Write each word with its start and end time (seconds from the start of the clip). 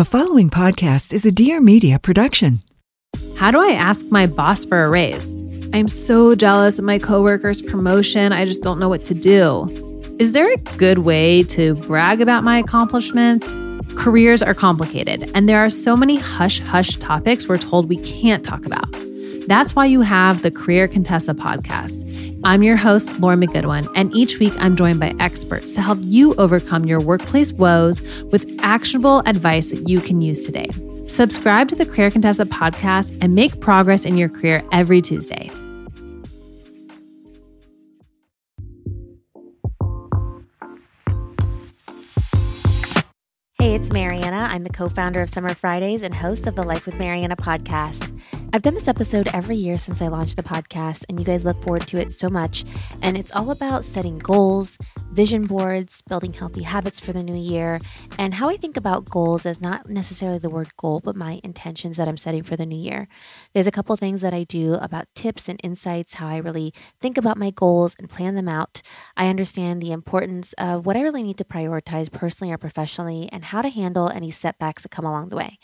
The 0.00 0.06
following 0.06 0.48
podcast 0.48 1.12
is 1.12 1.26
a 1.26 1.30
Dear 1.30 1.60
Media 1.60 1.98
production. 1.98 2.60
How 3.36 3.50
do 3.50 3.60
I 3.60 3.72
ask 3.72 4.02
my 4.06 4.26
boss 4.26 4.64
for 4.64 4.82
a 4.82 4.88
raise? 4.88 5.34
I'm 5.74 5.88
so 5.88 6.34
jealous 6.34 6.78
of 6.78 6.86
my 6.86 6.98
coworker's 6.98 7.60
promotion. 7.60 8.32
I 8.32 8.46
just 8.46 8.62
don't 8.62 8.78
know 8.78 8.88
what 8.88 9.04
to 9.04 9.12
do. 9.12 9.66
Is 10.18 10.32
there 10.32 10.50
a 10.50 10.56
good 10.78 11.00
way 11.00 11.42
to 11.42 11.74
brag 11.74 12.22
about 12.22 12.44
my 12.44 12.56
accomplishments? 12.56 13.52
Careers 13.94 14.42
are 14.42 14.54
complicated, 14.54 15.30
and 15.34 15.50
there 15.50 15.58
are 15.58 15.68
so 15.68 15.98
many 15.98 16.16
hush 16.16 16.60
hush 16.60 16.96
topics 16.96 17.46
we're 17.46 17.58
told 17.58 17.90
we 17.90 17.98
can't 17.98 18.42
talk 18.42 18.64
about. 18.64 18.90
That's 19.48 19.76
why 19.76 19.84
you 19.84 20.00
have 20.00 20.40
the 20.40 20.50
Career 20.50 20.88
Contessa 20.88 21.34
podcast. 21.34 22.29
I'm 22.42 22.62
your 22.62 22.76
host, 22.76 23.20
Lauren 23.20 23.38
McGoodwin, 23.40 23.86
and 23.94 24.14
each 24.16 24.38
week 24.38 24.54
I'm 24.58 24.74
joined 24.74 24.98
by 24.98 25.14
experts 25.20 25.74
to 25.74 25.82
help 25.82 25.98
you 26.00 26.34
overcome 26.36 26.86
your 26.86 26.98
workplace 26.98 27.52
woes 27.52 28.00
with 28.32 28.58
actionable 28.62 29.20
advice 29.26 29.68
that 29.70 29.86
you 29.86 30.00
can 30.00 30.22
use 30.22 30.46
today. 30.46 30.68
Subscribe 31.06 31.68
to 31.68 31.74
the 31.74 31.84
Career 31.84 32.10
Contessa 32.10 32.46
podcast 32.46 33.16
and 33.20 33.34
make 33.34 33.60
progress 33.60 34.06
in 34.06 34.16
your 34.16 34.30
career 34.30 34.62
every 34.72 35.02
Tuesday. 35.02 35.50
Hey, 43.58 43.74
it's 43.74 43.92
Marianna. 43.92 44.48
I'm 44.50 44.64
the 44.64 44.70
co 44.70 44.88
founder 44.88 45.20
of 45.20 45.28
Summer 45.28 45.52
Fridays 45.52 46.00
and 46.00 46.14
host 46.14 46.46
of 46.46 46.56
the 46.56 46.62
Life 46.62 46.86
with 46.86 46.94
Marianna 46.94 47.36
podcast. 47.36 48.18
I've 48.52 48.62
done 48.62 48.74
this 48.74 48.88
episode 48.88 49.28
every 49.32 49.54
year 49.54 49.78
since 49.78 50.02
I 50.02 50.08
launched 50.08 50.36
the 50.36 50.42
podcast, 50.42 51.04
and 51.08 51.20
you 51.20 51.24
guys 51.24 51.44
look 51.44 51.62
forward 51.62 51.86
to 51.86 51.98
it 51.98 52.10
so 52.10 52.28
much. 52.28 52.64
And 53.00 53.16
it's 53.16 53.30
all 53.30 53.52
about 53.52 53.84
setting 53.84 54.18
goals, 54.18 54.76
vision 55.12 55.46
boards, 55.46 56.02
building 56.08 56.32
healthy 56.32 56.64
habits 56.64 56.98
for 56.98 57.12
the 57.12 57.22
new 57.22 57.36
year, 57.36 57.78
and 58.18 58.34
how 58.34 58.48
I 58.48 58.56
think 58.56 58.76
about 58.76 59.08
goals 59.08 59.46
as 59.46 59.60
not 59.60 59.88
necessarily 59.88 60.40
the 60.40 60.50
word 60.50 60.76
goal, 60.76 61.00
but 61.04 61.14
my 61.14 61.40
intentions 61.44 61.96
that 61.96 62.08
I'm 62.08 62.16
setting 62.16 62.42
for 62.42 62.56
the 62.56 62.66
new 62.66 62.76
year. 62.76 63.06
There's 63.54 63.68
a 63.68 63.72
couple 63.72 63.94
things 63.94 64.20
that 64.22 64.34
I 64.34 64.42
do 64.42 64.74
about 64.74 65.06
tips 65.14 65.48
and 65.48 65.60
insights, 65.62 66.14
how 66.14 66.26
I 66.26 66.38
really 66.38 66.74
think 67.00 67.16
about 67.16 67.38
my 67.38 67.50
goals 67.50 67.94
and 68.00 68.10
plan 68.10 68.34
them 68.34 68.48
out. 68.48 68.82
I 69.16 69.28
understand 69.28 69.80
the 69.80 69.92
importance 69.92 70.54
of 70.54 70.86
what 70.86 70.96
I 70.96 71.02
really 71.02 71.22
need 71.22 71.38
to 71.38 71.44
prioritize 71.44 72.10
personally 72.10 72.52
or 72.52 72.58
professionally, 72.58 73.28
and 73.30 73.44
how 73.44 73.62
to 73.62 73.68
handle 73.68 74.08
any 74.08 74.32
setbacks 74.32 74.82
that 74.82 74.90
come 74.90 75.04
along 75.04 75.28
the 75.28 75.36
way. 75.36 75.56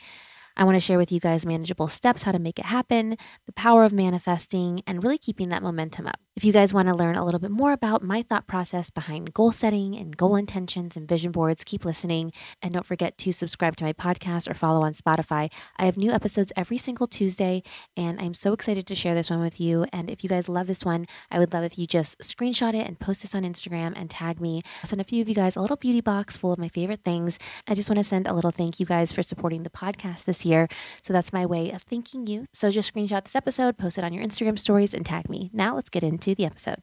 I 0.56 0.64
want 0.64 0.76
to 0.76 0.80
share 0.80 0.98
with 0.98 1.12
you 1.12 1.20
guys 1.20 1.44
manageable 1.44 1.88
steps 1.88 2.22
how 2.22 2.32
to 2.32 2.38
make 2.38 2.58
it 2.58 2.66
happen, 2.66 3.16
the 3.44 3.52
power 3.52 3.84
of 3.84 3.92
manifesting, 3.92 4.82
and 4.86 5.02
really 5.02 5.18
keeping 5.18 5.50
that 5.50 5.62
momentum 5.62 6.06
up. 6.06 6.18
If 6.36 6.44
you 6.44 6.52
guys 6.52 6.74
want 6.74 6.88
to 6.88 6.94
learn 6.94 7.16
a 7.16 7.24
little 7.24 7.40
bit 7.40 7.50
more 7.50 7.72
about 7.72 8.02
my 8.02 8.20
thought 8.20 8.46
process 8.46 8.90
behind 8.90 9.32
goal 9.32 9.52
setting 9.52 9.96
and 9.96 10.14
goal 10.14 10.36
intentions 10.36 10.94
and 10.94 11.08
vision 11.08 11.32
boards, 11.32 11.64
keep 11.64 11.82
listening. 11.82 12.30
And 12.60 12.74
don't 12.74 12.84
forget 12.84 13.16
to 13.16 13.32
subscribe 13.32 13.74
to 13.76 13.84
my 13.84 13.94
podcast 13.94 14.46
or 14.46 14.52
follow 14.52 14.82
on 14.82 14.92
Spotify. 14.92 15.50
I 15.78 15.86
have 15.86 15.96
new 15.96 16.12
episodes 16.12 16.52
every 16.54 16.76
single 16.76 17.06
Tuesday, 17.06 17.62
and 17.96 18.20
I'm 18.20 18.34
so 18.34 18.52
excited 18.52 18.86
to 18.86 18.94
share 18.94 19.14
this 19.14 19.30
one 19.30 19.40
with 19.40 19.58
you. 19.58 19.86
And 19.94 20.10
if 20.10 20.22
you 20.22 20.28
guys 20.28 20.46
love 20.46 20.66
this 20.66 20.84
one, 20.84 21.06
I 21.30 21.38
would 21.38 21.54
love 21.54 21.64
if 21.64 21.78
you 21.78 21.86
just 21.86 22.18
screenshot 22.18 22.74
it 22.74 22.86
and 22.86 23.00
post 23.00 23.22
this 23.22 23.34
on 23.34 23.42
Instagram 23.42 23.94
and 23.96 24.10
tag 24.10 24.38
me. 24.38 24.60
I'll 24.82 24.88
send 24.88 25.00
a 25.00 25.04
few 25.04 25.22
of 25.22 25.30
you 25.30 25.34
guys 25.34 25.56
a 25.56 25.62
little 25.62 25.78
beauty 25.78 26.02
box 26.02 26.36
full 26.36 26.52
of 26.52 26.58
my 26.58 26.68
favorite 26.68 27.00
things. 27.02 27.38
I 27.66 27.72
just 27.72 27.88
want 27.88 27.96
to 27.96 28.04
send 28.04 28.26
a 28.26 28.34
little 28.34 28.50
thank 28.50 28.78
you 28.78 28.84
guys 28.84 29.10
for 29.10 29.22
supporting 29.22 29.62
the 29.62 29.70
podcast 29.70 30.26
this 30.26 30.44
year. 30.44 30.68
So 31.00 31.14
that's 31.14 31.32
my 31.32 31.46
way 31.46 31.70
of 31.70 31.80
thanking 31.84 32.26
you. 32.26 32.44
So 32.52 32.70
just 32.70 32.92
screenshot 32.92 33.24
this 33.24 33.34
episode, 33.34 33.78
post 33.78 33.96
it 33.96 34.04
on 34.04 34.12
your 34.12 34.22
Instagram 34.22 34.58
stories, 34.58 34.92
and 34.92 35.06
tag 35.06 35.30
me. 35.30 35.48
Now 35.54 35.76
let's 35.76 35.88
get 35.88 36.02
into 36.02 36.25
the 36.34 36.44
episode. 36.44 36.82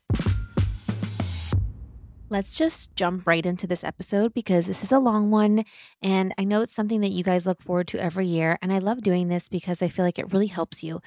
Let's 2.30 2.56
just 2.56 2.96
jump 2.96 3.28
right 3.28 3.46
into 3.46 3.68
this 3.68 3.84
episode 3.84 4.34
because 4.34 4.66
this 4.66 4.84
is 4.84 4.92
a 4.92 4.98
long 4.98 5.30
one. 5.30 5.66
And 6.02 6.34
I 6.38 6.46
know 6.46 6.62
it's 6.62 6.74
something 6.74 7.02
that 7.02 7.12
you 7.12 7.24
guys 7.24 7.46
look 7.46 7.62
forward 7.62 7.88
to 7.90 8.02
every 8.02 8.26
year. 8.26 8.58
And 8.60 8.74
I 8.74 8.80
love 8.80 9.02
doing 9.02 9.28
this 9.28 9.48
because 9.48 9.84
I 9.84 9.88
feel 9.88 10.04
like 10.04 10.18
it 10.18 10.34
really 10.34 10.48
helps 10.48 10.84
you. 10.84 11.00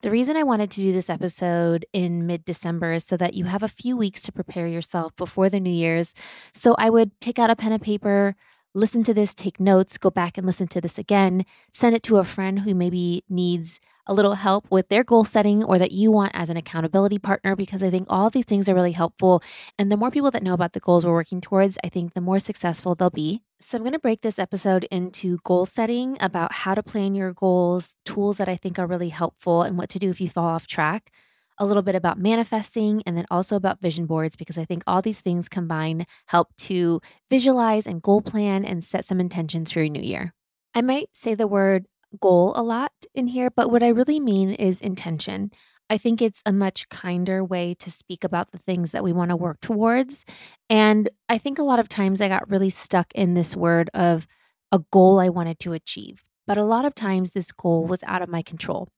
The 0.00 0.10
reason 0.10 0.36
I 0.36 0.42
wanted 0.42 0.72
to 0.72 0.80
do 0.80 0.90
this 0.90 1.08
episode 1.08 1.86
in 1.92 2.26
mid 2.26 2.44
December 2.44 2.90
is 2.90 3.04
so 3.04 3.16
that 3.16 3.34
you 3.34 3.44
have 3.44 3.62
a 3.62 3.68
few 3.68 3.96
weeks 3.96 4.22
to 4.22 4.32
prepare 4.32 4.66
yourself 4.66 5.14
before 5.14 5.48
the 5.48 5.60
New 5.60 5.70
Year's. 5.70 6.12
So 6.52 6.74
I 6.76 6.90
would 6.90 7.12
take 7.20 7.38
out 7.38 7.50
a 7.50 7.54
pen 7.54 7.70
and 7.70 7.80
paper, 7.80 8.34
listen 8.74 9.04
to 9.04 9.14
this, 9.14 9.32
take 9.32 9.60
notes, 9.60 9.98
go 9.98 10.10
back 10.10 10.36
and 10.36 10.44
listen 10.44 10.66
to 10.66 10.80
this 10.80 10.98
again, 10.98 11.46
send 11.72 11.94
it 11.94 12.02
to 12.02 12.16
a 12.16 12.24
friend 12.24 12.60
who 12.60 12.74
maybe 12.74 13.22
needs 13.28 13.78
a 14.06 14.14
little 14.14 14.34
help 14.34 14.66
with 14.70 14.88
their 14.88 15.04
goal 15.04 15.24
setting 15.24 15.62
or 15.62 15.78
that 15.78 15.92
you 15.92 16.10
want 16.10 16.32
as 16.34 16.50
an 16.50 16.56
accountability 16.56 17.18
partner 17.18 17.54
because 17.54 17.82
I 17.82 17.90
think 17.90 18.06
all 18.10 18.30
these 18.30 18.44
things 18.44 18.68
are 18.68 18.74
really 18.74 18.92
helpful. 18.92 19.42
And 19.78 19.90
the 19.90 19.96
more 19.96 20.10
people 20.10 20.30
that 20.32 20.42
know 20.42 20.54
about 20.54 20.72
the 20.72 20.80
goals 20.80 21.04
we're 21.06 21.12
working 21.12 21.40
towards, 21.40 21.78
I 21.84 21.88
think 21.88 22.14
the 22.14 22.20
more 22.20 22.38
successful 22.38 22.94
they'll 22.94 23.10
be. 23.10 23.42
So 23.60 23.76
I'm 23.76 23.84
going 23.84 23.92
to 23.92 23.98
break 23.98 24.22
this 24.22 24.38
episode 24.38 24.84
into 24.90 25.38
goal 25.44 25.66
setting 25.66 26.16
about 26.20 26.52
how 26.52 26.74
to 26.74 26.82
plan 26.82 27.14
your 27.14 27.32
goals, 27.32 27.96
tools 28.04 28.38
that 28.38 28.48
I 28.48 28.56
think 28.56 28.78
are 28.78 28.86
really 28.86 29.10
helpful, 29.10 29.62
and 29.62 29.78
what 29.78 29.88
to 29.90 29.98
do 29.98 30.10
if 30.10 30.20
you 30.20 30.28
fall 30.28 30.48
off 30.48 30.66
track 30.66 31.12
a 31.58 31.66
little 31.66 31.82
bit 31.82 31.94
about 31.94 32.18
manifesting 32.18 33.02
and 33.06 33.16
then 33.16 33.26
also 33.30 33.54
about 33.54 33.80
vision 33.80 34.06
boards 34.06 34.34
because 34.34 34.58
I 34.58 34.64
think 34.64 34.82
all 34.86 35.00
these 35.00 35.20
things 35.20 35.48
combine 35.48 36.06
help 36.26 36.48
to 36.58 37.00
visualize 37.30 37.86
and 37.86 38.02
goal 38.02 38.20
plan 38.20 38.64
and 38.64 38.82
set 38.82 39.04
some 39.04 39.20
intentions 39.20 39.70
for 39.70 39.80
your 39.80 39.88
new 39.88 40.02
year. 40.02 40.34
I 40.74 40.80
might 40.80 41.10
say 41.12 41.34
the 41.34 41.46
word 41.46 41.86
goal 42.20 42.52
a 42.56 42.62
lot 42.62 42.92
in 43.14 43.28
here, 43.28 43.50
but 43.50 43.70
what 43.70 43.82
I 43.82 43.88
really 43.88 44.20
mean 44.20 44.50
is 44.50 44.80
intention. 44.80 45.50
I 45.90 45.98
think 45.98 46.22
it's 46.22 46.42
a 46.46 46.52
much 46.52 46.88
kinder 46.88 47.44
way 47.44 47.74
to 47.74 47.90
speak 47.90 48.24
about 48.24 48.50
the 48.50 48.58
things 48.58 48.92
that 48.92 49.04
we 49.04 49.12
want 49.12 49.30
to 49.30 49.36
work 49.36 49.60
towards. 49.60 50.24
And 50.70 51.10
I 51.28 51.38
think 51.38 51.58
a 51.58 51.64
lot 51.64 51.78
of 51.78 51.88
times 51.88 52.20
I 52.20 52.28
got 52.28 52.50
really 52.50 52.70
stuck 52.70 53.12
in 53.14 53.34
this 53.34 53.54
word 53.54 53.90
of 53.92 54.26
a 54.70 54.80
goal 54.90 55.20
I 55.20 55.28
wanted 55.28 55.58
to 55.60 55.74
achieve. 55.74 56.24
But 56.46 56.56
a 56.58 56.64
lot 56.64 56.84
of 56.84 56.94
times 56.94 57.32
this 57.32 57.52
goal 57.52 57.86
was 57.86 58.02
out 58.04 58.22
of 58.22 58.28
my 58.28 58.42
control. 58.42 58.88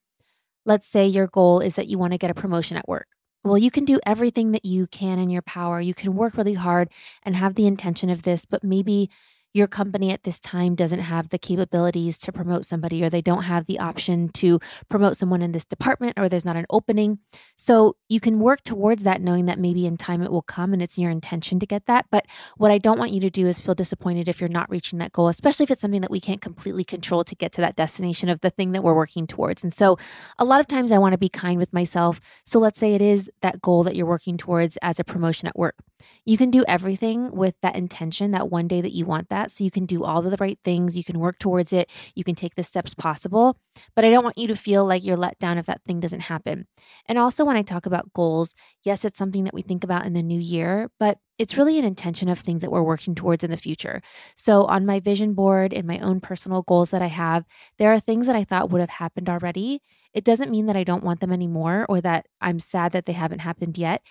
Let's 0.65 0.87
say 0.87 1.07
your 1.07 1.27
goal 1.27 1.61
is 1.61 1.75
that 1.75 1.89
you 1.89 1.99
want 1.99 2.13
to 2.13 2.19
get 2.19 2.31
a 2.31 2.35
promotion 2.35 2.77
at 2.77 2.89
work. 2.89 3.09
Well, 3.43 3.59
you 3.59 3.71
can 3.71 3.85
do 3.85 4.01
everything 4.07 4.53
that 4.53 4.65
you 4.65 4.87
can 4.87 5.19
in 5.19 5.29
your 5.29 5.43
power. 5.43 5.81
You 5.81 5.93
can 5.93 6.15
work 6.15 6.37
really 6.37 6.55
hard 6.55 6.89
and 7.23 7.37
have 7.37 7.57
the 7.57 7.67
intention 7.67 8.09
of 8.09 8.23
this, 8.23 8.47
but 8.47 8.65
maybe 8.65 9.11
your 9.55 9.69
company 9.69 10.11
at 10.11 10.25
this 10.25 10.41
time 10.41 10.75
doesn't 10.75 10.99
have 10.99 11.29
the 11.29 11.39
capabilities 11.39 12.19
to 12.19 12.33
promote 12.33 12.67
somebody 12.67 13.03
or 13.05 13.09
they 13.09 13.23
don't 13.23 13.45
have 13.45 13.67
the 13.67 13.79
option 13.79 14.29
to 14.29 14.59
promote 14.89 15.17
someone 15.17 15.41
in 15.41 15.53
this 15.53 15.65
department 15.65 16.19
or 16.19 16.29
there's 16.29 16.45
not 16.45 16.57
an 16.57 16.67
opening. 16.69 17.21
So 17.57 17.97
you 18.09 18.19
can 18.19 18.41
work 18.41 18.65
towards 18.65 19.05
that 19.05 19.23
knowing 19.23 19.47
that 19.47 19.61
maybe 19.61 19.87
in 19.87 19.97
time 19.97 20.23
it 20.23 20.33
will 20.33 20.43
come 20.43 20.73
and 20.73 20.83
it's 20.83 20.99
your 20.99 21.11
intention 21.11 21.61
to 21.61 21.67
get 21.67 21.87
that. 21.87 22.07
But 22.11 22.27
what 22.57 22.73
I 22.73 22.79
don't 22.79 22.99
want 22.99 23.13
you 23.13 23.21
to 23.21 23.31
do 23.31 23.47
is 23.47 23.61
feel 23.61 23.77
disappointed 23.77 24.29
if 24.29 24.41
you're 24.41 24.49
not 24.49 24.69
reaching 24.69 24.99
that 24.99 25.13
goal, 25.13 25.29
especially 25.29 25.65
if 25.65 25.71
it's 25.71 25.81
something 25.81 26.01
that 26.01 26.11
we 26.11 26.21
can't 26.21 26.41
completely 26.41 26.85
control 26.85 27.23
to 27.23 27.37
get 27.37 27.53
to 27.53 27.61
that 27.61 27.77
destination 27.77 28.29
of 28.29 28.41
the 28.41 28.51
thing 28.51 28.73
that 28.73 28.83
we're 28.83 28.95
working 28.95 29.29
towards. 29.29 29.63
And 29.63 29.73
so 29.73 29.97
a 30.37 30.45
lot 30.45 30.59
of 30.59 30.67
times 30.67 30.91
I 30.91 30.99
want 30.99 31.13
to 31.13 31.19
be 31.19 31.29
kind 31.29 31.59
with 31.59 31.73
myself. 31.73 32.21
So 32.45 32.59
let's 32.59 32.81
say 32.81 32.95
it 32.95 33.03
is 33.03 33.31
that 33.41 33.63
goal 33.63 33.85
that 33.85 33.95
you're 33.95 34.05
working 34.05 34.37
towards 34.37 34.77
as 34.79 34.99
a 34.99 35.05
promotion 35.05 35.47
at 35.47 35.57
work. 35.57 35.77
You 36.25 36.37
can 36.37 36.51
do 36.51 36.65
everything 36.67 37.31
with 37.33 37.55
that 37.63 37.77
intention 37.77 38.31
that 38.33 38.51
one 38.51 38.69
day 38.69 38.81
that 38.81 38.93
you 38.93 39.05
want 39.05 39.29
that. 39.29 39.51
So 39.51 39.65
you 39.65 39.71
can 39.71 39.87
do 39.87 40.05
all 40.05 40.25
of 40.25 40.31
the 40.31 40.37
right 40.39 40.59
things, 40.65 40.97
you 40.97 41.05
can 41.05 41.19
work 41.19 41.39
towards 41.39 41.73
it, 41.73 41.91
you 42.15 42.25
can 42.25 42.35
take 42.35 42.55
the 42.55 42.63
steps 42.63 42.95
possible. 42.95 43.57
But 43.95 44.05
I 44.05 44.11
don't 44.11 44.25
want 44.25 44.39
you 44.39 44.47
to 44.49 44.57
feel 44.57 44.85
like 44.85 45.05
you're 45.05 45.17
let 45.17 45.39
down 45.39 45.59
if 45.59 45.67
that 45.67 45.83
thing 45.87 46.01
doesn't 46.01 46.21
happen. 46.21 46.67
And 47.07 47.19
also, 47.19 47.45
when 47.45 47.57
I 47.57 47.63
talk 47.63 47.87
about 47.87 48.13
goals, 48.13 48.55
yes, 48.85 49.05
it's 49.05 49.19
something 49.19 49.45
that 49.45 49.55
we 49.55 49.63
think 49.63 49.85
about 49.85 50.07
in 50.07 50.13
the 50.13 50.23
new 50.23 50.39
year, 50.41 50.91
but 50.99 51.19
it's 51.39 51.57
really 51.57 51.79
an 51.79 51.85
intention 51.85 52.29
of 52.29 52.39
things 52.39 52.63
that 52.63 52.71
we're 52.71 52.83
working 52.83 53.15
towards 53.15 53.43
in 53.45 53.51
the 53.51 53.57
future. 53.57 54.01
So, 54.37 54.65
on 54.65 54.87
my 54.87 55.01
vision 55.01 55.35
board 55.35 55.73
and 55.73 55.87
my 55.87 55.99
own 55.99 56.21
personal 56.21 56.63
goals 56.63 56.91
that 56.91 57.03
I 57.03 57.07
have, 57.09 57.45
there 57.79 57.93
are 57.93 58.01
things 58.01 58.27
that 58.27 58.37
I 58.37 58.45
thought 58.45 58.71
would 58.71 58.81
have 58.81 58.91
happened 58.91 59.29
already. 59.29 59.81
It 60.13 60.25
doesn't 60.25 60.51
mean 60.51 60.67
that 60.67 60.77
I 60.77 60.85
don't 60.85 61.03
want 61.03 61.21
them 61.21 61.33
anymore 61.33 61.87
or 61.89 62.01
that 62.01 62.27
I'm 62.41 62.61
sad 62.61 62.93
that 62.93 63.07
they 63.07 63.13
haven't 63.13 63.41
happened 63.41 63.77
yet 63.77 64.03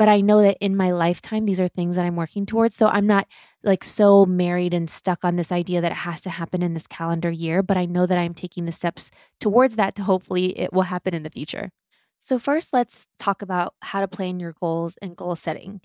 but 0.00 0.08
I 0.08 0.22
know 0.22 0.40
that 0.40 0.56
in 0.62 0.78
my 0.78 0.92
lifetime, 0.92 1.44
these 1.44 1.60
are 1.60 1.68
things 1.68 1.94
that 1.96 2.06
I'm 2.06 2.16
working 2.16 2.46
towards. 2.46 2.74
So 2.74 2.88
I'm 2.88 3.06
not 3.06 3.26
like 3.62 3.84
so 3.84 4.24
married 4.24 4.72
and 4.72 4.88
stuck 4.88 5.26
on 5.26 5.36
this 5.36 5.52
idea 5.52 5.82
that 5.82 5.92
it 5.92 5.98
has 5.98 6.22
to 6.22 6.30
happen 6.30 6.62
in 6.62 6.72
this 6.72 6.86
calendar 6.86 7.30
year, 7.30 7.62
but 7.62 7.76
I 7.76 7.84
know 7.84 8.06
that 8.06 8.16
I'm 8.16 8.32
taking 8.32 8.64
the 8.64 8.72
steps 8.72 9.10
towards 9.40 9.76
that 9.76 9.94
to 9.96 10.02
hopefully 10.04 10.58
it 10.58 10.72
will 10.72 10.84
happen 10.84 11.12
in 11.14 11.22
the 11.22 11.28
future. 11.28 11.70
So, 12.18 12.38
first, 12.38 12.72
let's 12.72 13.06
talk 13.18 13.42
about 13.42 13.74
how 13.82 14.00
to 14.00 14.08
plan 14.08 14.40
your 14.40 14.54
goals 14.58 14.96
and 15.02 15.14
goal 15.14 15.36
setting. 15.36 15.82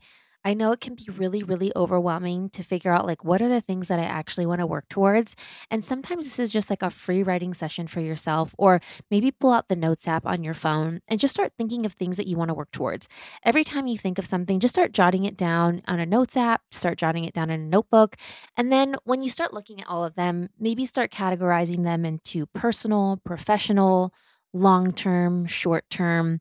I 0.47 0.53
know 0.53 0.71
it 0.71 0.79
can 0.79 0.93
be 0.93 1.07
really, 1.11 1.41
really 1.41 1.71
overwhelming 1.75 2.51
to 2.51 2.61
figure 2.61 2.91
out 2.91 3.07
like 3.07 3.23
what 3.25 3.41
are 3.41 3.49
the 3.49 3.61
things 3.61 3.87
that 3.87 3.97
I 3.99 4.03
actually 4.03 4.45
want 4.45 4.59
to 4.59 4.67
work 4.67 4.87
towards. 4.89 5.35
And 5.71 5.83
sometimes 5.83 6.23
this 6.23 6.37
is 6.37 6.51
just 6.51 6.69
like 6.69 6.83
a 6.83 6.91
free 6.91 7.23
writing 7.23 7.55
session 7.55 7.87
for 7.87 7.99
yourself, 7.99 8.53
or 8.59 8.79
maybe 9.09 9.31
pull 9.31 9.51
out 9.51 9.69
the 9.69 9.75
notes 9.75 10.07
app 10.07 10.23
on 10.23 10.43
your 10.43 10.53
phone 10.53 11.01
and 11.07 11.19
just 11.19 11.33
start 11.33 11.53
thinking 11.57 11.83
of 11.83 11.93
things 11.93 12.17
that 12.17 12.27
you 12.27 12.37
want 12.37 12.49
to 12.49 12.53
work 12.53 12.71
towards. 12.71 13.07
Every 13.43 13.63
time 13.63 13.87
you 13.87 13.97
think 13.97 14.19
of 14.19 14.27
something, 14.27 14.59
just 14.59 14.75
start 14.75 14.91
jotting 14.91 15.23
it 15.23 15.35
down 15.35 15.81
on 15.87 15.99
a 15.99 16.05
notes 16.05 16.37
app, 16.37 16.61
start 16.71 16.99
jotting 16.99 17.25
it 17.25 17.33
down 17.33 17.49
in 17.49 17.61
a 17.61 17.65
notebook. 17.65 18.15
And 18.55 18.71
then 18.71 18.97
when 19.03 19.23
you 19.23 19.31
start 19.31 19.51
looking 19.51 19.81
at 19.81 19.89
all 19.89 20.05
of 20.05 20.13
them, 20.13 20.49
maybe 20.59 20.85
start 20.85 21.11
categorizing 21.11 21.83
them 21.83 22.05
into 22.05 22.45
personal, 22.47 23.19
professional, 23.25 24.13
long 24.53 24.91
term, 24.91 25.47
short 25.47 25.89
term 25.89 26.39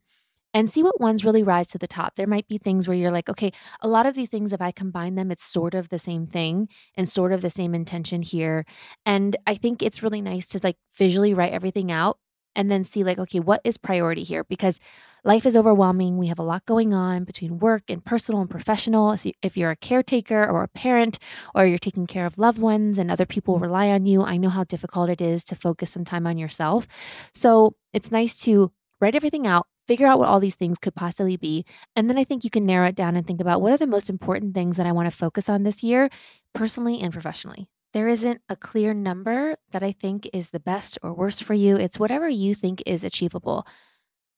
and 0.54 0.70
see 0.70 0.82
what 0.82 1.00
ones 1.00 1.24
really 1.24 1.42
rise 1.42 1.66
to 1.68 1.78
the 1.78 1.88
top. 1.88 2.14
There 2.14 2.26
might 2.26 2.48
be 2.48 2.58
things 2.58 2.88
where 2.88 2.96
you're 2.96 3.10
like, 3.10 3.28
okay, 3.28 3.52
a 3.82 3.88
lot 3.88 4.06
of 4.06 4.14
these 4.14 4.30
things, 4.30 4.52
if 4.52 4.62
I 4.62 4.70
combine 4.70 5.16
them, 5.16 5.30
it's 5.30 5.44
sort 5.44 5.74
of 5.74 5.88
the 5.90 5.98
same 5.98 6.26
thing 6.26 6.68
and 6.96 7.08
sort 7.08 7.32
of 7.32 7.42
the 7.42 7.50
same 7.50 7.74
intention 7.74 8.22
here. 8.22 8.64
And 9.04 9.36
I 9.46 9.56
think 9.56 9.82
it's 9.82 10.02
really 10.02 10.22
nice 10.22 10.46
to 10.48 10.60
like 10.62 10.76
visually 10.96 11.34
write 11.34 11.52
everything 11.52 11.90
out 11.90 12.18
and 12.56 12.70
then 12.70 12.84
see 12.84 13.02
like 13.02 13.18
okay 13.18 13.40
what 13.40 13.60
is 13.64 13.76
priority 13.76 14.22
here 14.22 14.44
because 14.44 14.78
life 15.24 15.44
is 15.44 15.56
overwhelming 15.56 16.18
we 16.18 16.28
have 16.28 16.38
a 16.38 16.42
lot 16.42 16.64
going 16.66 16.94
on 16.94 17.24
between 17.24 17.58
work 17.58 17.82
and 17.88 18.04
personal 18.04 18.40
and 18.40 18.50
professional 18.50 19.16
if 19.42 19.56
you're 19.56 19.72
a 19.72 19.76
caretaker 19.76 20.44
or 20.48 20.62
a 20.62 20.68
parent 20.68 21.18
or 21.54 21.66
you're 21.66 21.78
taking 21.78 22.06
care 22.06 22.26
of 22.26 22.38
loved 22.38 22.60
ones 22.60 22.98
and 22.98 23.10
other 23.10 23.26
people 23.26 23.58
rely 23.58 23.88
on 23.88 24.06
you 24.06 24.22
i 24.22 24.36
know 24.36 24.48
how 24.48 24.64
difficult 24.64 25.10
it 25.10 25.20
is 25.20 25.42
to 25.44 25.54
focus 25.54 25.90
some 25.90 26.04
time 26.04 26.26
on 26.26 26.38
yourself 26.38 26.86
so 27.34 27.74
it's 27.92 28.10
nice 28.12 28.38
to 28.38 28.70
write 29.00 29.16
everything 29.16 29.46
out 29.46 29.66
figure 29.86 30.06
out 30.06 30.18
what 30.18 30.28
all 30.28 30.40
these 30.40 30.54
things 30.54 30.78
could 30.78 30.94
possibly 30.94 31.36
be 31.36 31.64
and 31.96 32.08
then 32.08 32.18
i 32.18 32.24
think 32.24 32.44
you 32.44 32.50
can 32.50 32.66
narrow 32.66 32.86
it 32.86 32.94
down 32.94 33.16
and 33.16 33.26
think 33.26 33.40
about 33.40 33.60
what 33.60 33.72
are 33.72 33.78
the 33.78 33.86
most 33.86 34.10
important 34.10 34.54
things 34.54 34.76
that 34.76 34.86
i 34.86 34.92
want 34.92 35.10
to 35.10 35.16
focus 35.16 35.48
on 35.48 35.62
this 35.62 35.82
year 35.82 36.08
personally 36.54 37.00
and 37.00 37.12
professionally 37.12 37.68
there 37.94 38.08
isn't 38.08 38.42
a 38.48 38.56
clear 38.56 38.92
number 38.92 39.56
that 39.70 39.84
I 39.84 39.92
think 39.92 40.28
is 40.32 40.50
the 40.50 40.58
best 40.58 40.98
or 41.00 41.14
worst 41.14 41.44
for 41.44 41.54
you. 41.54 41.76
It's 41.76 41.96
whatever 41.96 42.28
you 42.28 42.52
think 42.52 42.82
is 42.84 43.04
achievable. 43.04 43.68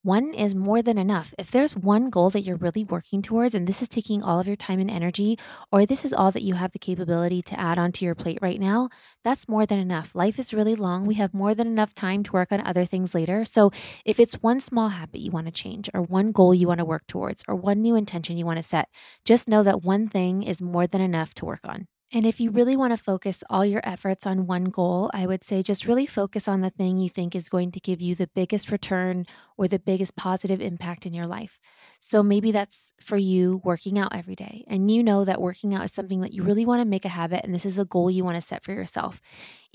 One 0.07 0.35
is 0.35 0.55
more 0.55 0.83
than 0.83 0.99
enough. 0.99 1.35
If 1.37 1.51
there's 1.51 1.75
one 1.75 2.11
goal 2.11 2.31
that 2.31 2.43
you're 2.43 2.55
really 2.55 2.85
working 2.85 3.23
towards, 3.23 3.57
and 3.57 3.67
this 3.67 3.83
is 3.83 3.89
taking 3.89 4.23
all 4.23 4.39
of 4.39 4.47
your 4.47 4.55
time 4.55 4.79
and 4.79 4.89
energy, 4.89 5.37
or 5.73 5.85
this 5.85 6.05
is 6.05 6.13
all 6.13 6.31
that 6.31 6.45
you 6.45 6.55
have 6.55 6.71
the 6.71 6.79
capability 6.79 7.43
to 7.43 7.59
add 7.59 7.77
onto 7.77 8.05
your 8.05 8.15
plate 8.15 8.39
right 8.41 8.61
now, 8.61 8.89
that's 9.25 9.49
more 9.49 9.67
than 9.67 9.81
enough. 9.81 10.15
Life 10.15 10.39
is 10.39 10.55
really 10.55 10.77
long. 10.77 11.07
We 11.07 11.17
have 11.17 11.35
more 11.35 11.57
than 11.57 11.67
enough 11.67 11.93
time 11.93 12.23
to 12.23 12.33
work 12.33 12.53
on 12.53 12.65
other 12.65 12.85
things 12.85 13.17
later. 13.17 13.45
So 13.45 13.73
if 14.05 14.21
it's 14.21 14.35
one 14.35 14.61
small 14.61 14.91
habit 14.91 15.23
you 15.23 15.33
want 15.33 15.47
to 15.47 15.53
change, 15.53 15.91
or 15.93 16.03
one 16.03 16.31
goal 16.31 16.55
you 16.55 16.69
want 16.69 16.79
to 16.79 16.85
work 16.85 17.09
towards, 17.09 17.43
or 17.49 17.57
one 17.57 17.83
new 17.83 17.97
intention 17.97 18.37
you 18.37 18.47
want 18.47 18.59
to 18.59 18.63
set, 18.63 18.89
just 19.25 19.49
know 19.49 19.65
that 19.65 19.83
one 19.83 20.07
thing 20.07 20.45
is 20.45 20.63
more 20.63 20.87
than 20.87 21.01
enough 21.01 21.35
to 21.35 21.45
work 21.45 21.63
on. 21.65 21.89
And 22.13 22.25
if 22.25 22.39
you 22.41 22.53
really 22.53 22.77
want 22.77 22.93
to 22.97 23.03
focus 23.03 23.43
all 23.51 23.67
your 23.67 23.81
efforts 23.83 24.27
on 24.27 24.47
one 24.47 24.67
goal, 24.67 25.11
I 25.13 25.27
would 25.27 25.43
say 25.43 25.61
just 25.63 25.87
really 25.87 26.07
focus 26.07 26.47
on 26.47 26.61
the 26.61 26.71
thing 26.71 26.99
you 26.99 27.09
think 27.09 27.35
is 27.35 27.49
going 27.49 27.73
to 27.73 27.81
give 27.81 28.01
you 28.01 28.15
the 28.15 28.29
biggest 28.29 28.71
return 28.71 29.27
or 29.57 29.67
the 29.67 29.81
biggest 29.81 30.15
positive 30.15 30.61
impact 30.61 31.05
in 31.05 31.13
your 31.13 31.27
life. 31.27 31.59
So 31.99 32.23
maybe 32.23 32.53
that's 32.53 32.93
for 33.01 33.17
you 33.17 33.61
working 33.65 33.99
out 33.99 34.15
every 34.15 34.37
day. 34.37 34.65
And 34.69 34.89
you 34.89 35.03
know 35.03 35.25
that 35.25 35.41
working 35.41 35.75
out 35.75 35.85
is 35.85 35.93
something 35.93 36.21
that 36.21 36.33
you 36.33 36.45
really 36.45 36.65
want 36.65 36.81
to 36.81 36.89
make 36.89 37.05
a 37.05 37.09
habit, 37.09 37.45
and 37.45 37.53
this 37.53 37.67
is 37.67 37.77
a 37.79 37.85
goal 37.85 38.09
you 38.09 38.25
want 38.25 38.37
to 38.37 38.41
set 38.41 38.63
for 38.63 38.73
yourself. 38.73 39.21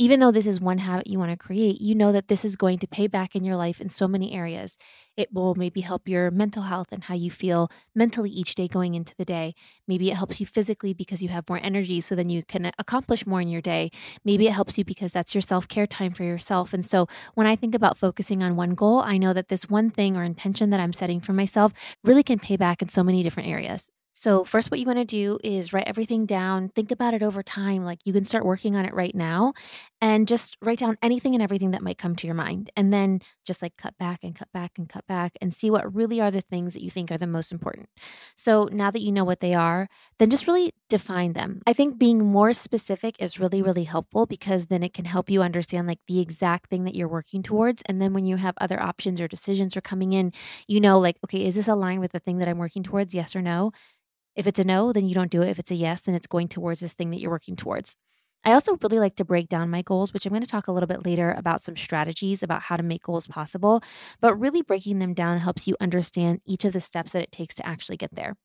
Even 0.02 0.20
though 0.20 0.32
this 0.32 0.48
is 0.48 0.60
one 0.60 0.80
habit 0.80 1.06
you 1.06 1.20
want 1.20 1.30
to 1.30 1.38
create, 1.38 1.80
you 1.80 1.94
know 1.94 2.12
that 2.12 2.28
this 2.28 2.44
is 2.44 2.56
going 2.56 2.80
to 2.80 2.88
pay 2.88 3.06
back 3.06 3.36
in 3.36 3.44
your 3.44 3.56
life 3.56 3.80
in 3.80 3.92
so 3.92 4.08
many 4.08 4.34
areas. 4.34 4.76
It 5.16 5.32
will 5.32 5.54
maybe 5.54 5.82
help 5.82 6.08
your 6.08 6.32
mental 6.32 6.64
health 6.64 6.88
and 6.92 7.04
how 7.04 7.14
you 7.14 7.30
feel 7.30 7.70
mentally 7.94 8.32
each 8.32 8.56
day 8.56 8.68
going 8.68 8.96
into 8.96 9.14
the 9.16 9.26
day. 9.26 9.54
Maybe 9.88 10.10
it 10.10 10.16
helps 10.16 10.40
you 10.40 10.48
physically 10.48 10.96
because 10.96 11.22
you 11.22 11.30
have 11.30 11.48
more 11.48 11.60
energy 11.62 12.02
so 12.02 12.16
then 12.16 12.30
you 12.30 12.42
can 12.42 12.72
accomplish 12.80 13.28
more 13.28 13.42
in 13.42 13.48
your 13.48 13.62
day. 13.62 13.92
Maybe 14.26 14.48
it 14.48 14.54
helps 14.54 14.76
you 14.76 14.84
because 14.84 15.14
that's 15.14 15.36
your 15.36 15.42
self 15.44 15.68
care 15.68 15.86
time 15.86 16.14
for 16.14 16.24
yourself. 16.24 16.74
And 16.74 16.84
so 16.84 17.06
when 17.36 17.46
I 17.46 17.56
think 17.56 17.76
about 17.76 17.96
focusing 17.96 18.42
on 18.42 18.56
one 18.56 18.74
goal, 18.74 19.02
I 19.02 19.20
know 19.20 19.34
that 19.34 19.50
this 19.50 19.70
one 19.70 19.92
thing 19.92 20.18
or 20.18 20.24
intention 20.24 20.72
that 20.72 20.80
I'm 20.80 20.94
setting 20.94 21.22
for 21.22 21.34
myself 21.34 21.74
really 22.04 22.24
can 22.24 22.40
pay 22.40 22.58
back 22.58 22.82
in 22.82 22.90
so 22.90 23.04
many 23.04 23.22
different 23.22 23.50
areas. 23.50 23.92
So, 24.14 24.44
first, 24.44 24.70
what 24.70 24.80
you 24.80 24.86
want 24.86 25.00
to 25.00 25.06
do 25.06 25.40
is 25.44 25.72
write 25.72 25.88
everything 25.88 26.26
down. 26.26 26.70
Think 26.70 26.92
about 26.92 27.14
it 27.14 27.24
over 27.24 27.42
time. 27.42 27.86
Like 27.86 28.00
you 28.06 28.12
can 28.12 28.26
start 28.26 28.46
working 28.46 28.76
on 28.76 28.86
it 28.86 28.94
right 28.94 29.16
now 29.16 29.54
and 30.02 30.28
just 30.28 30.58
write 30.62 30.80
down 30.80 30.98
anything 31.02 31.34
and 31.34 31.42
everything 31.42 31.72
that 31.72 31.82
might 31.82 31.98
come 31.98 32.16
to 32.18 32.28
your 32.28 32.36
mind. 32.36 32.72
And 32.76 32.92
then 32.92 33.22
just 33.46 33.62
like 33.62 33.78
cut 33.78 33.98
back 33.98 34.20
and 34.24 34.36
cut 34.36 34.52
back 34.52 34.74
and 34.78 34.90
cut 34.90 35.08
back 35.08 35.34
and 35.42 35.54
see 35.54 35.72
what 35.72 35.96
really 35.96 36.20
are 36.20 36.32
the 36.32 36.42
things 36.42 36.74
that 36.74 36.84
you 36.84 36.90
think 36.90 37.10
are 37.10 37.18
the 37.18 37.26
most 37.28 37.52
important. 37.54 37.88
So, 38.36 38.68
now 38.72 38.92
that 38.92 39.02
you 39.02 39.12
know 39.14 39.24
what 39.24 39.40
they 39.40 39.54
are, 39.54 39.88
then 40.20 40.30
just 40.30 40.46
really 40.48 40.74
define 40.90 41.32
them. 41.34 41.62
I 41.66 41.72
think 41.72 41.98
being 41.98 42.26
more 42.26 42.52
specific 42.52 43.16
is 43.20 43.40
really, 43.40 43.62
really 43.62 43.86
helpful 43.86 44.26
because 44.26 44.66
then 44.66 44.84
it 44.84 44.94
can 44.94 45.06
help 45.06 45.30
you 45.30 45.42
understand 45.42 45.88
like 45.88 46.00
the 46.08 46.20
exact 46.20 46.70
thing 46.70 46.84
that 46.84 46.96
you're 46.96 47.08
working 47.08 47.44
towards. 47.44 47.82
And 47.86 48.02
then 48.02 48.14
when 48.14 48.26
you 48.26 48.36
have 48.36 48.56
other 48.60 48.82
options 48.82 49.22
or 49.22 49.28
decisions 49.30 49.78
are 49.78 49.82
coming 49.82 50.12
in, 50.12 50.34
you 50.68 50.82
know, 50.82 51.00
like, 51.00 51.18
okay, 51.24 51.46
is 51.46 51.56
this 51.56 51.70
aligned 51.70 52.02
with 52.02 52.12
the 52.12 52.20
thing 52.20 52.40
that 52.40 52.50
I'm 52.50 52.58
working 52.58 52.84
towards? 52.84 53.14
Yes 53.14 53.36
or 53.36 53.42
no? 53.42 53.72
If 54.36 54.48
it's 54.48 54.60
a 54.60 54.64
no, 54.64 54.94
then 54.94 55.08
you 55.08 55.16
don't 55.16 55.32
do 55.32 55.42
it. 55.42 55.50
If 55.50 55.60
it's 55.60 55.72
a 55.72 55.76
yes, 55.76 56.02
then 56.02 56.16
it's 56.16 56.28
going 56.28 56.48
towards 56.48 56.80
this 56.80 56.94
thing 56.94 57.12
that 57.12 57.20
you're 57.20 57.32
working 57.32 57.56
towards. 57.56 57.96
I 58.44 58.54
also 58.54 58.78
really 58.82 58.98
like 59.00 59.16
to 59.18 59.26
break 59.26 59.50
down 59.50 59.70
my 59.70 59.84
goals, 59.84 60.14
which 60.14 60.26
I'm 60.26 60.32
going 60.32 60.42
to 60.42 60.48
talk 60.48 60.68
a 60.68 60.72
little 60.72 60.88
bit 60.88 61.06
later 61.06 61.32
about 61.32 61.62
some 61.62 61.78
strategies 61.78 62.42
about 62.42 62.64
how 62.64 62.76
to 62.78 62.84
make 62.84 63.04
goals 63.04 63.28
possible. 63.28 63.84
But 64.20 64.36
really 64.36 64.62
breaking 64.64 65.00
them 65.00 65.14
down 65.14 65.40
helps 65.40 65.68
you 65.68 65.76
understand 65.80 66.42
each 66.46 66.66
of 66.66 66.74
the 66.74 66.82
steps 66.82 67.12
that 67.12 67.22
it 67.22 67.32
takes 67.32 67.54
to 67.56 67.66
actually 67.68 67.98
get 67.98 68.16
there. 68.16 68.36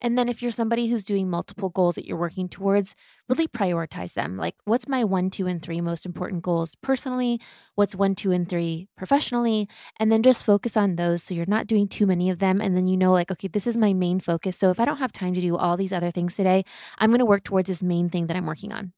And 0.00 0.16
then 0.16 0.28
if 0.28 0.42
you're 0.42 0.50
somebody 0.50 0.88
who's 0.88 1.04
doing 1.04 1.28
multiple 1.28 1.70
goals 1.70 1.94
that 1.94 2.06
you're 2.06 2.16
working 2.16 2.48
towards, 2.48 2.94
really 3.28 3.48
prioritize 3.48 4.14
them. 4.14 4.36
Like, 4.36 4.54
what's 4.64 4.88
my 4.88 5.04
one, 5.04 5.30
two, 5.30 5.46
and 5.46 5.60
three 5.60 5.80
most 5.80 6.06
important 6.06 6.42
goals 6.42 6.74
personally? 6.76 7.40
What's 7.74 7.94
one, 7.94 8.14
two, 8.14 8.32
and 8.32 8.48
three 8.48 8.88
professionally? 8.96 9.68
And 9.98 10.12
then 10.12 10.22
just 10.22 10.44
focus 10.44 10.76
on 10.76 10.96
those 10.96 11.22
so 11.22 11.34
you're 11.34 11.46
not 11.46 11.66
doing 11.66 11.88
too 11.88 12.06
many 12.06 12.30
of 12.30 12.38
them. 12.38 12.60
And 12.60 12.76
then 12.76 12.86
you 12.86 12.96
know, 12.96 13.12
like, 13.12 13.30
okay, 13.30 13.48
this 13.48 13.66
is 13.66 13.76
my 13.76 13.92
main 13.92 14.20
focus. 14.20 14.56
So 14.56 14.70
if 14.70 14.80
I 14.80 14.84
don't 14.84 14.98
have 14.98 15.12
time 15.12 15.34
to 15.34 15.40
do 15.40 15.56
all 15.56 15.76
these 15.76 15.92
other 15.92 16.10
things 16.10 16.36
today, 16.36 16.64
I'm 16.98 17.10
going 17.10 17.18
to 17.18 17.24
work 17.26 17.44
towards 17.44 17.68
this 17.68 17.82
main 17.82 18.08
thing 18.08 18.26
that 18.26 18.36
I'm 18.36 18.46
working 18.46 18.72
on. 18.72 18.92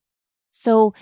So 0.51 0.95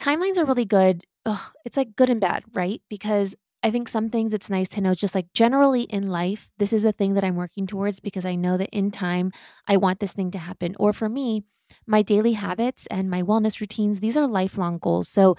timelines 0.00 0.38
are 0.38 0.44
really 0.44 0.64
good. 0.64 1.04
Ugh, 1.24 1.52
it's 1.64 1.76
like 1.76 1.96
good 1.96 2.08
and 2.10 2.20
bad, 2.20 2.44
right? 2.52 2.80
Because 2.88 3.34
I 3.66 3.70
think 3.72 3.88
some 3.88 4.10
things 4.10 4.32
it's 4.32 4.48
nice 4.48 4.68
to 4.70 4.80
know 4.80 4.94
just 4.94 5.16
like 5.16 5.32
generally 5.34 5.82
in 5.82 6.08
life, 6.08 6.50
this 6.56 6.72
is 6.72 6.84
the 6.84 6.92
thing 6.92 7.14
that 7.14 7.24
I'm 7.24 7.34
working 7.34 7.66
towards 7.66 7.98
because 7.98 8.24
I 8.24 8.36
know 8.36 8.56
that 8.56 8.70
in 8.70 8.92
time 8.92 9.32
I 9.66 9.76
want 9.76 9.98
this 9.98 10.12
thing 10.12 10.30
to 10.30 10.38
happen. 10.38 10.76
Or 10.78 10.92
for 10.92 11.08
me, 11.08 11.42
my 11.84 12.02
daily 12.02 12.34
habits 12.34 12.86
and 12.92 13.10
my 13.10 13.24
wellness 13.24 13.60
routines, 13.60 13.98
these 13.98 14.16
are 14.16 14.28
lifelong 14.28 14.78
goals. 14.78 15.08
So 15.08 15.34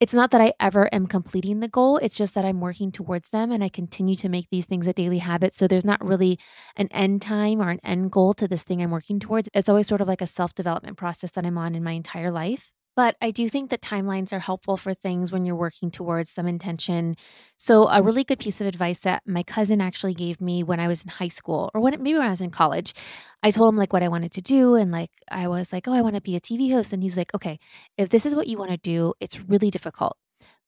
it's 0.00 0.14
not 0.14 0.30
that 0.30 0.40
I 0.40 0.54
ever 0.58 0.88
am 0.90 1.06
completing 1.06 1.60
the 1.60 1.68
goal. 1.68 1.98
It's 1.98 2.16
just 2.16 2.34
that 2.34 2.46
I'm 2.46 2.62
working 2.62 2.92
towards 2.92 3.28
them 3.28 3.52
and 3.52 3.62
I 3.62 3.68
continue 3.68 4.16
to 4.16 4.30
make 4.30 4.46
these 4.50 4.64
things 4.64 4.86
a 4.86 4.94
daily 4.94 5.18
habit. 5.18 5.54
So 5.54 5.68
there's 5.68 5.84
not 5.84 6.02
really 6.02 6.38
an 6.76 6.88
end 6.92 7.20
time 7.20 7.60
or 7.60 7.68
an 7.68 7.80
end 7.84 8.10
goal 8.10 8.32
to 8.34 8.48
this 8.48 8.62
thing 8.62 8.80
I'm 8.80 8.90
working 8.90 9.20
towards. 9.20 9.50
It's 9.52 9.68
always 9.68 9.86
sort 9.86 10.00
of 10.00 10.08
like 10.08 10.22
a 10.22 10.26
self 10.26 10.54
development 10.54 10.96
process 10.96 11.32
that 11.32 11.44
I'm 11.44 11.58
on 11.58 11.74
in 11.74 11.84
my 11.84 11.92
entire 11.92 12.30
life. 12.30 12.72
But 12.96 13.16
I 13.20 13.30
do 13.30 13.48
think 13.50 13.70
that 13.70 13.82
timelines 13.82 14.32
are 14.32 14.38
helpful 14.40 14.76
for 14.78 14.94
things 14.94 15.30
when 15.30 15.44
you're 15.44 15.54
working 15.54 15.90
towards 15.90 16.30
some 16.30 16.48
intention. 16.48 17.14
So, 17.58 17.88
a 17.88 18.02
really 18.02 18.24
good 18.24 18.38
piece 18.38 18.60
of 18.60 18.66
advice 18.66 18.98
that 19.00 19.22
my 19.26 19.42
cousin 19.42 19.80
actually 19.82 20.14
gave 20.14 20.40
me 20.40 20.62
when 20.64 20.80
I 20.80 20.88
was 20.88 21.04
in 21.04 21.10
high 21.10 21.28
school, 21.28 21.70
or 21.74 21.80
when 21.82 22.02
maybe 22.02 22.18
when 22.18 22.26
I 22.26 22.30
was 22.30 22.40
in 22.40 22.50
college, 22.50 22.94
I 23.42 23.50
told 23.50 23.72
him 23.72 23.78
like 23.78 23.92
what 23.92 24.02
I 24.02 24.08
wanted 24.08 24.32
to 24.32 24.40
do. 24.40 24.74
And 24.76 24.90
like, 24.90 25.10
I 25.30 25.46
was 25.48 25.72
like, 25.72 25.86
oh, 25.86 25.92
I 25.92 26.00
want 26.00 26.14
to 26.16 26.22
be 26.22 26.36
a 26.36 26.40
TV 26.40 26.72
host. 26.72 26.92
And 26.92 27.02
he's 27.02 27.16
like, 27.16 27.34
okay, 27.34 27.58
if 27.98 28.08
this 28.08 28.24
is 28.26 28.34
what 28.34 28.48
you 28.48 28.58
want 28.58 28.70
to 28.70 28.78
do, 28.78 29.12
it's 29.20 29.40
really 29.40 29.70
difficult 29.70 30.16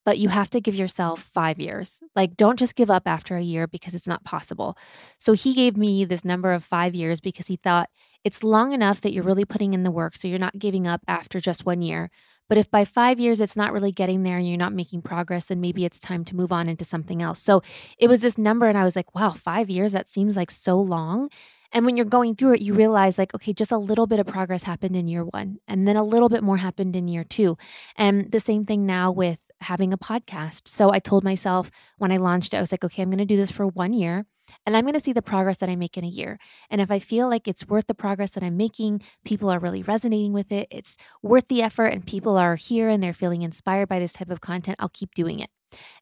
but 0.09 0.17
you 0.17 0.31
have 0.31 0.49
to 0.49 0.59
give 0.59 0.75
yourself 0.75 1.23
five 1.23 1.61
years. 1.61 2.01
Like, 2.17 2.35
don't 2.35 2.59
just 2.59 2.77
give 2.77 2.91
up 2.91 3.03
after 3.07 3.37
a 3.37 3.43
year 3.43 3.67
because 3.67 3.95
it's 3.95 4.07
not 4.07 4.25
possible. 4.25 4.75
So, 5.19 5.35
he 5.35 5.53
gave 5.53 5.77
me 5.77 6.07
this 6.07 6.25
number 6.25 6.53
of 6.53 6.65
five 6.65 6.95
years 6.95 7.21
because 7.21 7.49
he 7.49 7.57
thought 7.57 7.91
it's 8.25 8.43
long 8.43 8.73
enough 8.73 9.03
that 9.03 9.13
you're 9.13 9.23
really 9.23 9.45
putting 9.45 9.75
in 9.75 9.83
the 9.83 9.91
work. 9.91 10.17
So, 10.17 10.27
you're 10.27 10.39
not 10.39 10.59
giving 10.59 10.87
up 10.87 11.03
after 11.07 11.41
just 11.41 11.67
one 11.67 11.83
year. 11.83 12.11
But 12.49 12.57
if 12.57 12.71
by 12.71 12.87
five 12.87 13.21
years 13.21 13.39
it's 13.39 13.55
not 13.55 13.75
really 13.75 13.93
getting 13.93 14.23
there 14.23 14.39
and 14.39 14.49
you're 14.49 14.57
not 14.57 14.73
making 14.73 15.03
progress, 15.03 15.45
then 15.45 15.61
maybe 15.61 15.85
it's 15.85 16.01
time 16.01 16.25
to 16.25 16.35
move 16.35 16.53
on 16.53 16.71
into 16.71 16.87
something 16.87 17.21
else. 17.21 17.39
So, 17.43 17.61
it 17.99 18.09
was 18.09 18.21
this 18.21 18.39
number, 18.39 18.67
and 18.67 18.79
I 18.79 18.85
was 18.85 18.97
like, 18.97 19.15
wow, 19.15 19.33
five 19.33 19.69
years, 19.69 19.93
that 19.93 20.09
seems 20.09 20.39
like 20.39 20.51
so 20.51 20.81
long. 20.81 21.29
And 21.71 21.85
when 21.85 21.99
you're 21.99 22.07
going 22.07 22.35
through 22.35 22.55
it, 22.55 22.63
you 22.63 22.73
realize, 22.73 23.19
like, 23.19 23.35
okay, 23.35 23.53
just 23.53 23.73
a 23.73 23.77
little 23.77 24.07
bit 24.07 24.21
of 24.21 24.27
progress 24.27 24.63
happened 24.63 24.97
in 24.97 25.07
year 25.07 25.27
one, 25.27 25.59
and 25.69 25.87
then 25.87 25.97
a 25.97 26.03
little 26.03 26.31
bit 26.31 26.43
more 26.43 26.57
happened 26.57 26.97
in 26.97 27.09
year 27.09 27.25
two. 27.25 27.59
And 27.95 28.33
the 28.33 28.41
same 28.41 28.65
thing 28.65 28.87
now 28.87 29.13
with 29.13 29.39
having 29.63 29.93
a 29.93 29.99
podcast. 29.99 30.69
So 30.69 30.93
I 30.93 30.99
told 30.99 31.25
myself 31.25 31.71
when 31.97 32.13
I 32.13 32.17
launched 32.17 32.55
it, 32.55 32.59
I 32.59 32.61
was 32.61 32.73
like, 32.73 32.85
okay, 32.85 33.03
I'm 33.03 33.11
going 33.11 33.19
to 33.19 33.25
do 33.25 33.37
this 33.37 33.51
for 33.51 33.67
one 33.67 33.93
year 33.93 34.27
and 34.67 34.77
I'm 34.77 34.85
going 34.85 34.95
to 34.95 35.01
see 35.01 35.13
the 35.13 35.23
progress 35.23 35.59
that 35.59 35.69
I 35.69 35.77
make 35.77 35.97
in 35.97 36.05
a 36.05 36.09
year. 36.09 36.39
And 36.71 36.81
if 36.81 36.91
I 36.91 36.99
feel 36.99 37.29
like 37.29 37.49
it's 37.49 37.67
worth 37.67 37.87
the 37.87 37.95
progress 37.95 38.33
that 38.33 38.43
I'm 38.43 38.57
making, 38.57 39.03
people 39.25 39.51
are 39.51 39.59
really 39.59 39.83
resonating 39.83 40.33
with 40.33 40.53
it, 40.53 40.69
it's 40.71 40.97
worth 41.23 41.49
the 41.49 41.63
effort, 41.63 41.87
and 41.87 42.07
people 42.07 42.37
are 42.37 42.57
here 42.57 42.89
and 42.89 43.03
they're 43.03 43.13
feeling 43.13 43.43
inspired 43.43 43.89
by 43.89 43.99
this 43.99 44.15
type 44.15 44.31
of 44.31 44.41
content, 44.41 44.77
I'll 44.79 44.89
keep 44.89 45.15
doing 45.15 45.41
it. 45.41 45.51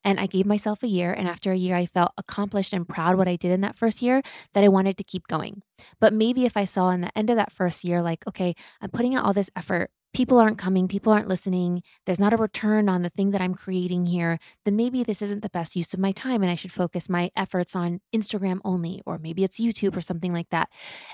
And 0.05 0.21
I 0.21 0.27
gave 0.27 0.47
myself 0.47 0.85
a 0.85 0.89
year. 0.89 1.13
And 1.13 1.27
after 1.27 1.51
a 1.51 1.57
year, 1.57 1.75
I 1.75 1.87
felt 1.87 2.13
accomplished 2.17 2.73
and 2.73 2.89
proud 2.89 3.17
what 3.17 3.27
I 3.27 3.35
did 3.35 3.51
in 3.51 3.63
that 3.63 3.77
first 3.77 4.01
year 4.01 4.23
that 4.55 4.63
I 4.63 4.69
wanted 4.69 4.97
to 4.99 5.05
keep 5.05 5.27
going. 5.27 5.63
But 6.01 6.13
maybe 6.13 6.45
if 6.45 6.57
I 6.57 6.65
saw 6.65 6.91
in 6.91 7.01
the 7.01 7.19
end 7.19 7.31
of 7.31 7.37
that 7.37 7.53
first 7.53 7.83
year, 7.83 8.01
like, 8.01 8.27
okay, 8.29 8.55
I'm 8.81 8.91
putting 8.91 9.17
out 9.17 9.25
all 9.25 9.33
this 9.33 9.51
effort, 9.57 9.91
people 10.17 10.39
aren't 10.39 10.57
coming, 10.57 10.89
people 10.89 11.13
aren't 11.13 11.29
listening, 11.29 11.83
there's 12.07 12.19
not 12.19 12.33
a 12.33 12.39
return 12.39 12.89
on 12.89 13.03
the 13.03 13.11
thing 13.11 13.33
that 13.33 13.43
I'm 13.43 13.55
creating 13.55 14.07
here, 14.07 14.39
then 14.65 14.75
maybe 14.75 15.05
this 15.05 15.21
isn't 15.21 15.43
the 15.43 15.51
best 15.51 15.77
use 15.77 15.93
of 15.93 16.01
my 16.01 16.11
time 16.11 16.41
and 16.41 16.51
I 16.51 16.55
should 16.55 16.73
focus 16.73 17.11
my 17.11 17.31
efforts 17.37 17.77
on 17.77 18.01
Instagram 18.15 18.61
only, 18.65 19.03
or 19.05 19.19
maybe 19.19 19.45
it's 19.45 19.61
YouTube 19.61 19.95
or 19.95 20.01
something 20.01 20.33
like 20.33 20.49
that. 20.49 20.71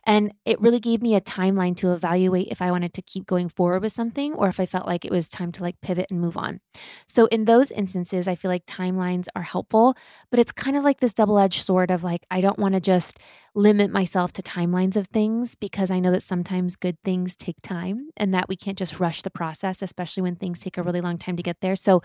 And 0.07 0.33
it 0.45 0.61
really 0.61 0.79
gave 0.79 1.03
me 1.03 1.17
a 1.17 1.21
timeline 1.21 1.75
to 1.79 1.91
evaluate 1.91 2.47
if 2.53 2.63
I 2.63 2.71
wanted 2.71 2.95
to 2.95 3.03
keep 3.03 3.27
going 3.27 3.49
forward 3.49 3.83
with 3.83 3.93
something 3.93 4.35
or 4.35 4.47
if 4.47 4.61
I 4.61 4.67
felt 4.67 4.87
like 4.87 5.05
it 5.05 5.11
was 5.11 5.29
time 5.29 5.51
to 5.51 5.65
like 5.65 5.81
pivot 5.81 6.07
and 6.09 6.21
move 6.21 6.37
on. 6.37 6.61
So 7.09 7.27
in 7.27 7.47
those 7.47 7.73
instances, 7.73 8.29
I 8.29 8.37
feel 8.37 8.53
like 8.53 8.67
timelines 8.67 9.27
are 9.35 9.43
helpful, 9.43 9.97
but 10.31 10.39
it's 10.39 10.53
kind 10.53 10.77
of 10.77 10.85
like 10.85 11.01
this 11.01 11.13
double 11.13 11.41
edged 11.41 11.65
sword 11.65 11.91
of 11.91 12.05
like, 12.05 12.25
I 12.31 12.41
don't 12.41 12.61
want 12.61 12.77
to 12.77 12.81
just 12.81 13.19
limit 13.55 13.91
myself 13.91 14.33
to 14.33 14.43
timelines 14.43 14.97
of 14.97 15.09
things 15.09 15.55
because 15.55 15.91
I 15.91 16.01
know 16.01 16.11
that 16.11 16.23
sometimes 16.23 16.75
good 16.77 16.97
things 17.05 17.37
take 17.37 17.61
time 17.63 18.09
and 18.17 18.33
that 18.33 18.49
we 18.49 18.57
can't 18.57 18.79
just 18.79 18.99
rush 18.99 19.23
the 19.23 19.31
process, 19.31 19.83
especially 19.83 20.23
when 20.23 20.37
things 20.37 20.61
take 20.61 20.79
a 20.79 20.83
really 20.83 21.03
long 21.03 21.19
time 21.19 21.37
to 21.37 21.43
get 21.43 21.61
there. 21.61 21.77
So 21.77 22.03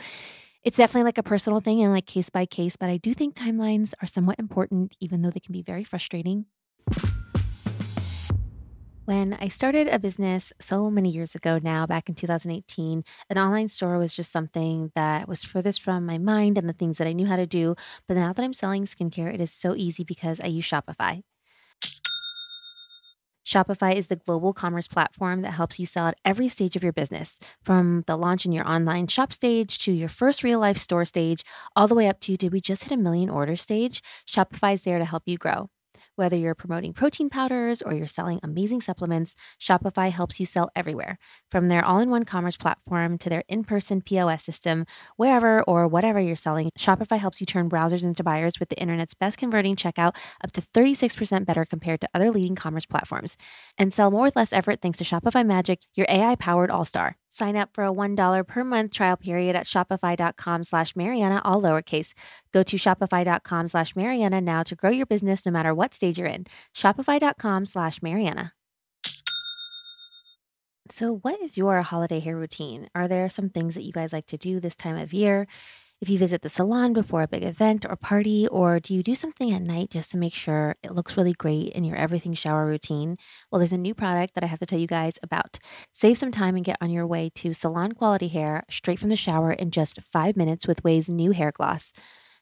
it's 0.64 0.78
definitely 0.78 1.06
like 1.06 1.18
a 1.18 1.24
personal 1.24 1.62
thing 1.62 1.82
and 1.82 1.94
like 1.94 2.06
case 2.06 2.30
by 2.30 2.46
case, 2.46 2.76
but 2.76 2.90
I 2.90 2.98
do 2.98 3.14
think 3.14 3.36
timelines 3.36 3.94
are 4.02 4.08
somewhat 4.08 4.40
important, 4.40 4.96
even 5.00 5.22
though 5.22 5.30
they 5.30 5.40
can 5.40 5.54
be 5.54 5.62
very 5.62 5.86
frustrating. 5.86 6.48
When 9.06 9.36
I 9.40 9.48
started 9.48 9.88
a 9.88 10.00
business 10.00 10.52
so 10.60 10.92
many 10.92 11.08
years 11.08 11.34
ago 11.34 11.62
now, 11.64 11.86
back 11.86 12.10
in 12.10 12.16
2018, 12.16 13.06
an 13.30 13.38
online 13.38 13.70
store 13.70 13.98
was 13.98 14.14
just 14.14 14.34
something 14.34 14.92
that 14.96 15.30
was 15.30 15.46
furthest 15.46 15.82
from 15.82 16.06
my 16.06 16.18
mind 16.18 16.58
and 16.58 16.68
the 16.68 16.74
things 16.74 16.98
that 16.98 17.08
I 17.08 17.12
knew 17.12 17.26
how 17.26 17.38
to 17.38 17.48
do. 17.48 17.76
But 18.06 18.18
now 18.18 18.34
that 18.34 18.44
I'm 18.44 18.52
selling 18.52 18.84
skincare, 18.84 19.34
it 19.34 19.40
is 19.40 19.50
so 19.50 19.76
easy 19.78 20.04
because 20.04 20.42
I 20.42 20.48
use 20.48 20.70
Shopify. 20.70 21.24
Shopify 23.48 23.96
is 23.96 24.08
the 24.08 24.18
global 24.18 24.52
commerce 24.52 24.88
platform 24.88 25.42
that 25.42 25.54
helps 25.54 25.80
you 25.80 25.86
sell 25.86 26.08
at 26.08 26.18
every 26.26 26.50
stage 26.50 26.76
of 26.76 26.84
your 26.84 26.92
business, 26.92 27.40
from 27.64 28.04
the 28.06 28.18
launch 28.18 28.46
in 28.46 28.52
your 28.52 28.68
online 28.68 29.08
shop 29.08 29.32
stage 29.32 29.80
to 29.80 29.92
your 29.94 30.10
first 30.10 30.44
real 30.44 30.60
life 30.60 30.78
store 30.78 31.06
stage, 31.06 31.44
all 31.74 31.88
the 31.88 31.96
way 31.96 32.10
up 32.10 32.20
to 32.20 32.36
did 32.36 32.52
we 32.52 32.60
just 32.60 32.84
hit 32.84 32.92
a 32.92 33.02
million 33.02 33.30
order 33.30 33.56
stage? 33.56 34.02
Shopify 34.28 34.74
is 34.74 34.82
there 34.82 35.00
to 35.00 35.06
help 35.06 35.24
you 35.26 35.38
grow. 35.38 35.70
Whether 36.18 36.36
you're 36.36 36.56
promoting 36.56 36.94
protein 36.94 37.30
powders 37.30 37.84
or 37.84 37.94
you're 37.94 38.08
selling 38.08 38.40
amazing 38.42 38.82
supplements, 38.82 39.36
Shopify 39.62 40.10
helps 40.10 40.40
you 40.40 40.48
sell 40.48 40.68
everywhere. 40.76 41.20
From 41.52 41.68
their 41.68 41.86
all 41.86 42.00
in 42.00 42.10
one 42.10 42.24
commerce 42.26 42.58
platform 42.58 43.20
to 43.20 43.30
their 43.30 43.44
in 43.48 43.64
person 43.64 44.02
POS 44.02 44.42
system, 44.42 44.88
wherever 45.16 45.62
or 45.62 45.88
whatever 45.88 46.20
you're 46.20 46.36
selling, 46.36 46.72
Shopify 46.76 47.20
helps 47.20 47.40
you 47.40 47.46
turn 47.46 47.70
browsers 47.70 48.04
into 48.04 48.24
buyers 48.24 48.60
with 48.60 48.70
the 48.70 48.80
internet's 48.80 49.14
best 49.14 49.38
converting 49.38 49.76
checkout 49.76 50.16
up 50.44 50.52
to 50.54 50.62
36% 50.62 51.46
better 51.46 51.66
compared 51.66 52.02
to 52.02 52.10
other 52.16 52.32
leading 52.32 52.56
commerce 52.56 52.88
platforms. 52.88 53.38
And 53.78 53.94
sell 53.94 54.10
more 54.10 54.24
with 54.24 54.36
less 54.36 54.54
effort 54.54 54.82
thanks 54.82 54.98
to 54.98 55.04
Shopify 55.04 55.46
Magic, 55.46 55.82
your 55.94 56.08
AI 56.10 56.34
powered 56.34 56.72
all 56.72 56.84
star. 56.84 57.18
Sign 57.38 57.56
up 57.56 57.70
for 57.72 57.86
a 57.86 57.92
$1 57.92 58.48
per 58.48 58.64
month 58.64 58.92
trial 58.92 59.16
period 59.16 59.56
at 59.56 59.68
shopify.com 59.68 60.64
slash 60.64 60.96
Marianna, 60.96 61.40
all 61.46 61.62
lowercase. 61.62 62.14
Go 62.52 62.64
to 62.64 62.78
shopify.com 62.78 63.68
slash 63.68 63.96
Marianna 63.96 64.42
now 64.42 64.64
to 64.64 64.76
grow 64.76 64.90
your 64.90 65.06
business 65.06 65.46
no 65.46 65.52
matter 65.52 65.72
what 65.72 65.94
stage 65.94 66.18
you're 66.18 66.28
in. 66.28 66.48
Shopify.com 66.76 67.68
slash 67.68 68.02
Marianna. 68.02 68.54
So, 70.90 71.18
what 71.18 71.40
is 71.40 71.58
your 71.58 71.84
holiday 71.84 72.20
hair 72.20 72.36
routine? 72.36 72.90
Are 72.96 73.08
there 73.08 73.30
some 73.30 73.50
things 73.50 73.76
that 73.76 73.84
you 73.84 73.92
guys 73.92 74.14
like 74.14 74.26
to 74.28 74.38
do 74.38 74.60
this 74.60 74.76
time 74.76 74.98
of 74.98 75.14
year? 75.14 75.46
If 76.00 76.10
you 76.10 76.18
visit 76.20 76.44
the 76.44 76.50
salon 76.50 76.94
before 76.94 77.24
a 77.24 77.28
big 77.28 77.44
event 77.44 77.84
or 77.84 77.96
party, 77.96 78.48
or 78.48 78.80
do 78.80 78.94
you 78.94 79.02
do 79.02 79.16
something 79.16 79.52
at 79.52 79.64
night 79.64 79.90
just 79.90 80.12
to 80.12 80.18
make 80.18 80.34
sure 80.34 80.76
it 80.84 80.94
looks 80.94 81.18
really 81.18 81.34
great 81.34 81.70
in 81.70 81.84
your 81.84 81.98
everything 81.98 82.36
shower 82.36 82.68
routine? 82.68 83.18
Well, 83.52 83.58
there's 83.60 83.74
a 83.74 83.78
new 83.78 83.96
product 83.96 84.36
that 84.36 84.44
I 84.44 84.48
have 84.48 84.60
to 84.60 84.68
tell 84.68 84.80
you 84.80 84.86
guys 84.88 85.18
about. 85.24 85.58
Save 85.94 86.18
some 86.18 86.32
time 86.32 86.56
and 86.56 86.64
get 86.64 86.78
on 86.82 86.92
your 86.92 87.08
way 87.08 87.32
to 87.36 87.52
salon 87.52 87.94
quality 87.94 88.28
hair 88.28 88.64
straight 88.70 89.00
from 89.00 89.10
the 89.10 89.16
shower 89.16 89.52
in 89.52 89.72
just 89.72 90.02
five 90.04 90.38
minutes 90.38 90.68
with 90.68 90.84
Ouai's 90.84 91.10
new 91.10 91.32
hair 91.32 91.52
gloss. 91.52 91.94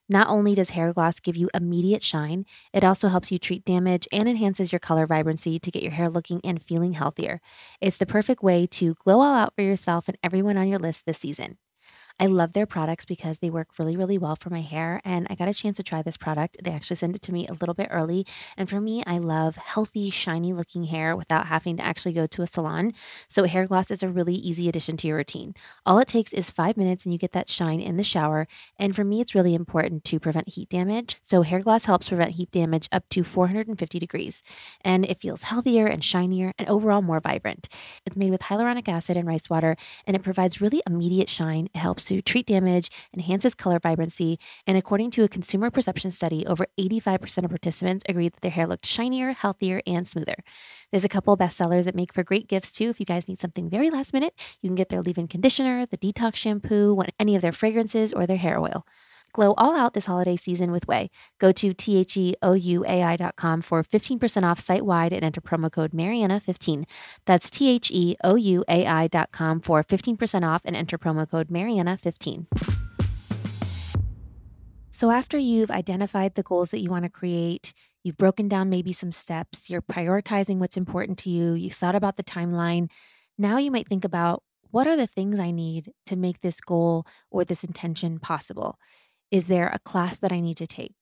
Not 0.09 0.27
only 0.27 0.53
does 0.53 0.71
hair 0.71 0.93
gloss 0.93 1.19
give 1.19 1.37
you 1.37 1.49
immediate 1.53 2.03
shine, 2.03 2.45
it 2.73 2.83
also 2.83 3.07
helps 3.07 3.31
you 3.31 3.39
treat 3.39 3.65
damage 3.65 4.07
and 4.11 4.29
enhances 4.29 4.71
your 4.71 4.79
color 4.79 5.07
vibrancy 5.07 5.59
to 5.59 5.71
get 5.71 5.81
your 5.81 5.93
hair 5.93 6.09
looking 6.09 6.41
and 6.43 6.61
feeling 6.61 6.93
healthier. 6.93 7.41
It's 7.81 7.97
the 7.97 8.05
perfect 8.05 8.43
way 8.43 8.67
to 8.67 8.95
glow 8.95 9.21
all 9.21 9.33
out 9.33 9.55
for 9.55 9.63
yourself 9.63 10.07
and 10.07 10.17
everyone 10.21 10.57
on 10.57 10.67
your 10.67 10.79
list 10.79 11.05
this 11.05 11.19
season. 11.19 11.57
I 12.19 12.27
love 12.27 12.53
their 12.53 12.65
products 12.65 13.03
because 13.03 13.39
they 13.39 13.49
work 13.49 13.67
really, 13.77 13.97
really 13.97 14.17
well 14.17 14.37
for 14.37 14.49
my 14.49 14.61
hair. 14.61 15.01
And 15.03 15.27
I 15.29 15.35
got 15.35 15.49
a 15.49 15.53
chance 15.53 15.77
to 15.77 15.83
try 15.83 16.01
this 16.01 16.15
product. 16.15 16.57
They 16.63 16.71
actually 16.71 16.95
sent 16.95 17.15
it 17.15 17.21
to 17.23 17.33
me 17.33 17.45
a 17.47 17.53
little 17.53 17.73
bit 17.75 17.89
early. 17.91 18.25
And 18.55 18.69
for 18.69 18.79
me, 18.79 19.03
I 19.05 19.17
love 19.17 19.57
healthy, 19.57 20.09
shiny 20.09 20.53
looking 20.53 20.85
hair 20.85 21.15
without 21.15 21.47
having 21.47 21.75
to 21.77 21.85
actually 21.85 22.13
go 22.13 22.25
to 22.27 22.41
a 22.41 22.47
salon. 22.47 22.93
So, 23.27 23.43
hair 23.43 23.67
gloss 23.67 23.91
is 23.91 24.01
a 24.01 24.09
really 24.09 24.35
easy 24.35 24.69
addition 24.69 24.95
to 24.97 25.07
your 25.07 25.17
routine. 25.17 25.55
All 25.85 25.99
it 25.99 26.07
takes 26.07 26.31
is 26.31 26.49
five 26.49 26.77
minutes 26.77 27.05
and 27.05 27.11
you 27.11 27.19
get 27.19 27.33
that 27.33 27.49
shine 27.49 27.81
in 27.81 27.97
the 27.97 28.03
shower. 28.03 28.47
And 28.77 28.95
for 28.95 29.03
me, 29.03 29.19
it's 29.19 29.35
really 29.35 29.53
important 29.53 30.05
to 30.05 30.19
prevent 30.19 30.49
heat 30.49 30.69
damage. 30.69 31.17
So, 31.21 31.41
hair 31.41 31.59
gloss 31.59 31.85
helps 31.85 32.07
prevent 32.07 32.31
heat 32.31 32.51
damage 32.51 32.87
up 32.93 33.09
to 33.09 33.25
450 33.25 33.99
degrees. 33.99 34.41
And 34.81 35.05
it 35.05 35.19
feels 35.19 35.43
healthier 35.43 35.85
and 35.85 36.03
shinier 36.03 36.53
and 36.57 36.69
overall 36.69 37.01
more 37.01 37.19
vibrant. 37.19 37.67
It's 38.05 38.15
made 38.15 38.31
with 38.31 38.41
hyaluronic 38.41 38.87
acid 38.87 39.17
and 39.17 39.27
rice 39.27 39.49
water, 39.49 39.75
and 40.07 40.15
it 40.15 40.23
provides 40.23 40.61
really 40.61 40.81
immediate 40.87 41.29
shine. 41.29 41.67
It 41.73 41.79
helps 41.79 42.04
to 42.05 42.21
treat 42.21 42.45
damage, 42.45 42.89
enhances 43.13 43.55
color 43.55 43.79
vibrancy, 43.79 44.39
and 44.65 44.77
according 44.77 45.11
to 45.11 45.23
a 45.23 45.27
consumer 45.27 45.69
perception 45.69 46.11
study, 46.11 46.45
over 46.45 46.67
85% 46.79 47.43
of 47.43 47.49
participants 47.49 48.03
agreed 48.07 48.33
that 48.33 48.41
their 48.41 48.51
hair 48.51 48.67
looked 48.67 48.85
shinier, 48.85 49.33
healthier, 49.33 49.81
and 49.85 50.07
smoother. 50.07 50.35
There's 50.91 51.05
a 51.05 51.09
couple 51.09 51.33
of 51.33 51.39
bestsellers 51.39 51.83
that 51.85 51.95
make 51.95 52.13
for 52.13 52.23
great 52.23 52.47
gifts 52.47 52.71
too. 52.71 52.89
If 52.89 52.99
you 52.99 53.05
guys 53.05 53.27
need 53.27 53.39
something 53.39 53.69
very 53.69 53.89
last 53.89 54.13
minute, 54.13 54.33
you 54.61 54.69
can 54.69 54.75
get 54.75 54.89
their 54.89 55.01
leave 55.01 55.17
in 55.17 55.27
conditioner, 55.27 55.85
the 55.85 55.97
detox 55.97 56.35
shampoo, 56.35 57.01
any 57.19 57.35
of 57.35 57.41
their 57.41 57.51
fragrances, 57.51 58.13
or 58.13 58.25
their 58.25 58.37
hair 58.37 58.59
oil. 58.59 58.85
Glow 59.35 59.53
all 59.57 59.75
out 59.75 59.93
this 59.93 60.05
holiday 60.05 60.37
season 60.37 60.71
with 60.71 60.87
Ouai. 60.87 61.09
Go 61.39 61.51
to 61.51 61.73
theouai.com 61.73 63.61
for 63.61 63.83
15% 63.83 64.49
off 64.49 64.61
site 64.61 64.85
wide 64.85 65.11
and 65.11 65.25
enter 65.25 65.41
promo 65.41 65.69
code 65.69 65.91
Marianna15. 65.91 66.85
That's 67.25 67.49
theouai.com 67.49 69.59
for 69.59 69.83
15% 69.83 70.47
off 70.47 70.61
and 70.63 70.73
enter 70.73 70.97
promo 70.97 71.29
code 71.29 71.49
Marianna15. 71.49 72.45
So, 74.89 75.11
after 75.11 75.37
you've 75.37 75.69
identified 75.69 76.35
the 76.35 76.43
goals 76.43 76.69
that 76.69 76.79
you 76.79 76.89
want 76.89 77.03
to 77.03 77.09
create, 77.09 77.73
you've 78.05 78.15
broken 78.15 78.47
down 78.47 78.69
maybe 78.69 78.93
some 78.93 79.11
steps, 79.11 79.69
you're 79.69 79.81
prioritizing 79.81 80.59
what's 80.59 80.77
important 80.77 81.17
to 81.19 81.29
you, 81.29 81.55
you've 81.55 81.73
thought 81.73 81.95
about 81.95 82.15
the 82.15 82.23
timeline, 82.23 82.89
now 83.37 83.57
you 83.57 83.69
might 83.69 83.89
think 83.89 84.05
about 84.05 84.43
what 84.71 84.87
are 84.87 84.95
the 84.95 85.07
things 85.07 85.41
I 85.41 85.51
need 85.51 85.91
to 86.05 86.15
make 86.15 86.39
this 86.39 86.61
goal 86.61 87.05
or 87.29 87.43
this 87.43 87.65
intention 87.65 88.19
possible? 88.19 88.79
Is 89.31 89.47
there 89.47 89.67
a 89.67 89.79
class 89.79 90.17
that 90.19 90.31
I 90.31 90.39
need 90.39 90.57
to 90.57 90.67
take? 90.67 90.95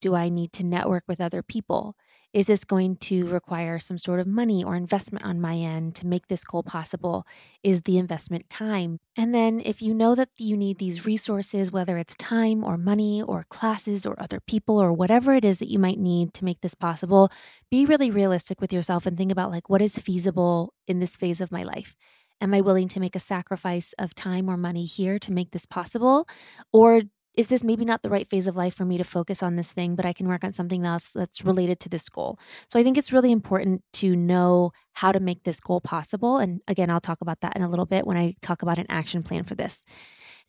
Do 0.00 0.14
I 0.14 0.28
need 0.28 0.52
to 0.54 0.64
network 0.64 1.04
with 1.08 1.20
other 1.20 1.42
people? 1.42 1.96
Is 2.34 2.46
this 2.46 2.62
going 2.62 2.96
to 2.96 3.26
require 3.26 3.78
some 3.78 3.96
sort 3.96 4.20
of 4.20 4.26
money 4.26 4.62
or 4.62 4.76
investment 4.76 5.24
on 5.24 5.40
my 5.40 5.56
end 5.56 5.94
to 5.96 6.06
make 6.06 6.26
this 6.26 6.44
goal 6.44 6.62
possible? 6.62 7.26
Is 7.62 7.82
the 7.82 7.96
investment 7.96 8.50
time? 8.50 8.98
And 9.16 9.34
then, 9.34 9.60
if 9.64 9.80
you 9.80 9.94
know 9.94 10.14
that 10.14 10.28
you 10.36 10.54
need 10.54 10.78
these 10.78 11.06
resources, 11.06 11.72
whether 11.72 11.96
it's 11.96 12.14
time 12.16 12.64
or 12.64 12.76
money 12.76 13.22
or 13.22 13.46
classes 13.48 14.04
or 14.04 14.14
other 14.20 14.40
people 14.40 14.80
or 14.80 14.92
whatever 14.92 15.32
it 15.32 15.44
is 15.44 15.58
that 15.58 15.70
you 15.70 15.78
might 15.78 15.98
need 15.98 16.34
to 16.34 16.44
make 16.44 16.60
this 16.60 16.74
possible, 16.74 17.30
be 17.70 17.86
really 17.86 18.10
realistic 18.10 18.60
with 18.60 18.74
yourself 18.74 19.06
and 19.06 19.16
think 19.16 19.32
about 19.32 19.50
like 19.50 19.70
what 19.70 19.80
is 19.80 19.98
feasible 19.98 20.74
in 20.86 21.00
this 21.00 21.16
phase 21.16 21.40
of 21.40 21.50
my 21.50 21.62
life. 21.62 21.96
Am 22.42 22.52
I 22.54 22.60
willing 22.60 22.88
to 22.88 23.00
make 23.00 23.16
a 23.16 23.20
sacrifice 23.20 23.94
of 23.98 24.14
time 24.14 24.48
or 24.48 24.56
money 24.56 24.84
here 24.84 25.18
to 25.18 25.32
make 25.32 25.50
this 25.52 25.66
possible? 25.66 26.28
Or 26.72 27.02
is 27.38 27.46
this 27.46 27.62
maybe 27.62 27.84
not 27.84 28.02
the 28.02 28.10
right 28.10 28.28
phase 28.28 28.48
of 28.48 28.56
life 28.56 28.74
for 28.74 28.84
me 28.84 28.98
to 28.98 29.04
focus 29.04 29.44
on 29.44 29.54
this 29.54 29.70
thing, 29.70 29.94
but 29.94 30.04
I 30.04 30.12
can 30.12 30.26
work 30.26 30.42
on 30.42 30.54
something 30.54 30.84
else 30.84 31.12
that's 31.12 31.44
related 31.44 31.78
to 31.80 31.88
this 31.88 32.08
goal? 32.08 32.36
So 32.68 32.80
I 32.80 32.82
think 32.82 32.98
it's 32.98 33.12
really 33.12 33.30
important 33.30 33.84
to 33.94 34.16
know 34.16 34.72
how 34.94 35.12
to 35.12 35.20
make 35.20 35.44
this 35.44 35.60
goal 35.60 35.80
possible. 35.80 36.38
And 36.38 36.60
again, 36.66 36.90
I'll 36.90 37.00
talk 37.00 37.20
about 37.20 37.40
that 37.42 37.54
in 37.54 37.62
a 37.62 37.70
little 37.70 37.86
bit 37.86 38.08
when 38.08 38.16
I 38.16 38.34
talk 38.42 38.62
about 38.62 38.78
an 38.78 38.86
action 38.88 39.22
plan 39.22 39.44
for 39.44 39.54
this. 39.54 39.84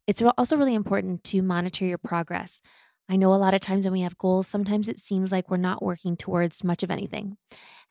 It's 0.08 0.19
also 0.36 0.58
really 0.58 0.74
important 0.74 1.24
to 1.25 1.43
monitor 1.43 1.86
your 1.86 2.00
progress. 2.00 2.60
I 3.08 3.17
know 3.17 3.34
a 3.34 3.36
lot 3.36 3.53
of 3.53 3.62
times 3.62 3.86
when 3.86 3.93
we 3.93 4.01
have 4.01 4.17
goals, 4.17 4.48
sometimes 4.48 4.89
it 4.89 5.00
seems 5.00 5.31
like 5.31 5.51
we're 5.51 5.58
not 5.58 5.84
working 5.84 6.17
towards 6.17 6.63
much 6.63 6.81
of 6.81 6.89
anything 6.89 7.38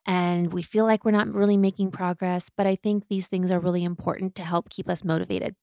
and 0.09 0.55
we 0.55 0.63
feel 0.63 0.87
like 0.87 1.05
we're 1.05 1.13
not 1.13 1.33
really 1.33 1.59
making 1.59 1.91
progress. 1.93 2.51
But 2.57 2.67
I 2.67 2.77
think 2.77 3.09
these 3.09 3.29
things 3.29 3.53
are 3.53 3.61
really 3.61 3.85
important 3.85 4.35
to 4.37 4.43
help 4.43 4.71
keep 4.71 4.89
us 4.89 5.05
motivated. 5.05 5.55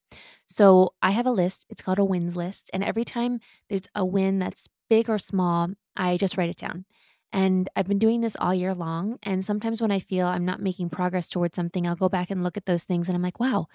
So 0.46 0.94
I 1.02 1.10
have 1.10 1.26
a 1.26 1.32
list, 1.32 1.66
it's 1.68 1.82
called 1.82 1.98
a 1.98 2.04
wins 2.04 2.36
list. 2.36 2.70
And 2.72 2.84
every 2.84 3.04
time 3.04 3.40
there's 3.68 3.88
a 3.94 4.06
win 4.06 4.38
that's 4.38 4.68
big 4.88 5.10
or 5.10 5.18
small, 5.18 5.70
I 5.96 6.16
just 6.16 6.38
write 6.38 6.48
it 6.50 6.56
down. 6.56 6.84
And 7.32 7.68
I've 7.74 7.88
been 7.88 7.98
doing 7.98 8.20
this 8.20 8.36
all 8.40 8.54
year 8.54 8.72
long. 8.72 9.18
And 9.24 9.44
sometimes 9.44 9.82
when 9.82 9.90
I 9.90 9.98
feel 9.98 10.28
I'm 10.28 10.44
not 10.44 10.62
making 10.62 10.90
progress 10.90 11.28
towards 11.28 11.56
something, 11.56 11.86
I'll 11.86 11.96
go 11.96 12.08
back 12.08 12.30
and 12.30 12.44
look 12.44 12.56
at 12.56 12.66
those 12.66 12.84
things 12.84 13.08
and 13.08 13.16
I'm 13.16 13.22
like, 13.22 13.40
wow, 13.40 13.66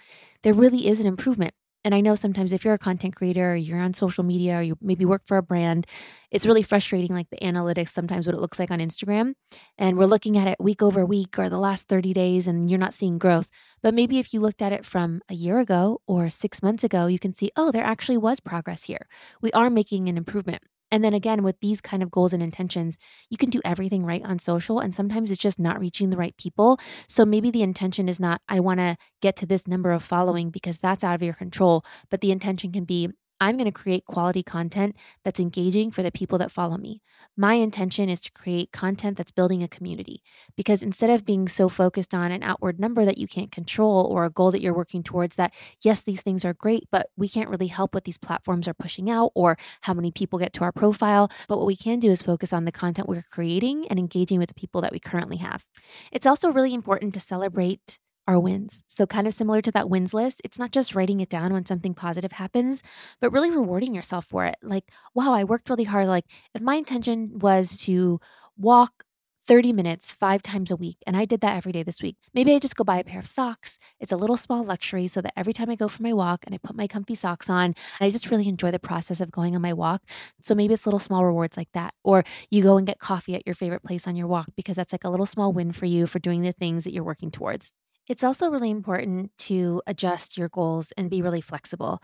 there 0.44 0.54
really 0.54 0.88
is 0.88 1.01
an 1.01 1.06
improvement. 1.06 1.54
And 1.84 1.96
I 1.96 2.02
know 2.02 2.16
sometimes 2.16 2.52
if 2.52 2.64
you're 2.64 2.74
a 2.74 2.78
content 2.80 3.16
creator 3.16 3.54
or 3.54 3.56
you're 3.56 3.80
on 3.80 3.94
social 3.94 4.24
media 4.24 4.60
or 4.60 4.62
you 4.62 4.78
maybe 4.82 5.06
work 5.06 5.24
for 5.26 5.38
a 5.38 5.44
brand, 5.44 5.88
it's 6.30 6.46
really 6.46 6.64
frustrating, 6.64 7.14
like 7.16 7.30
the 7.30 7.38
analytics, 7.38 7.90
sometimes 7.90 8.28
what 8.28 8.36
it 8.36 8.42
looks 8.42 8.60
like 8.60 8.72
on 8.72 8.80
Instagram. 8.80 9.34
And 9.78 9.98
we're 9.98 10.06
looking 10.06 10.38
at 10.38 10.48
it 10.48 10.58
week 10.60 10.82
over 10.82 11.06
week 11.06 11.40
or 11.40 11.50
the 11.50 11.58
last 11.58 11.88
30 11.88 12.14
days 12.14 12.48
and 12.48 12.70
you're 12.70 12.80
not 12.80 12.94
seeing 12.94 13.18
growth. 13.18 13.50
But 13.82 13.94
maybe 13.94 14.20
if 14.20 14.34
you 14.34 14.40
looked 14.40 14.62
at 14.62 14.72
it 14.74 14.86
from 14.86 15.22
a 15.30 15.34
year 15.34 15.58
ago 15.60 16.02
or 16.08 16.30
six 16.30 16.62
months 16.62 16.84
ago, 16.84 17.08
you 17.08 17.20
can 17.20 17.34
see, 17.34 17.52
oh, 17.56 17.72
there 17.72 17.84
actually 17.84 18.18
was 18.18 18.40
progress 18.40 18.84
here. 18.84 19.08
We 19.42 19.52
are 19.54 19.70
making 19.70 20.08
an 20.08 20.18
improvement. 20.18 20.62
And 20.92 21.04
then 21.04 21.14
again, 21.14 21.44
with 21.44 21.60
these 21.62 21.82
kind 21.82 22.04
of 22.04 22.12
goals 22.12 22.34
and 22.34 22.44
intentions, 22.44 22.98
you 23.30 23.38
can 23.38 23.50
do 23.50 23.62
everything 23.64 24.06
right 24.06 24.24
on 24.26 24.40
social. 24.40 24.80
And 24.80 24.94
sometimes 24.94 25.32
it's 25.32 25.42
just 25.42 25.60
not 25.60 25.80
reaching 25.80 26.10
the 26.10 26.18
right 26.18 26.36
people. 26.38 26.80
So 27.08 27.26
maybe 27.26 27.50
the 27.52 27.64
intention 27.64 28.10
is 28.10 28.20
not, 28.20 28.42
I 28.50 28.60
want 28.60 28.80
to 28.80 28.98
get 29.22 29.36
to 29.38 29.46
this 29.46 29.68
number 29.68 29.92
of 29.92 30.04
following 30.04 30.50
because 30.50 30.80
that's 30.80 31.04
out 31.04 31.16
of 31.16 31.24
your 31.24 31.34
control. 31.34 31.86
But 32.10 32.22
the 32.22 32.32
intention 32.32 32.72
can 32.72 32.84
be, 32.84 33.10
I'm 33.42 33.58
going 33.58 33.66
to 33.66 33.72
create 33.72 34.06
quality 34.06 34.44
content 34.44 34.96
that's 35.26 35.40
engaging 35.40 35.90
for 35.90 36.04
the 36.04 36.12
people 36.12 36.38
that 36.38 36.52
follow 36.52 36.78
me. 36.78 37.02
My 37.36 37.56
intention 37.56 38.08
is 38.08 38.22
to 38.22 38.32
create 38.32 38.72
content 38.72 39.18
that's 39.18 39.32
building 39.32 39.64
a 39.64 39.68
community 39.68 40.22
because 40.56 40.84
instead 40.84 41.10
of 41.10 41.26
being 41.26 41.48
so 41.48 41.68
focused 41.68 42.14
on 42.14 42.32
an 42.32 42.44
outward 42.44 42.80
number 42.80 43.04
that 43.04 43.18
you 43.18 43.28
can't 43.28 43.52
control 43.52 44.06
or 44.06 44.26
a 44.26 44.30
goal 44.30 44.52
that 44.52 44.62
you're 44.62 44.76
working 44.76 45.02
towards, 45.02 45.38
that 45.38 45.54
yes, 45.84 46.02
these 46.02 46.22
things 46.22 46.46
are 46.46 46.54
great, 46.54 46.84
but 46.92 47.10
we 47.18 47.28
can't 47.28 47.50
really 47.50 47.68
help 47.68 47.96
what 47.96 48.04
these 48.04 48.20
platforms 48.20 48.68
are 48.68 48.76
pushing 48.76 49.10
out 49.10 49.32
or 49.34 49.58
how 49.82 49.94
many 49.94 50.12
people 50.12 50.38
get 50.38 50.54
to 50.54 50.64
our 50.64 50.72
profile. 50.72 51.30
But 51.48 51.58
what 51.58 51.68
we 51.68 51.76
can 51.76 52.00
do 52.00 52.12
is 52.12 52.22
focus 52.22 52.54
on 52.54 52.66
the 52.66 52.72
content 52.72 53.10
we're 53.10 53.26
creating 53.32 53.88
and 53.88 53.98
engaging 53.98 54.38
with 54.38 54.50
the 54.50 54.56
people 54.56 54.82
that 54.82 54.92
we 54.92 55.00
currently 55.00 55.38
have. 55.38 55.66
It's 56.12 56.28
also 56.28 56.52
really 56.52 56.76
important 56.76 57.16
to 57.16 57.20
celebrate 57.20 57.98
our 58.28 58.40
wins. 58.40 58.84
So, 58.88 59.06
kind 59.06 59.28
of 59.28 59.34
similar 59.34 59.62
to 59.62 59.72
that 59.72 59.90
wins 59.90 60.13
list, 60.13 60.42
it's 60.44 60.60
not 60.60 60.72
just 60.72 60.96
writing 60.96 61.20
it 61.22 61.30
down 61.30 61.54
when 61.54 61.66
something 61.66 61.94
positive 61.94 62.34
happens, 62.34 62.84
but 63.20 63.32
really 63.32 63.50
rewarding 63.51 63.94
yourself 63.96 64.25
for 64.25 64.46
it. 64.46 64.56
Like, 64.62 64.86
wow, 65.16 65.34
I 65.34 65.44
worked 65.44 65.70
really 65.70 65.84
hard. 65.86 66.08
Like, 66.08 66.25
if 66.54 66.62
my 66.62 66.75
intention 66.75 67.40
was 67.40 67.78
to 67.84 68.20
walk 68.58 69.04
30 69.48 69.74
minutes 69.74 70.12
five 70.12 70.44
times 70.44 70.70
a 70.70 70.75
week, 70.75 70.98
and 71.08 71.18
I 71.18 71.25
did 71.25 71.42
that 71.42 71.58
every 71.58 71.72
day 71.72 71.82
this 71.84 72.01
week, 72.01 72.16
maybe 72.34 72.54
I 72.54 72.60
just 72.60 72.75
go 72.75 72.84
buy 72.84 73.00
a 73.00 73.04
pair 73.04 73.20
of 73.20 73.25
socks. 73.25 73.80
It's 74.00 74.12
a 74.12 74.18
little 74.18 74.38
small 74.38 74.63
luxury 74.63 75.08
so 75.08 75.20
that 75.22 75.34
every 75.36 75.51
time 75.54 75.70
I 75.70 75.75
go 75.75 75.88
for 75.88 76.04
my 76.04 76.13
walk 76.13 76.44
and 76.46 76.54
I 76.54 76.60
put 76.63 76.75
my 76.75 76.88
comfy 76.88 77.16
socks 77.16 77.50
on, 77.50 77.74
I 78.00 78.10
just 78.12 78.30
really 78.30 78.48
enjoy 78.48 78.72
the 78.72 78.80
process 78.80 79.20
of 79.20 79.32
going 79.32 79.56
on 79.56 79.62
my 79.62 79.74
walk. 79.74 80.04
So, 80.44 80.56
maybe 80.56 80.74
it's 80.74 80.86
little 80.86 81.00
small 81.00 81.25
rewards 81.25 81.58
like 81.58 81.70
that. 81.74 81.94
Or 82.04 82.24
you 82.51 82.62
go 82.63 82.78
and 82.78 82.86
get 82.88 83.00
coffee 83.00 83.36
at 83.36 83.46
your 83.46 83.56
favorite 83.56 83.84
place 83.84 84.08
on 84.08 84.16
your 84.16 84.28
walk 84.28 84.50
because 84.56 84.75
that's 84.75 84.92
like 84.94 85.04
a 85.04 85.10
little 85.10 85.25
small 85.25 85.51
win 85.54 85.72
for 85.72 85.86
you 85.86 86.08
for 86.08 86.20
doing 86.20 86.42
the 86.44 86.54
things 86.54 86.84
that 86.84 86.94
you're 86.94 87.04
working 87.04 87.32
towards. 87.32 87.74
It's 88.12 88.25
also 88.25 88.50
really 88.50 88.70
important 88.70 89.32
to 89.48 89.82
adjust 89.88 90.38
your 90.38 90.50
goals 90.50 90.91
and 90.98 91.10
be 91.10 91.22
really 91.22 91.39
flexible. 91.39 92.03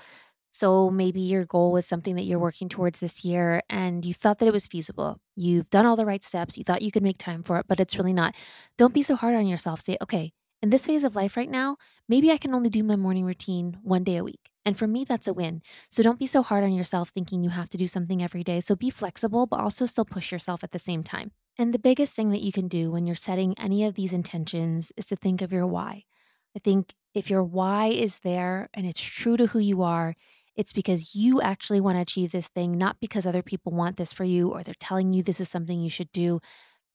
So 0.53 0.89
maybe 0.89 1.19
your 1.19 1.45
goal 1.45 1.73
was 1.73 1.85
something 1.85 2.15
that 2.15 2.23
you're 2.23 2.39
working 2.39 2.69
towards 2.69 2.99
this 2.99 3.25
year 3.25 3.61
and 3.69 4.05
you 4.05 4.13
thought 4.13 4.39
that 4.39 4.47
it 4.47 4.53
was 4.53 4.67
feasible. 4.67 5.17
You've 5.35 5.69
done 5.69 5.85
all 5.85 5.97
the 5.97 6.05
right 6.05 6.23
steps. 6.23 6.57
You 6.57 6.63
thought 6.63 6.81
you 6.81 6.91
could 6.91 7.03
make 7.03 7.17
time 7.17 7.43
for 7.43 7.57
it, 7.59 7.65
but 7.67 7.81
it's 7.81 7.97
really 7.97 8.13
not. 8.13 8.35
Don't 8.77 8.93
be 8.93 9.01
so 9.01 9.17
hard 9.17 9.35
on 9.35 9.47
yourself. 9.47 9.81
Say, 9.81 9.97
okay, 10.01 10.31
in 10.61 10.69
this 10.69 10.85
phase 10.85 11.03
of 11.03 11.15
life 11.15 11.37
right 11.37 11.49
now, 11.49 11.77
maybe 12.09 12.31
I 12.31 12.37
can 12.37 12.53
only 12.53 12.69
do 12.69 12.83
my 12.83 12.95
morning 12.95 13.25
routine 13.25 13.77
one 13.83 14.03
day 14.03 14.17
a 14.17 14.23
week. 14.23 14.49
And 14.65 14.77
for 14.77 14.87
me, 14.87 15.05
that's 15.05 15.27
a 15.27 15.33
win. 15.33 15.61
So 15.89 16.03
don't 16.03 16.19
be 16.19 16.27
so 16.27 16.43
hard 16.43 16.63
on 16.63 16.73
yourself 16.73 17.09
thinking 17.09 17.43
you 17.43 17.51
have 17.51 17.69
to 17.69 17.77
do 17.77 17.87
something 17.87 18.21
every 18.21 18.43
day. 18.43 18.59
So 18.59 18.75
be 18.75 18.89
flexible, 18.89 19.45
but 19.45 19.61
also 19.61 19.85
still 19.85 20.03
push 20.03 20.31
yourself 20.31 20.63
at 20.63 20.71
the 20.71 20.79
same 20.79 21.03
time. 21.03 21.31
And 21.57 21.73
the 21.73 21.79
biggest 21.79 22.13
thing 22.13 22.31
that 22.31 22.41
you 22.41 22.51
can 22.51 22.67
do 22.67 22.91
when 22.91 23.07
you're 23.07 23.15
setting 23.15 23.57
any 23.57 23.85
of 23.85 23.95
these 23.95 24.13
intentions 24.13 24.91
is 24.97 25.05
to 25.05 25.15
think 25.15 25.41
of 25.41 25.53
your 25.53 25.65
why. 25.65 26.03
I 26.55 26.59
think 26.59 26.95
if 27.13 27.29
your 27.29 27.43
why 27.43 27.87
is 27.87 28.19
there 28.19 28.69
and 28.73 28.85
it's 28.85 29.01
true 29.01 29.37
to 29.37 29.47
who 29.47 29.59
you 29.59 29.83
are, 29.83 30.15
it's 30.55 30.73
because 30.73 31.15
you 31.15 31.39
actually 31.39 31.79
want 31.79 31.97
to 31.97 32.01
achieve 32.01 32.31
this 32.31 32.47
thing, 32.47 32.77
not 32.77 32.99
because 32.99 33.25
other 33.25 33.43
people 33.43 33.71
want 33.71 33.97
this 33.97 34.11
for 34.11 34.23
you 34.23 34.49
or 34.49 34.63
they're 34.63 34.73
telling 34.79 35.13
you 35.13 35.23
this 35.23 35.39
is 35.39 35.47
something 35.47 35.79
you 35.79 35.89
should 35.89 36.11
do. 36.11 36.41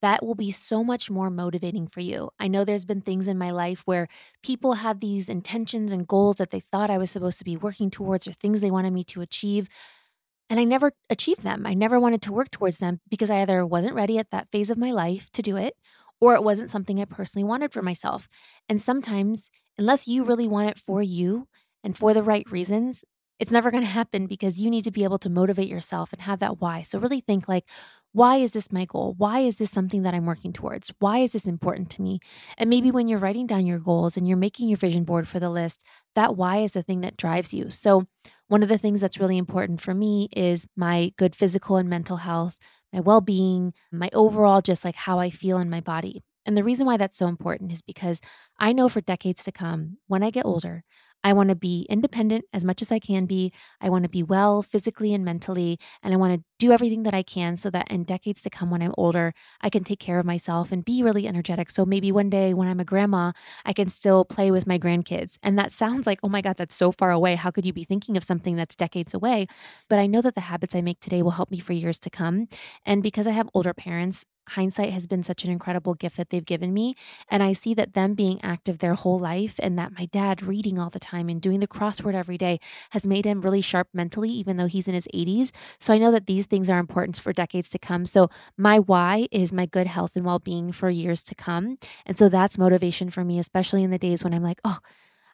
That 0.02 0.24
will 0.24 0.34
be 0.34 0.50
so 0.50 0.82
much 0.82 1.10
more 1.10 1.30
motivating 1.30 1.86
for 1.86 2.00
you. 2.00 2.30
I 2.40 2.48
know 2.48 2.64
there's 2.64 2.84
been 2.84 3.02
things 3.02 3.28
in 3.28 3.38
my 3.38 3.50
life 3.52 3.82
where 3.84 4.08
people 4.42 4.74
had 4.74 5.00
these 5.00 5.28
intentions 5.28 5.92
and 5.92 6.08
goals 6.08 6.36
that 6.36 6.50
they 6.50 6.60
thought 6.60 6.90
I 6.90 6.98
was 6.98 7.10
supposed 7.10 7.38
to 7.38 7.44
be 7.44 7.56
working 7.56 7.90
towards 7.90 8.26
or 8.26 8.32
things 8.32 8.60
they 8.60 8.70
wanted 8.70 8.92
me 8.92 9.04
to 9.04 9.20
achieve. 9.20 9.68
And 10.50 10.60
I 10.60 10.64
never 10.64 10.92
achieved 11.10 11.42
them. 11.42 11.66
I 11.66 11.74
never 11.74 11.98
wanted 12.00 12.22
to 12.22 12.32
work 12.32 12.50
towards 12.50 12.78
them 12.78 13.00
because 13.08 13.30
I 13.30 13.42
either 13.42 13.64
wasn't 13.64 13.94
ready 13.94 14.18
at 14.18 14.30
that 14.30 14.48
phase 14.52 14.70
of 14.70 14.78
my 14.78 14.90
life 14.92 15.30
to 15.32 15.42
do 15.42 15.56
it 15.56 15.76
or 16.20 16.34
it 16.34 16.44
wasn't 16.44 16.70
something 16.70 17.00
I 17.00 17.04
personally 17.06 17.44
wanted 17.44 17.72
for 17.72 17.82
myself. 17.82 18.28
And 18.68 18.80
sometimes, 18.80 19.50
unless 19.78 20.06
you 20.08 20.24
really 20.24 20.48
want 20.48 20.70
it 20.70 20.78
for 20.78 21.02
you 21.02 21.48
and 21.82 21.96
for 21.96 22.12
the 22.14 22.22
right 22.22 22.48
reasons, 22.50 23.04
it's 23.38 23.50
never 23.50 23.70
going 23.70 23.82
to 23.82 23.88
happen 23.88 24.26
because 24.26 24.60
you 24.60 24.70
need 24.70 24.84
to 24.84 24.90
be 24.90 25.04
able 25.04 25.18
to 25.18 25.30
motivate 25.30 25.68
yourself 25.68 26.12
and 26.12 26.22
have 26.22 26.38
that 26.40 26.60
why. 26.60 26.82
So 26.82 26.98
really 26.98 27.20
think 27.20 27.48
like, 27.48 27.68
why 28.12 28.36
is 28.36 28.52
this 28.52 28.70
my 28.70 28.84
goal? 28.84 29.14
Why 29.16 29.40
is 29.40 29.56
this 29.56 29.70
something 29.70 30.02
that 30.02 30.14
I'm 30.14 30.26
working 30.26 30.52
towards? 30.52 30.92
Why 30.98 31.18
is 31.18 31.32
this 31.32 31.46
important 31.46 31.90
to 31.90 32.02
me? 32.02 32.20
And 32.58 32.68
maybe 32.68 32.90
when 32.90 33.08
you're 33.08 33.18
writing 33.18 33.46
down 33.46 33.66
your 33.66 33.78
goals 33.78 34.16
and 34.16 34.28
you're 34.28 34.36
making 34.36 34.68
your 34.68 34.76
vision 34.76 35.04
board 35.04 35.26
for 35.26 35.40
the 35.40 35.50
list, 35.50 35.84
that 36.14 36.36
why 36.36 36.58
is 36.58 36.72
the 36.72 36.82
thing 36.82 37.00
that 37.00 37.16
drives 37.16 37.54
you. 37.54 37.70
So 37.70 38.06
one 38.48 38.62
of 38.62 38.68
the 38.68 38.78
things 38.78 39.00
that's 39.00 39.18
really 39.18 39.38
important 39.38 39.80
for 39.80 39.94
me 39.94 40.28
is 40.36 40.66
my 40.76 41.12
good 41.16 41.34
physical 41.34 41.76
and 41.76 41.88
mental 41.88 42.18
health, 42.18 42.58
my 42.92 43.00
well 43.00 43.22
being, 43.22 43.72
my 43.90 44.10
overall 44.12 44.60
just 44.60 44.84
like 44.84 44.96
how 44.96 45.18
I 45.18 45.30
feel 45.30 45.58
in 45.58 45.70
my 45.70 45.80
body. 45.80 46.22
And 46.44 46.56
the 46.56 46.64
reason 46.64 46.86
why 46.86 46.96
that's 46.96 47.16
so 47.16 47.28
important 47.28 47.72
is 47.72 47.82
because 47.82 48.20
I 48.58 48.72
know 48.72 48.88
for 48.88 49.00
decades 49.00 49.44
to 49.44 49.52
come, 49.52 49.98
when 50.06 50.22
I 50.22 50.30
get 50.30 50.44
older, 50.44 50.84
I 51.24 51.32
want 51.32 51.48
to 51.50 51.54
be 51.54 51.86
independent 51.88 52.44
as 52.52 52.64
much 52.64 52.82
as 52.82 52.90
I 52.90 52.98
can 52.98 53.26
be. 53.26 53.52
I 53.80 53.88
want 53.90 54.04
to 54.04 54.08
be 54.08 54.22
well 54.22 54.62
physically 54.62 55.14
and 55.14 55.24
mentally. 55.24 55.78
And 56.02 56.12
I 56.12 56.16
want 56.16 56.34
to 56.34 56.44
do 56.58 56.72
everything 56.72 57.02
that 57.04 57.14
I 57.14 57.22
can 57.22 57.56
so 57.56 57.70
that 57.70 57.90
in 57.90 58.04
decades 58.04 58.40
to 58.42 58.50
come, 58.50 58.70
when 58.70 58.82
I'm 58.82 58.94
older, 58.96 59.34
I 59.60 59.70
can 59.70 59.84
take 59.84 59.98
care 59.98 60.18
of 60.18 60.26
myself 60.26 60.72
and 60.72 60.84
be 60.84 61.02
really 61.02 61.26
energetic. 61.26 61.70
So 61.70 61.84
maybe 61.84 62.12
one 62.12 62.30
day 62.30 62.54
when 62.54 62.68
I'm 62.68 62.80
a 62.80 62.84
grandma, 62.84 63.32
I 63.64 63.72
can 63.72 63.88
still 63.88 64.24
play 64.24 64.50
with 64.50 64.66
my 64.66 64.78
grandkids. 64.78 65.38
And 65.42 65.58
that 65.58 65.72
sounds 65.72 66.06
like, 66.06 66.20
oh 66.22 66.28
my 66.28 66.40
God, 66.40 66.56
that's 66.56 66.74
so 66.74 66.92
far 66.92 67.10
away. 67.10 67.34
How 67.34 67.50
could 67.50 67.66
you 67.66 67.72
be 67.72 67.84
thinking 67.84 68.16
of 68.16 68.24
something 68.24 68.56
that's 68.56 68.76
decades 68.76 69.14
away? 69.14 69.46
But 69.88 69.98
I 69.98 70.06
know 70.06 70.22
that 70.22 70.34
the 70.34 70.40
habits 70.42 70.74
I 70.74 70.82
make 70.82 71.00
today 71.00 71.22
will 71.22 71.32
help 71.32 71.50
me 71.50 71.58
for 71.58 71.72
years 71.72 71.98
to 72.00 72.10
come. 72.10 72.48
And 72.84 73.02
because 73.02 73.26
I 73.26 73.30
have 73.32 73.48
older 73.54 73.74
parents, 73.74 74.24
hindsight 74.52 74.92
has 74.92 75.06
been 75.06 75.22
such 75.22 75.44
an 75.44 75.50
incredible 75.50 75.94
gift 75.94 76.16
that 76.16 76.30
they've 76.30 76.44
given 76.44 76.72
me. 76.72 76.94
And 77.28 77.42
I 77.42 77.52
see 77.52 77.74
that 77.74 77.94
them 77.94 78.14
being 78.14 78.40
active 78.42 78.78
their 78.78 78.94
whole 78.94 79.18
life 79.18 79.56
and 79.62 79.78
that 79.78 79.92
my 79.98 80.06
dad 80.06 80.42
reading 80.42 80.78
all 80.78 80.90
the 80.90 81.00
time 81.00 81.28
and 81.28 81.40
doing 81.40 81.60
the 81.60 81.68
crossword 81.68 82.14
every 82.14 82.38
day 82.38 82.58
has 82.90 83.06
made 83.06 83.24
him 83.24 83.40
really 83.40 83.60
sharp 83.60 83.88
mentally, 83.92 84.30
even 84.30 84.56
though 84.56 84.66
he's 84.66 84.88
in 84.88 84.94
his 84.94 85.08
80s. 85.14 85.50
So 85.78 85.92
I 85.92 85.98
know 85.98 86.10
that 86.10 86.26
these 86.26 86.46
things 86.46 86.70
are 86.70 86.78
important 86.78 87.18
for 87.18 87.32
decades 87.32 87.68
to 87.70 87.78
come. 87.78 88.06
So 88.06 88.28
my 88.56 88.78
why 88.78 89.28
is 89.30 89.52
my 89.52 89.66
good 89.66 89.86
health 89.86 90.16
and 90.16 90.24
well 90.24 90.38
being 90.38 90.72
for 90.72 90.90
years 90.90 91.22
to 91.24 91.34
come. 91.34 91.78
And 92.06 92.16
so 92.16 92.28
that's 92.28 92.58
motivation 92.58 93.10
for 93.10 93.24
me, 93.24 93.38
especially 93.38 93.82
in 93.82 93.90
the 93.90 93.98
days 93.98 94.24
when 94.24 94.34
I'm 94.34 94.42
like, 94.42 94.60
oh, 94.64 94.78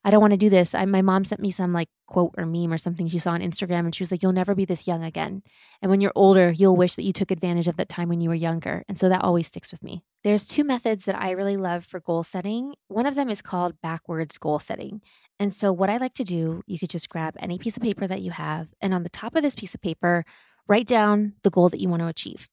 I 0.09 0.11
don't 0.11 0.23
want 0.23 0.33
to 0.33 0.38
do 0.38 0.49
this. 0.49 0.75
I, 0.75 0.87
my 0.87 1.03
mom 1.03 1.25
sent 1.25 1.42
me 1.42 1.51
some 1.51 1.75
like 1.75 1.90
quote 2.07 2.35
or 2.38 2.47
meme 2.47 2.73
or 2.73 2.79
something 2.79 3.07
she 3.09 3.18
saw 3.18 3.33
on 3.33 3.42
Instagram, 3.42 3.81
and 3.81 3.94
she 3.94 4.01
was 4.01 4.11
like, 4.11 4.23
You'll 4.23 4.33
never 4.33 4.55
be 4.55 4.64
this 4.64 4.87
young 4.87 5.05
again. 5.05 5.42
And 5.83 5.90
when 5.90 6.01
you're 6.01 6.14
older, 6.14 6.51
you'll 6.51 6.77
wish 6.77 6.94
that 6.94 7.03
you 7.03 7.12
took 7.12 7.31
advantage 7.31 7.68
of 7.68 7.77
that 7.77 7.90
time 7.90 8.09
when 8.09 8.23
you 8.23 8.31
were 8.31 8.35
younger. 8.35 8.85
And 8.88 8.99
so 8.99 9.11
that 9.11 9.23
always 9.23 9.49
sticks 9.49 9.71
with 9.71 9.83
me. 9.83 10.03
There's 10.25 10.47
two 10.47 10.64
methods 10.64 11.05
that 11.05 11.21
I 11.21 11.33
really 11.33 11.59
love 11.59 11.85
for 11.85 12.01
goal 12.01 12.25
setting. 12.25 12.75
One 12.87 13.05
of 13.05 13.16
them 13.16 13.29
is 13.29 13.42
called 13.42 13.83
backwards 13.83 14.38
goal 14.38 14.59
setting. 14.61 15.03
And 15.38 15.53
so, 15.53 15.75
what 15.75 15.90
I 15.90 15.99
like 15.99 16.14
to 16.14 16.25
do, 16.25 16.62
you 16.66 16.79
could 16.79 16.88
just 16.88 17.11
grab 17.11 17.35
any 17.38 17.59
piece 17.59 17.77
of 17.77 17.83
paper 17.83 18.07
that 18.07 18.23
you 18.23 18.31
have, 18.31 18.68
and 18.81 18.94
on 18.94 19.03
the 19.03 19.11
top 19.11 19.37
of 19.37 19.42
this 19.42 19.57
piece 19.57 19.75
of 19.75 19.83
paper, 19.83 20.25
write 20.66 20.87
down 20.87 21.35
the 21.42 21.51
goal 21.51 21.68
that 21.68 21.81
you 21.81 21.90
want 21.90 22.01
to 22.01 22.09
achieve. 22.09 22.49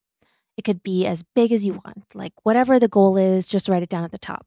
It 0.58 0.64
could 0.64 0.82
be 0.82 1.06
as 1.06 1.24
big 1.34 1.52
as 1.52 1.64
you 1.64 1.72
want, 1.72 2.04
like 2.14 2.34
whatever 2.42 2.78
the 2.78 2.86
goal 2.86 3.16
is, 3.16 3.48
just 3.48 3.66
write 3.66 3.82
it 3.82 3.88
down 3.88 4.04
at 4.04 4.12
the 4.12 4.18
top 4.18 4.46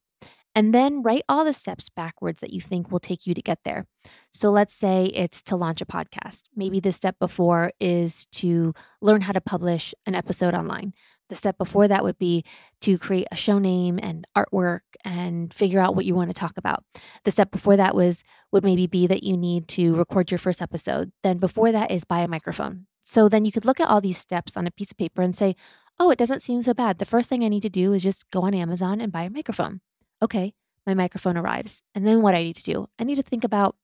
and 0.56 0.74
then 0.74 1.02
write 1.04 1.24
all 1.30 1.46
the 1.46 1.54
steps 1.54 1.90
backwards 1.90 2.42
that 2.42 2.52
you 2.52 2.60
think 2.60 2.92
will 2.92 3.00
take 3.00 3.28
you 3.28 3.34
to 3.34 3.42
get 3.42 3.60
there. 3.64 3.86
So 4.32 4.50
let's 4.50 4.74
say 4.74 5.06
it's 5.14 5.42
to 5.44 5.56
launch 5.56 5.82
a 5.82 5.86
podcast. 5.86 6.44
Maybe 6.56 6.80
the 6.80 6.92
step 6.92 7.18
before 7.20 7.72
is 7.80 8.26
to 8.34 8.74
learn 9.02 9.22
how 9.22 9.32
to 9.32 9.42
publish 9.42 9.94
an 10.06 10.16
episode 10.16 10.54
online. 10.54 10.94
The 11.30 11.36
step 11.36 11.60
before 11.60 11.88
that 11.88 12.04
would 12.04 12.18
be 12.18 12.44
to 12.82 12.98
create 12.98 13.28
a 13.32 13.36
show 13.36 13.60
name 13.60 14.00
and 14.02 14.26
artwork 14.36 14.82
and 15.06 15.54
figure 15.54 15.80
out 15.80 15.96
what 15.96 16.06
you 16.06 16.16
want 16.16 16.32
to 16.32 16.34
talk 16.34 16.58
about. 16.58 16.84
The 17.24 17.32
step 17.32 17.52
before 17.52 17.78
that 17.78 17.96
was 17.96 18.24
would 18.52 18.64
maybe 18.64 18.88
be 18.88 19.06
that 19.06 19.24
you 19.24 19.38
need 19.38 19.68
to 19.70 19.96
record 19.96 20.32
your 20.32 20.40
first 20.40 20.62
episode. 20.62 21.12
Then 21.22 21.38
before 21.38 21.72
that 21.72 21.92
is 21.92 22.04
buy 22.04 22.22
a 22.22 22.28
microphone. 22.28 22.88
So 23.04 23.30
then 23.30 23.46
you 23.46 23.52
could 23.52 23.66
look 23.66 23.80
at 23.80 23.88
all 23.88 24.02
these 24.02 24.18
steps 24.18 24.58
on 24.58 24.66
a 24.66 24.72
piece 24.72 24.92
of 24.92 24.98
paper 24.98 25.22
and 25.22 25.36
say, 25.36 25.56
"Oh, 26.00 26.10
it 26.10 26.18
doesn't 26.18 26.42
seem 26.42 26.64
so 26.64 26.74
bad. 26.74 26.98
The 26.98 27.06
first 27.06 27.30
thing 27.30 27.44
I 27.44 27.48
need 27.48 27.62
to 27.62 27.70
do 27.70 27.94
is 27.94 28.04
just 28.04 28.30
go 28.32 28.42
on 28.42 28.54
Amazon 28.56 29.00
and 29.00 29.12
buy 29.12 29.24
a 29.24 29.30
microphone." 29.30 29.82
Okay, 30.22 30.54
my 30.86 30.94
microphone 30.94 31.38
arrives. 31.38 31.82
And 31.94 32.06
then 32.06 32.22
what 32.22 32.36
I 32.36 32.44
need 32.44 32.56
to 32.58 32.64
do, 32.64 32.88
I 32.98 33.04
need 33.04 33.16
to 33.16 33.24
think 33.24 33.44
about 33.44 33.76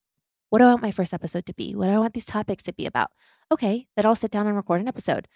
what 0.49 0.61
I 0.61 0.65
want 0.65 0.81
my 0.81 0.91
first 0.91 1.13
episode 1.13 1.45
to 1.47 1.53
be? 1.53 1.75
What 1.75 1.89
I 1.89 1.97
want 1.97 2.13
these 2.13 2.25
topics 2.25 2.63
to 2.63 2.73
be 2.73 2.85
about? 2.85 3.11
Okay, 3.51 3.87
then 3.95 4.05
I'll 4.05 4.15
sit 4.15 4.31
down 4.31 4.47
and 4.47 4.55
record 4.55 4.81
an 4.81 4.87
episode. 4.87 5.27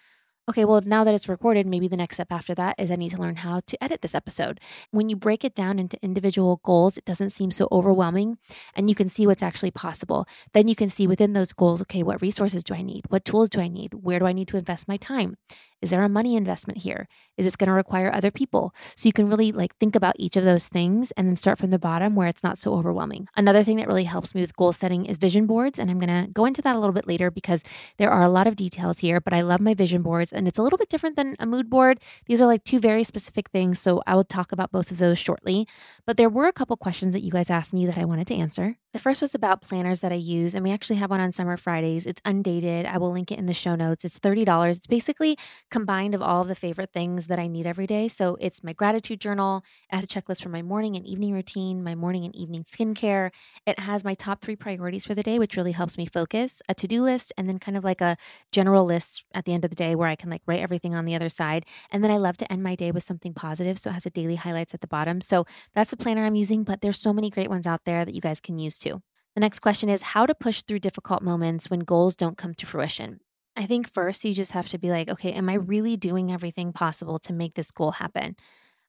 okay, 0.48 0.64
well, 0.64 0.80
now 0.80 1.04
that 1.04 1.14
it's 1.14 1.28
recorded, 1.28 1.66
maybe 1.66 1.86
the 1.86 1.96
next 1.96 2.16
step 2.16 2.32
after 2.32 2.54
that 2.56 2.74
is 2.76 2.90
I 2.90 2.96
need 2.96 3.10
to 3.10 3.20
learn 3.20 3.36
how 3.36 3.60
to 3.66 3.84
edit 3.84 4.02
this 4.02 4.16
episode. 4.16 4.58
When 4.90 5.08
you 5.08 5.14
break 5.14 5.44
it 5.44 5.54
down 5.54 5.78
into 5.78 6.02
individual 6.02 6.60
goals, 6.64 6.96
it 6.96 7.04
doesn't 7.04 7.30
seem 7.30 7.52
so 7.52 7.68
overwhelming 7.70 8.38
and 8.74 8.88
you 8.88 8.96
can 8.96 9.08
see 9.08 9.26
what's 9.26 9.42
actually 9.42 9.70
possible. 9.70 10.26
Then 10.52 10.66
you 10.66 10.74
can 10.74 10.88
see 10.88 11.06
within 11.06 11.34
those 11.34 11.52
goals, 11.52 11.80
okay, 11.82 12.02
what 12.02 12.20
resources 12.20 12.64
do 12.64 12.74
I 12.74 12.82
need? 12.82 13.04
What 13.10 13.24
tools 13.24 13.48
do 13.48 13.60
I 13.60 13.68
need? 13.68 13.94
Where 13.94 14.18
do 14.18 14.26
I 14.26 14.32
need 14.32 14.48
to 14.48 14.56
invest 14.56 14.88
my 14.88 14.96
time? 14.96 15.36
Is 15.82 15.90
there 15.90 16.02
a 16.02 16.08
money 16.08 16.36
investment 16.36 16.80
here? 16.80 17.08
Is 17.36 17.46
this 17.46 17.56
going 17.56 17.68
to 17.68 17.72
require 17.72 18.12
other 18.12 18.30
people? 18.30 18.74
So 18.96 19.08
you 19.08 19.12
can 19.12 19.28
really 19.28 19.52
like 19.52 19.76
think 19.76 19.96
about 19.96 20.16
each 20.18 20.36
of 20.36 20.44
those 20.44 20.68
things 20.68 21.10
and 21.12 21.26
then 21.26 21.36
start 21.36 21.58
from 21.58 21.70
the 21.70 21.78
bottom 21.78 22.14
where 22.14 22.28
it's 22.28 22.42
not 22.42 22.58
so 22.58 22.74
overwhelming. 22.74 23.28
Another 23.36 23.64
thing 23.64 23.78
that 23.78 23.86
really 23.86 24.04
helps 24.04 24.34
me 24.34 24.40
with 24.40 24.56
goal 24.56 24.72
setting 24.72 25.06
is 25.06 25.16
vision 25.16 25.46
boards. 25.46 25.78
And 25.78 25.90
I'm 25.90 25.98
going 25.98 26.24
to 26.26 26.30
go 26.30 26.44
into 26.44 26.62
that 26.62 26.76
a 26.76 26.78
little 26.78 26.92
bit 26.92 27.06
later 27.06 27.30
because 27.30 27.62
there 27.98 28.10
are 28.10 28.22
a 28.22 28.28
lot 28.28 28.46
of 28.46 28.56
details 28.56 28.98
here, 28.98 29.20
but 29.20 29.32
I 29.32 29.40
love 29.40 29.60
my 29.60 29.74
vision 29.74 30.02
boards 30.02 30.32
and 30.32 30.46
it's 30.46 30.58
a 30.58 30.62
little 30.62 30.78
bit 30.78 30.88
different 30.88 31.16
than 31.16 31.36
a 31.38 31.46
mood 31.46 31.70
board. 31.70 32.00
These 32.26 32.40
are 32.40 32.46
like 32.46 32.64
two 32.64 32.78
very 32.78 33.04
specific 33.04 33.50
things. 33.50 33.80
So 33.80 34.02
I 34.06 34.14
will 34.14 34.24
talk 34.24 34.52
about 34.52 34.72
both 34.72 34.90
of 34.90 34.98
those 34.98 35.18
shortly. 35.18 35.66
But 36.06 36.16
there 36.16 36.28
were 36.28 36.46
a 36.46 36.52
couple 36.52 36.76
questions 36.76 37.14
that 37.14 37.22
you 37.22 37.30
guys 37.30 37.50
asked 37.50 37.72
me 37.72 37.86
that 37.86 37.98
I 37.98 38.04
wanted 38.04 38.26
to 38.28 38.34
answer. 38.34 38.76
The 38.92 38.98
first 38.98 39.22
was 39.22 39.36
about 39.36 39.62
planners 39.62 40.00
that 40.00 40.10
I 40.10 40.16
use, 40.16 40.52
and 40.52 40.64
we 40.64 40.72
actually 40.72 40.96
have 40.96 41.10
one 41.10 41.20
on 41.20 41.30
Summer 41.30 41.56
Fridays. 41.56 42.06
It's 42.06 42.20
undated. 42.24 42.86
I 42.86 42.98
will 42.98 43.12
link 43.12 43.30
it 43.30 43.38
in 43.38 43.46
the 43.46 43.54
show 43.54 43.76
notes. 43.76 44.04
It's 44.04 44.18
$30. 44.18 44.76
It's 44.76 44.86
basically 44.88 45.38
combined 45.70 46.14
of 46.14 46.22
all 46.22 46.42
of 46.42 46.48
the 46.48 46.54
favorite 46.54 46.92
things 46.92 47.26
that 47.28 47.38
I 47.38 47.46
need 47.46 47.66
every 47.66 47.86
day. 47.86 48.08
So 48.08 48.36
it's 48.40 48.62
my 48.62 48.72
gratitude 48.72 49.20
journal, 49.20 49.64
it 49.90 49.96
has 49.96 50.04
a 50.04 50.08
checklist 50.08 50.42
for 50.42 50.48
my 50.48 50.62
morning 50.62 50.96
and 50.96 51.06
evening 51.06 51.32
routine, 51.32 51.82
my 51.82 51.94
morning 51.94 52.24
and 52.24 52.34
evening 52.34 52.64
skincare. 52.64 53.30
It 53.66 53.78
has 53.78 54.04
my 54.04 54.14
top 54.14 54.40
three 54.40 54.56
priorities 54.56 55.06
for 55.06 55.14
the 55.14 55.22
day, 55.22 55.38
which 55.38 55.56
really 55.56 55.72
helps 55.72 55.96
me 55.96 56.06
focus, 56.06 56.60
a 56.68 56.74
to 56.74 56.86
do 56.86 57.02
list, 57.02 57.32
and 57.36 57.48
then 57.48 57.58
kind 57.58 57.76
of 57.76 57.84
like 57.84 58.00
a 58.00 58.16
general 58.52 58.84
list 58.84 59.24
at 59.32 59.44
the 59.44 59.54
end 59.54 59.64
of 59.64 59.70
the 59.70 59.76
day 59.76 59.94
where 59.94 60.08
I 60.08 60.16
can 60.16 60.30
like 60.30 60.42
write 60.46 60.60
everything 60.60 60.94
on 60.94 61.04
the 61.04 61.14
other 61.14 61.28
side. 61.28 61.64
And 61.90 62.02
then 62.02 62.10
I 62.10 62.16
love 62.16 62.36
to 62.38 62.52
end 62.52 62.62
my 62.62 62.74
day 62.74 62.90
with 62.90 63.04
something 63.04 63.34
positive. 63.34 63.78
So 63.78 63.90
it 63.90 63.94
has 63.94 64.06
a 64.06 64.10
daily 64.10 64.36
highlights 64.36 64.74
at 64.74 64.80
the 64.80 64.86
bottom. 64.86 65.20
So 65.20 65.44
that's 65.74 65.90
the 65.90 65.96
planner 65.96 66.24
I'm 66.24 66.34
using, 66.34 66.64
but 66.64 66.80
there's 66.80 66.98
so 66.98 67.12
many 67.12 67.30
great 67.30 67.48
ones 67.50 67.66
out 67.66 67.84
there 67.84 68.04
that 68.04 68.14
you 68.14 68.20
guys 68.20 68.40
can 68.40 68.58
use 68.58 68.78
too. 68.78 69.02
The 69.34 69.40
next 69.40 69.60
question 69.60 69.88
is 69.88 70.02
how 70.02 70.26
to 70.26 70.34
push 70.34 70.62
through 70.62 70.80
difficult 70.80 71.22
moments 71.22 71.70
when 71.70 71.80
goals 71.80 72.16
don't 72.16 72.36
come 72.36 72.54
to 72.54 72.66
fruition. 72.66 73.20
I 73.60 73.66
think 73.66 73.92
first 73.92 74.24
you 74.24 74.32
just 74.32 74.52
have 74.52 74.68
to 74.70 74.78
be 74.78 74.90
like, 74.90 75.10
okay, 75.10 75.32
am 75.32 75.48
I 75.50 75.54
really 75.54 75.96
doing 75.96 76.32
everything 76.32 76.72
possible 76.72 77.18
to 77.20 77.32
make 77.32 77.54
this 77.54 77.70
goal 77.70 77.92
happen? 77.92 78.36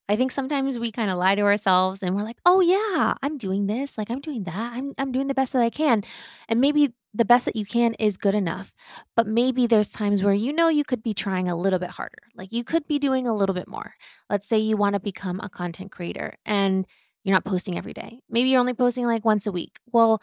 I 0.10 0.16
think 0.18 0.32
sometimes 0.32 0.80
we 0.80 0.92
kind 0.92 1.12
of 1.12 1.18
lie 1.18 1.36
to 1.36 1.44
ourselves 1.44 2.04
and 2.04 2.16
we're 2.16 2.24
like, 2.24 2.40
"Oh 2.46 2.62
yeah, 2.62 3.16
I'm 3.24 3.38
doing 3.38 3.68
this, 3.68 3.98
like 3.98 4.12
I'm 4.12 4.22
doing 4.22 4.44
that. 4.44 4.74
I'm 4.74 4.94
I'm 4.98 5.12
doing 5.12 5.28
the 5.28 5.34
best 5.34 5.54
that 5.54 5.62
I 5.62 5.70
can." 5.70 6.04
And 6.50 6.62
maybe 6.62 6.94
the 7.14 7.26
best 7.26 7.46
that 7.46 7.56
you 7.56 7.66
can 7.66 7.94
is 7.96 8.18
good 8.18 8.36
enough. 8.36 8.74
But 9.16 9.28
maybe 9.28 9.68
there's 9.68 9.92
times 9.92 10.24
where 10.24 10.34
you 10.34 10.54
know 10.54 10.70
you 10.70 10.84
could 10.84 11.04
be 11.04 11.14
trying 11.14 11.48
a 11.50 11.56
little 11.56 11.80
bit 11.80 11.92
harder. 11.92 12.24
Like 12.36 12.52
you 12.52 12.64
could 12.64 12.88
be 12.88 13.00
doing 13.00 13.28
a 13.28 13.36
little 13.36 13.56
bit 13.56 13.68
more. 13.70 13.96
Let's 14.30 14.48
say 14.48 14.60
you 14.60 14.78
want 14.78 14.96
to 14.96 15.00
become 15.00 15.40
a 15.42 15.50
content 15.50 15.92
creator 15.92 16.38
and 16.46 16.86
you're 17.24 17.36
not 17.36 17.46
posting 17.46 17.78
every 17.78 17.94
day. 17.94 18.20
Maybe 18.30 18.50
you're 18.50 18.60
only 18.60 18.74
posting 18.74 19.06
like 19.06 19.26
once 19.26 19.48
a 19.48 19.52
week. 19.52 19.80
Well, 19.94 20.22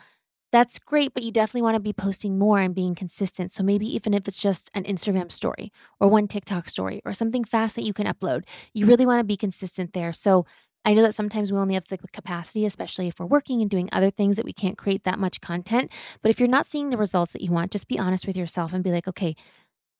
that's 0.51 0.79
great, 0.79 1.13
but 1.15 1.23
you 1.23 1.31
definitely 1.31 1.63
want 1.63 1.75
to 1.75 1.81
be 1.81 1.93
posting 1.93 2.39
more 2.39 2.59
and 2.59 2.75
being 2.75 2.95
consistent. 2.95 3.53
So 3.53 3.63
maybe 3.63 3.87
even 3.95 4.15
if 4.15 4.27
it's 4.27 4.41
just 4.41 4.71
an 4.75 4.85
Instagram 4.85 5.31
story 5.31 5.71
or 6.01 6.09
one 6.09 6.27
TikTok 6.27 6.69
story 6.69 7.03
or 7.05 7.13
something 7.13 7.45
fast 7.45 7.77
that 7.77 7.85
you 7.85 7.93
can 7.93 8.07
upload, 8.07 8.45
you 8.73 8.87
really 8.87 9.07
want 9.07 9.21
to 9.21 9.25
be 9.25 9.37
consistent 9.37 9.93
there. 9.93 10.13
So 10.13 10.47
I 10.85 10.95
know 10.95 11.03
that 11.03 11.15
sometimes 11.15 11.53
we 11.53 11.59
only 11.59 11.75
have 11.75 11.89
the 11.89 11.99
capacity, 11.99 12.65
especially 12.65 13.09
if 13.09 13.19
we're 13.19 13.27
working 13.27 13.61
and 13.61 13.71
doing 13.71 13.91
other 13.93 14.11
things, 14.11 14.37
that 14.37 14.45
we 14.45 14.55
can't 14.55 14.79
create 14.79 15.05
that 15.05 15.19
much 15.19 15.41
content. 15.41 15.93
But 16.23 16.31
if 16.31 16.41
you're 16.41 16.49
not 16.49 16.67
seeing 16.67 16.89
the 16.89 16.97
results 16.97 17.33
that 17.33 17.43
you 17.43 17.53
want, 17.53 17.73
just 17.73 17.89
be 17.89 17.99
honest 17.99 18.27
with 18.27 18.37
yourself 18.37 18.73
and 18.73 18.83
be 18.83 18.91
like, 18.91 19.07
okay, 19.07 19.35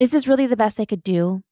is 0.01 0.13
this 0.13 0.27
really 0.27 0.47
the 0.47 0.57
best 0.57 0.81
I 0.81 0.87
could 0.87 1.03
do? 1.03 1.43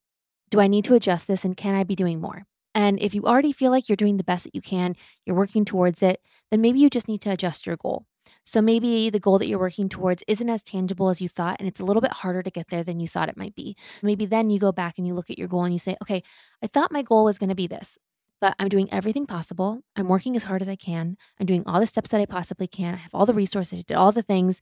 Do 0.48 0.60
I 0.60 0.68
need 0.68 0.84
to 0.86 0.94
adjust 0.94 1.26
this? 1.26 1.44
And 1.44 1.56
can 1.56 1.74
I 1.74 1.84
be 1.84 1.96
doing 1.96 2.20
more? 2.20 2.44
And 2.74 2.98
if 3.00 3.14
you 3.14 3.24
already 3.24 3.52
feel 3.52 3.70
like 3.70 3.88
you're 3.88 3.96
doing 3.96 4.16
the 4.16 4.24
best 4.24 4.44
that 4.44 4.54
you 4.54 4.62
can, 4.62 4.94
you're 5.26 5.36
working 5.36 5.64
towards 5.64 6.02
it, 6.02 6.20
then 6.50 6.60
maybe 6.60 6.78
you 6.78 6.88
just 6.88 7.08
need 7.08 7.20
to 7.22 7.30
adjust 7.30 7.66
your 7.66 7.76
goal. 7.76 8.06
So 8.46 8.62
maybe 8.62 9.10
the 9.10 9.18
goal 9.18 9.38
that 9.38 9.48
you're 9.48 9.58
working 9.58 9.88
towards 9.88 10.22
isn't 10.28 10.48
as 10.48 10.62
tangible 10.62 11.08
as 11.08 11.20
you 11.20 11.28
thought, 11.28 11.56
and 11.58 11.68
it's 11.68 11.80
a 11.80 11.84
little 11.84 12.00
bit 12.00 12.12
harder 12.12 12.44
to 12.44 12.50
get 12.50 12.68
there 12.68 12.84
than 12.84 13.00
you 13.00 13.08
thought 13.08 13.28
it 13.28 13.36
might 13.36 13.56
be. 13.56 13.76
Maybe 14.04 14.24
then 14.24 14.50
you 14.50 14.60
go 14.60 14.70
back 14.70 14.98
and 14.98 15.06
you 15.06 15.14
look 15.14 15.30
at 15.30 15.38
your 15.38 15.48
goal 15.48 15.64
and 15.64 15.72
you 15.72 15.80
say, 15.80 15.96
okay, 16.00 16.22
I 16.62 16.68
thought 16.68 16.92
my 16.92 17.02
goal 17.02 17.24
was 17.24 17.38
going 17.38 17.48
to 17.50 17.56
be 17.56 17.66
this, 17.66 17.98
but 18.40 18.54
I'm 18.60 18.68
doing 18.68 18.88
everything 18.92 19.26
possible. 19.26 19.80
I'm 19.96 20.08
working 20.08 20.36
as 20.36 20.44
hard 20.44 20.62
as 20.62 20.68
I 20.68 20.76
can. 20.76 21.16
I'm 21.40 21.46
doing 21.46 21.64
all 21.66 21.80
the 21.80 21.86
steps 21.86 22.10
that 22.10 22.20
I 22.20 22.26
possibly 22.26 22.68
can. 22.68 22.94
I 22.94 22.98
have 22.98 23.14
all 23.14 23.26
the 23.26 23.34
resources, 23.34 23.80
I 23.80 23.82
did 23.82 23.96
all 23.96 24.12
the 24.12 24.22
things. 24.22 24.60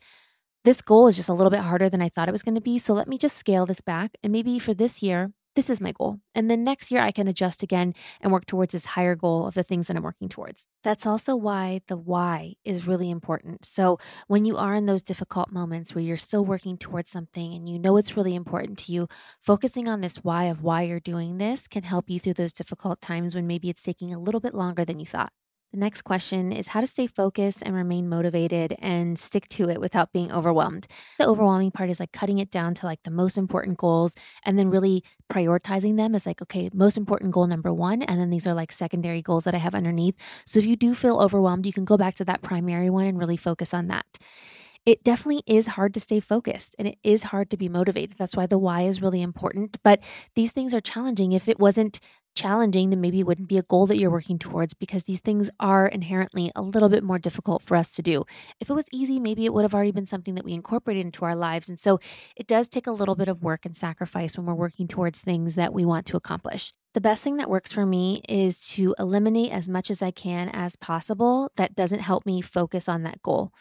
This 0.65 0.81
goal 0.81 1.07
is 1.07 1.17
just 1.17 1.29
a 1.29 1.35
little 1.35 1.51
bit 1.51 1.61
harder 1.61 1.91
than 1.91 2.01
I 2.01 2.09
thought 2.09 2.29
it 2.29 2.33
was 2.33 2.43
going 2.43 2.55
to 2.55 2.61
be. 2.63 2.79
So 2.79 2.95
let 2.95 3.07
me 3.07 3.19
just 3.19 3.37
scale 3.37 3.67
this 3.67 3.83
back. 3.83 4.17
And 4.23 4.33
maybe 4.33 4.59
for 4.59 4.73
this 4.73 5.03
year, 5.03 5.31
this 5.55 5.71
is 5.71 5.81
my 5.81 5.93
goal. 5.93 6.19
And 6.35 6.51
then 6.51 6.65
next 6.65 6.91
year, 6.91 7.01
I 7.01 7.13
can 7.13 7.29
adjust 7.29 7.63
again 7.63 7.95
and 8.21 8.33
work 8.33 8.47
towards 8.47 8.73
this 8.73 8.85
higher 8.87 9.15
goal 9.15 9.47
of 9.47 9.55
the 9.55 9.63
things 9.63 9.87
that 9.87 9.97
I'm 9.97 10.03
working 10.03 10.29
towards. 10.29 10.67
That's 10.83 11.07
also 11.07 11.37
why 11.37 11.81
the 11.87 11.97
why 11.97 12.55
is 12.65 12.87
really 12.87 13.11
important. 13.11 13.65
So, 13.65 13.99
when 14.27 14.45
you 14.45 14.57
are 14.57 14.75
in 14.75 14.87
those 14.87 15.03
difficult 15.03 15.53
moments 15.53 15.95
where 15.95 16.03
you're 16.03 16.17
still 16.17 16.45
working 16.45 16.77
towards 16.77 17.11
something 17.11 17.55
and 17.55 17.69
you 17.69 17.79
know 17.79 17.97
it's 17.97 18.17
really 18.17 18.35
important 18.35 18.79
to 18.81 18.93
you, 18.93 19.09
focusing 19.41 19.89
on 19.89 20.01
this 20.01 20.25
why 20.25 20.45
of 20.45 20.63
why 20.63 20.83
you're 20.83 21.01
doing 21.01 21.39
this 21.39 21.69
can 21.69 21.85
help 21.85 22.11
you 22.11 22.19
through 22.19 22.35
those 22.35 22.53
difficult 22.53 23.01
times 23.01 23.35
when 23.35 23.47
maybe 23.47 23.71
it's 23.71 23.83
taking 23.83 24.13
a 24.13 24.19
little 24.19 24.41
bit 24.41 24.55
longer 24.55 24.85
than 24.85 24.99
you 24.99 25.07
thought. 25.07 25.33
The 25.75 25.81
next 25.81 26.03
question 26.03 26.53
is 26.53 26.69
how 26.69 26.81
to 26.81 26.87
stay 26.87 27.09
focused 27.09 27.61
and 27.61 27.75
remain 27.75 28.09
motivated 28.09 28.77
and 28.79 29.19
stick 29.19 29.49
to 29.49 29.69
it 29.69 29.81
without 29.81 30.13
being 30.13 30.31
overwhelmed. 30.31 30.87
The 31.19 31.27
overwhelming 31.27 31.73
part 31.73 31.91
is 31.91 31.99
like 31.99 32.13
cutting 32.13 32.39
it 32.39 32.49
down 32.49 32.75
to 32.75 32.87
like 32.87 33.03
the 33.03 33.11
most 33.11 33.37
important 33.37 33.77
goals 33.77 34.15
and 34.45 34.57
then 34.57 34.71
really 34.71 35.03
prioritizing 35.29 35.97
them 35.97 36.15
as 36.15 36.27
like, 36.27 36.41
okay, 36.41 36.71
most 36.73 36.97
important 36.97 37.33
goal 37.33 37.49
number 37.49 37.75
one. 37.75 38.03
And 38.03 38.21
then 38.21 38.31
these 38.31 38.47
are 38.47 38.55
like 38.55 38.71
secondary 38.71 39.21
goals 39.21 39.43
that 39.43 39.55
I 39.57 39.59
have 39.59 39.75
underneath. 39.75 40.15
So 40.47 40.61
if 40.61 40.65
you 40.65 40.77
do 40.77 40.95
feel 40.95 41.19
overwhelmed, 41.19 41.67
you 41.67 41.73
can 41.73 41.85
go 41.85 41.97
back 41.97 42.15
to 42.17 42.25
that 42.25 42.41
primary 42.41 42.89
one 42.89 43.09
and 43.09 43.19
really 43.19 43.37
focus 43.37 43.75
on 43.75 43.89
that 43.89 44.07
it 44.87 45.03
definitely 45.03 45.43
is 45.47 45.69
hard 45.69 45.95
to 45.95 46.01
stay 46.01 46.21
focused 46.21 46.77
and 46.79 46.87
it 46.87 46.99
is 47.03 47.25
hard 47.25 47.51
to 47.51 47.57
be 47.57 47.69
motivated. 47.69 48.17
That's 48.19 48.37
why 48.37 48.47
the 48.47 48.59
why 48.59 48.83
is 48.83 49.01
really 49.01 49.23
important. 49.23 49.79
But 49.83 50.03
these 50.35 50.53
things 50.53 50.75
are 50.75 50.81
challenging. 50.81 51.33
If 51.33 51.49
it 51.49 51.59
wasn't 51.59 52.01
challenging, 52.35 52.91
then 52.91 53.01
maybe 53.01 53.21
it 53.21 53.27
wouldn't 53.27 53.49
be 53.49 53.59
a 53.59 53.63
goal 53.63 53.87
that 53.87 53.99
you're 53.99 54.11
working 54.11 54.39
towards 54.39 54.75
because 54.75 55.05
these 55.05 55.21
things 55.21 55.51
are 55.61 55.87
inherently 55.87 56.51
a 56.55 56.63
little 56.63 56.89
bit 56.89 57.03
more 57.03 57.19
difficult 57.19 57.63
for 57.63 57.77
us 57.77 57.95
to 57.95 58.03
do. 58.03 58.25
If 58.61 58.71
it 58.71 58.75
was 58.75 58.89
easy, 58.93 59.21
maybe 59.21 59.45
it 59.45 59.53
would 59.53 59.63
have 59.65 59.75
already 59.75 59.93
been 59.93 60.07
something 60.07 60.35
that 60.35 60.45
we 60.45 60.53
incorporated 60.53 61.05
into 61.05 61.25
our 61.25 61.37
lives. 61.37 61.69
And 61.69 61.79
so 61.79 62.01
it 62.37 62.47
does 62.47 62.69
take 62.69 62.87
a 62.87 62.93
little 62.93 63.15
bit 63.15 63.29
of 63.29 63.43
work 63.43 63.65
and 63.65 63.77
sacrifice 63.77 64.37
when 64.37 64.47
we're 64.47 64.55
working 64.55 64.89
towards 64.89 65.21
things 65.21 65.55
that 65.55 65.73
we 65.73 65.85
want 65.85 66.07
to 66.07 66.17
accomplish. 66.17 66.73
The 66.95 67.01
best 67.01 67.23
thing 67.25 67.39
that 67.39 67.51
works 67.51 67.73
for 67.73 67.85
me 67.85 68.23
is 68.29 68.67
to 68.69 68.95
eliminate 68.99 69.51
as 69.51 69.69
much 69.69 69.91
as 69.91 70.01
I 70.01 70.13
can 70.13 70.49
as 70.51 70.77
possible 70.77 71.51
that 71.57 71.75
doesn't 71.75 72.01
help 72.01 72.25
me 72.25 72.41
focus 72.41 72.89
on 72.89 73.03
that 73.03 73.21
goal. 73.23 73.53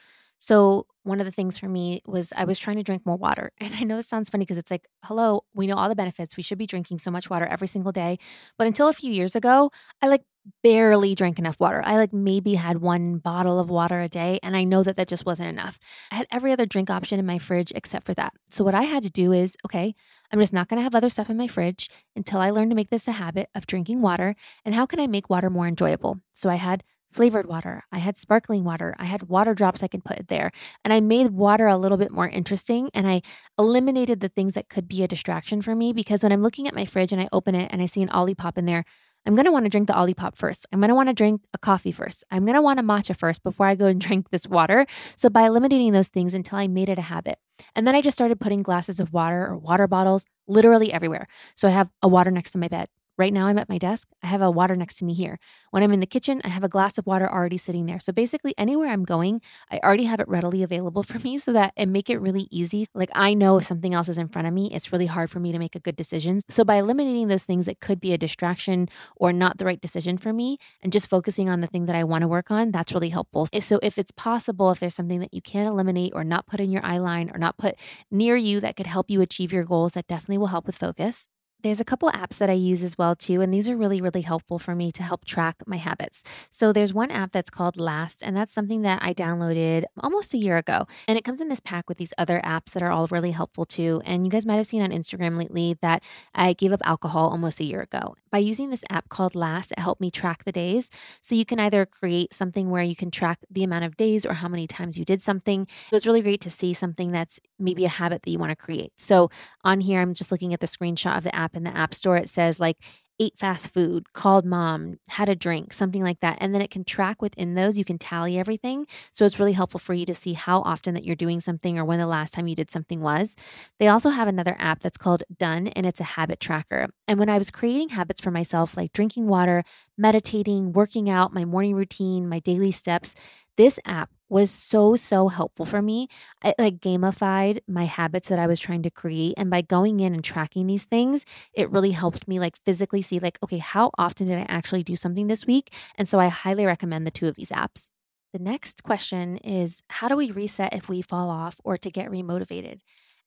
So, 0.44 0.88
one 1.04 1.22
of 1.22 1.26
the 1.26 1.32
things 1.32 1.58
for 1.58 1.70
me 1.70 2.02
was 2.06 2.34
I 2.36 2.44
was 2.44 2.60
trying 2.60 2.76
to 2.76 2.84
drink 2.84 3.06
more 3.06 3.16
water. 3.16 3.52
And 3.62 3.74
I 3.76 3.84
know 3.86 3.96
this 3.96 4.10
sounds 4.10 4.30
funny 4.30 4.44
because 4.44 4.58
it's 4.58 4.70
like, 4.70 4.90
hello, 5.06 5.46
we 5.54 5.68
know 5.68 5.76
all 5.78 5.88
the 5.88 5.96
benefits. 5.96 6.36
We 6.36 6.44
should 6.44 6.58
be 6.58 6.66
drinking 6.66 7.00
so 7.00 7.12
much 7.12 7.30
water 7.30 7.46
every 7.46 7.68
single 7.68 7.94
day. 7.94 8.18
But 8.58 8.68
until 8.68 8.90
a 8.90 8.94
few 8.94 9.10
years 9.10 9.38
ago, 9.38 9.72
I 10.02 10.10
like 10.10 10.24
barely 10.62 11.16
drank 11.16 11.40
enough 11.40 11.62
water. 11.62 11.82
I 11.86 11.96
like 11.96 12.12
maybe 12.12 12.56
had 12.56 12.82
one 12.82 13.20
bottle 13.20 13.58
of 13.58 13.70
water 13.70 14.02
a 14.02 14.10
day. 14.10 14.38
And 14.44 14.58
I 14.58 14.66
know 14.66 14.84
that 14.84 14.98
that 14.98 15.08
just 15.08 15.26
wasn't 15.26 15.48
enough. 15.48 15.80
I 16.12 16.16
had 16.16 16.28
every 16.30 16.52
other 16.52 16.66
drink 16.66 16.90
option 16.90 17.20
in 17.20 17.26
my 17.26 17.40
fridge 17.40 17.72
except 17.74 18.06
for 18.06 18.14
that. 18.16 18.34
So, 18.50 18.66
what 18.66 18.76
I 18.76 18.84
had 18.84 19.04
to 19.04 19.10
do 19.10 19.32
is, 19.32 19.56
okay, 19.66 19.96
I'm 20.32 20.40
just 20.40 20.52
not 20.52 20.68
going 20.68 20.80
to 20.80 20.84
have 20.84 20.96
other 20.96 21.08
stuff 21.10 21.30
in 21.30 21.38
my 21.38 21.48
fridge 21.48 21.90
until 22.18 22.42
I 22.42 22.50
learn 22.50 22.68
to 22.70 22.76
make 22.76 22.90
this 22.90 23.08
a 23.08 23.14
habit 23.14 23.48
of 23.56 23.66
drinking 23.66 24.02
water. 24.02 24.36
And 24.66 24.76
how 24.76 24.86
can 24.86 25.00
I 25.00 25.08
make 25.08 25.30
water 25.30 25.50
more 25.50 25.68
enjoyable? 25.68 26.20
So, 26.34 26.50
I 26.50 26.56
had 26.56 26.84
flavored 27.14 27.48
water. 27.48 27.84
I 27.92 28.00
had 28.00 28.18
sparkling 28.18 28.64
water. 28.64 28.96
I 28.98 29.06
had 29.06 29.24
water 29.24 29.54
drops 29.54 29.84
I 29.84 29.88
could 29.88 30.04
put 30.04 30.28
there. 30.28 30.52
And 30.84 30.94
I 30.94 31.00
made 31.00 31.32
water 31.32 31.68
a 31.68 31.78
little 31.78 31.98
bit 31.98 32.12
more 32.12 32.28
interesting 32.28 32.90
and 32.94 33.08
I 33.08 33.22
eliminated 33.58 34.20
the 34.20 34.30
things 34.30 34.54
that 34.54 34.70
could 34.70 34.88
be 34.88 35.04
a 35.04 35.08
distraction 35.08 35.62
for 35.62 35.76
me 35.76 35.94
because 35.94 36.24
when 36.24 36.32
I'm 36.32 36.42
looking 36.42 36.68
at 36.68 36.76
my 36.76 36.86
fridge 36.86 37.12
and 37.12 37.22
I 37.22 37.30
open 37.32 37.56
it 37.56 37.72
and 37.72 37.82
I 37.82 37.86
see 37.86 38.02
an 38.02 38.10
Olipop 38.10 38.58
in 38.58 38.66
there, 38.66 38.86
I'm 39.26 39.36
going 39.36 39.46
to 39.46 39.52
want 39.52 39.66
to 39.66 39.70
drink 39.70 39.88
the 39.88 39.94
Olipop 39.94 40.36
first. 40.36 40.66
I'm 40.72 40.80
going 40.80 40.90
to 40.90 40.96
want 40.96 41.10
to 41.10 41.14
drink 41.14 41.44
a 41.54 41.58
coffee 41.58 41.92
first. 41.92 42.24
I'm 42.30 42.44
going 42.44 42.56
to 42.56 42.62
want 42.62 42.80
a 42.80 42.84
matcha 42.84 43.16
first 43.16 43.42
before 43.44 43.68
I 43.68 43.76
go 43.76 43.86
and 43.86 44.02
drink 44.08 44.30
this 44.30 44.48
water. 44.48 44.86
So 45.16 45.30
by 45.30 45.44
eliminating 45.44 45.94
those 45.94 46.10
things 46.10 46.34
until 46.34 46.58
I 46.58 46.68
made 46.68 46.90
it 46.90 47.00
a 47.00 47.04
habit. 47.04 47.40
And 47.76 47.88
then 47.88 47.96
I 47.96 48.02
just 48.02 48.18
started 48.18 48.40
putting 48.40 48.64
glasses 48.64 49.00
of 49.00 49.14
water 49.14 49.48
or 49.48 49.58
water 49.58 49.88
bottles 49.88 50.26
literally 50.48 50.92
everywhere. 50.92 51.28
So 51.56 51.68
I 51.68 51.72
have 51.72 51.90
a 52.02 52.08
water 52.08 52.32
next 52.32 52.52
to 52.52 52.58
my 52.58 52.68
bed. 52.68 52.90
Right 53.16 53.32
now, 53.32 53.46
I'm 53.46 53.60
at 53.60 53.70
my 53.70 53.78
desk. 53.78 54.08
I 54.24 54.28
have 54.28 54.42
a 54.42 54.50
water 54.50 54.76
next 54.76 54.96
to 54.96 55.06
me 55.06 55.14
here. 55.14 55.38
When 55.70 55.84
I'm 55.84 55.94
in 55.94 56.00
the 56.00 56.08
kitchen, 56.08 56.42
I 56.44 56.48
have 56.48 56.64
a 56.64 56.68
glass 56.68 56.98
of 56.98 57.06
water 57.06 57.32
already 57.32 57.58
sitting 57.58 57.86
there. 57.86 58.00
So 58.00 58.12
basically, 58.12 58.56
anywhere 58.58 58.90
I'm 58.90 59.04
going, 59.04 59.40
I 59.70 59.80
already 59.84 60.06
have 60.06 60.20
it 60.20 60.28
readily 60.28 60.64
available 60.64 61.04
for 61.04 61.20
me 61.20 61.38
so 61.38 61.54
that 61.54 61.74
it 61.78 61.88
make 61.88 62.10
it 62.10 62.18
really 62.18 62.48
easy. 62.50 62.88
Like 62.96 63.12
I 63.14 63.36
know 63.36 63.58
if 63.58 63.66
something 63.66 63.94
else 63.94 64.10
is 64.10 64.18
in 64.18 64.30
front 64.30 64.48
of 64.48 64.54
me, 64.54 64.72
it's 64.74 64.92
really 64.92 65.06
hard 65.06 65.30
for 65.30 65.40
me 65.40 65.52
to 65.52 65.60
make 65.60 65.76
a 65.76 65.80
good 65.80 65.96
decision. 65.96 66.40
So 66.50 66.64
by 66.64 66.76
eliminating 66.78 67.28
those 67.28 67.44
things 67.44 67.68
that 67.68 67.80
could 67.80 68.02
be 68.02 68.14
a 68.14 68.18
distraction 68.18 68.90
or 69.16 69.32
not 69.32 69.60
the 69.60 69.66
right 69.66 69.80
decision 69.80 70.18
for 70.18 70.34
me 70.34 70.58
and 70.82 70.92
just 70.92 71.08
focusing 71.08 71.50
on 71.50 71.62
the 71.62 71.68
thing 71.68 71.86
that 71.86 71.96
I 71.96 72.04
want 72.04 72.24
to 72.24 72.28
work 72.28 72.50
on, 72.50 72.72
that's 72.72 72.94
really 72.94 73.10
helpful. 73.10 73.48
Eh, 73.54 73.60
so 73.60 73.80
if 73.84 74.00
it's 74.00 74.12
possible, 74.12 74.72
if 74.72 74.80
there's 74.80 74.96
something 74.96 75.20
that 75.20 75.34
you 75.36 75.42
can 75.42 75.68
eliminate 75.68 76.14
or 76.16 76.24
not 76.24 76.48
put 76.48 76.60
in 76.60 76.72
your 76.72 76.84
eye 76.84 76.98
line 76.98 77.30
or 77.32 77.38
not 77.38 77.58
put 77.58 77.76
near 78.10 78.36
you 78.36 78.60
that 78.62 78.76
could 78.76 78.88
help 78.88 79.12
you 79.12 79.22
achieve 79.22 79.54
your 79.54 79.64
goals, 79.66 79.94
that 79.94 80.08
definitely 80.08 80.40
will 80.40 80.48
help 80.48 80.66
with 80.66 80.76
focus. 80.76 81.28
There's 81.64 81.80
a 81.80 81.86
couple 81.86 82.12
apps 82.12 82.40
that 82.40 82.50
I 82.50 82.54
use 82.54 82.84
as 82.84 82.98
well 82.98 83.16
too, 83.16 83.40
and 83.40 83.54
these 83.54 83.70
are 83.70 83.78
really 83.78 84.02
really 84.02 84.20
helpful 84.22 84.60
for 84.60 84.76
me 84.76 84.92
to 84.92 85.02
help 85.02 85.24
track 85.24 85.56
my 85.66 85.78
habits. 85.78 86.22
So 86.52 86.74
there's 86.74 86.94
one 86.94 87.10
app 87.10 87.32
that's 87.32 87.50
called 87.50 87.78
Last, 87.78 88.22
and 88.22 88.36
that's 88.36 88.54
something 88.54 88.82
that 88.82 89.02
I 89.02 89.14
downloaded 89.14 89.86
almost 90.02 90.34
a 90.34 90.38
year 90.38 90.58
ago, 90.58 90.88
and 91.08 91.18
it 91.18 91.24
comes 91.24 91.40
in 91.40 91.48
this 91.48 91.62
pack 91.62 91.88
with 91.88 91.98
these 91.98 92.14
other 92.18 92.42
apps 92.44 92.72
that 92.72 92.84
are 92.84 92.92
all 92.92 93.08
really 93.08 93.32
helpful 93.32 93.64
too. 93.64 94.02
And 94.04 94.26
you 94.26 94.30
guys 94.30 94.46
might 94.46 94.58
have 94.58 94.68
seen 94.68 94.82
on 94.82 94.90
Instagram 94.90 95.38
lately 95.38 95.78
that 95.82 96.04
I 96.36 96.52
gave 96.52 96.74
up 96.74 96.82
alcohol 96.84 97.30
almost 97.30 97.62
a 97.62 97.64
year 97.64 97.80
ago. 97.80 98.18
By 98.30 98.40
using 98.40 98.70
this 98.70 98.84
app 98.90 99.08
called 99.08 99.34
Last, 99.34 99.72
it 99.72 99.80
helped 99.80 100.02
me 100.02 100.12
track 100.12 100.44
the 100.44 100.52
days. 100.52 100.90
So 101.22 101.34
you 101.34 101.46
can 101.46 101.60
either 101.62 101.86
create 101.86 102.34
something 102.34 102.72
where 102.72 102.84
you 102.84 102.96
can 102.96 103.10
track 103.10 103.40
the 103.50 103.64
amount 103.64 103.86
of 103.86 103.96
days 103.96 104.26
or 104.26 104.34
how 104.34 104.50
many 104.50 104.68
times 104.68 104.98
you 104.98 105.06
did 105.06 105.22
something. 105.22 105.62
It 105.62 105.92
was 105.94 106.06
really 106.06 106.22
great 106.22 106.42
to 106.42 106.50
see 106.50 106.74
something 106.74 107.12
that's 107.12 107.40
maybe 107.58 107.86
a 107.86 107.90
habit 107.90 108.24
that 108.24 108.32
you 108.32 108.40
want 108.40 108.50
to 108.50 108.56
create. 108.56 108.92
So 108.98 109.30
on 109.64 109.80
here, 109.80 110.02
I'm 110.02 110.14
just 110.14 110.32
looking 110.32 110.54
at 110.54 110.60
the 110.60 110.68
screenshot 110.68 111.16
of 111.16 111.24
the 111.24 111.34
app 111.34 111.53
in 111.54 111.64
the 111.64 111.76
App 111.76 111.94
Store. 111.94 112.18
It 112.18 112.30
says 112.30 112.60
like 112.60 112.78
ate 113.20 113.38
fast 113.38 113.74
food, 113.74 114.12
called 114.14 114.46
mom, 114.46 114.98
had 115.08 115.30
a 115.30 115.36
drink, 115.36 115.72
something 115.72 116.04
like 116.04 116.20
that. 116.22 116.38
And 116.42 116.54
then 116.54 116.62
it 116.62 116.72
can 116.72 116.84
track 116.84 117.22
within 117.22 117.54
those, 117.54 117.78
you 117.78 117.86
can 117.86 117.98
tally 117.98 118.38
everything. 118.38 118.88
So 119.12 119.26
it's 119.26 119.40
really 119.40 119.54
helpful 119.54 119.80
for 119.80 119.94
you 119.94 120.06
to 120.06 120.16
see 120.16 120.34
how 120.34 120.62
often 120.62 120.94
that 120.94 121.04
you're 121.04 121.16
doing 121.16 121.40
something 121.40 121.78
or 121.78 121.86
when 121.86 122.00
the 122.00 122.08
last 122.08 122.34
time 122.34 122.48
you 122.48 122.56
did 122.56 122.72
something 122.72 123.02
was. 123.02 123.36
They 123.80 123.88
also 123.88 124.10
have 124.10 124.28
another 124.28 124.56
app 124.60 124.80
that's 124.80 124.98
called 124.98 125.24
Done 125.38 125.68
and 125.68 125.86
it's 125.86 126.00
a 126.00 126.04
habit 126.04 126.40
tracker. 126.40 126.88
And 127.08 127.20
when 127.20 127.30
I 127.30 127.38
was 127.38 127.52
creating 127.52 127.90
habits 127.90 128.20
for 128.20 128.32
myself, 128.32 128.76
like 128.76 128.94
drinking 128.94 129.28
water, 129.28 129.64
meditating, 129.98 130.74
working 130.74 131.10
out, 131.10 131.34
my 131.34 131.46
morning 131.46 131.76
routine, 131.76 132.28
my 132.28 132.40
daily 132.40 132.72
steps, 132.72 133.14
this 133.58 133.80
app 133.86 134.10
was 134.30 134.50
so 134.52 134.96
so 134.96 135.28
helpful 135.28 135.66
for 135.66 135.82
me. 135.82 136.08
It 136.44 136.56
like 136.58 136.80
gamified 136.80 137.60
my 137.68 137.86
habits 137.86 138.30
that 138.30 138.40
i 138.40 138.48
was 138.48 138.60
trying 138.60 138.84
to 138.84 138.90
create 138.90 139.34
and 139.38 139.50
by 139.50 139.62
going 139.62 140.00
in 140.00 140.14
and 140.14 140.24
tracking 140.24 140.68
these 140.68 140.84
things 140.86 141.26
it 141.54 141.70
really 141.72 141.92
helped 141.92 142.28
me 142.28 142.40
like 142.40 142.56
physically 142.66 143.02
see 143.02 143.20
like 143.20 143.38
okay 143.44 143.58
how 143.60 143.92
often 143.98 144.28
did 144.28 144.38
i 144.38 144.46
actually 144.50 144.84
do 144.84 144.96
something 144.96 145.28
this 145.28 145.46
week? 145.46 145.74
And 145.98 146.08
so 146.10 146.20
i 146.20 146.28
highly 146.28 146.66
recommend 146.66 147.06
the 147.06 147.12
two 147.12 147.28
of 147.28 147.36
these 147.36 147.50
apps. 147.50 147.90
The 148.34 148.40
next 148.40 148.84
question 148.84 149.38
is 149.38 149.84
how 149.90 150.08
do 150.08 150.16
we 150.16 150.32
reset 150.32 150.74
if 150.74 150.90
we 150.90 151.02
fall 151.02 151.30
off 151.30 151.58
or 151.64 151.78
to 151.78 151.92
get 151.92 152.10
remotivated? 152.10 152.80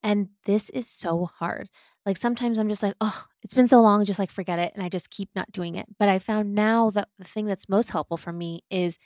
And 0.03 0.29
this 0.45 0.71
is 0.71 0.87
so 0.89 1.27
hard. 1.27 1.69
Like 2.05 2.17
sometimes 2.17 2.59
i'm 2.59 2.69
just 2.69 2.83
like 2.83 2.95
oh 3.01 3.25
it's 3.43 3.55
been 3.55 3.69
so 3.69 3.81
long 3.81 4.05
just 4.05 4.19
like 4.19 4.31
forget 4.31 4.59
it 4.59 4.73
and 4.75 4.83
i 4.83 4.89
just 4.89 5.11
keep 5.11 5.29
not 5.35 5.53
doing 5.53 5.75
it. 5.77 5.87
But 5.99 6.09
i 6.09 6.19
found 6.19 6.55
now 6.55 6.91
that 6.91 7.09
the 7.19 7.25
thing 7.25 7.47
that's 7.47 7.69
most 7.69 7.91
helpful 7.91 8.17
for 8.17 8.33
me 8.33 8.63
is 8.71 8.99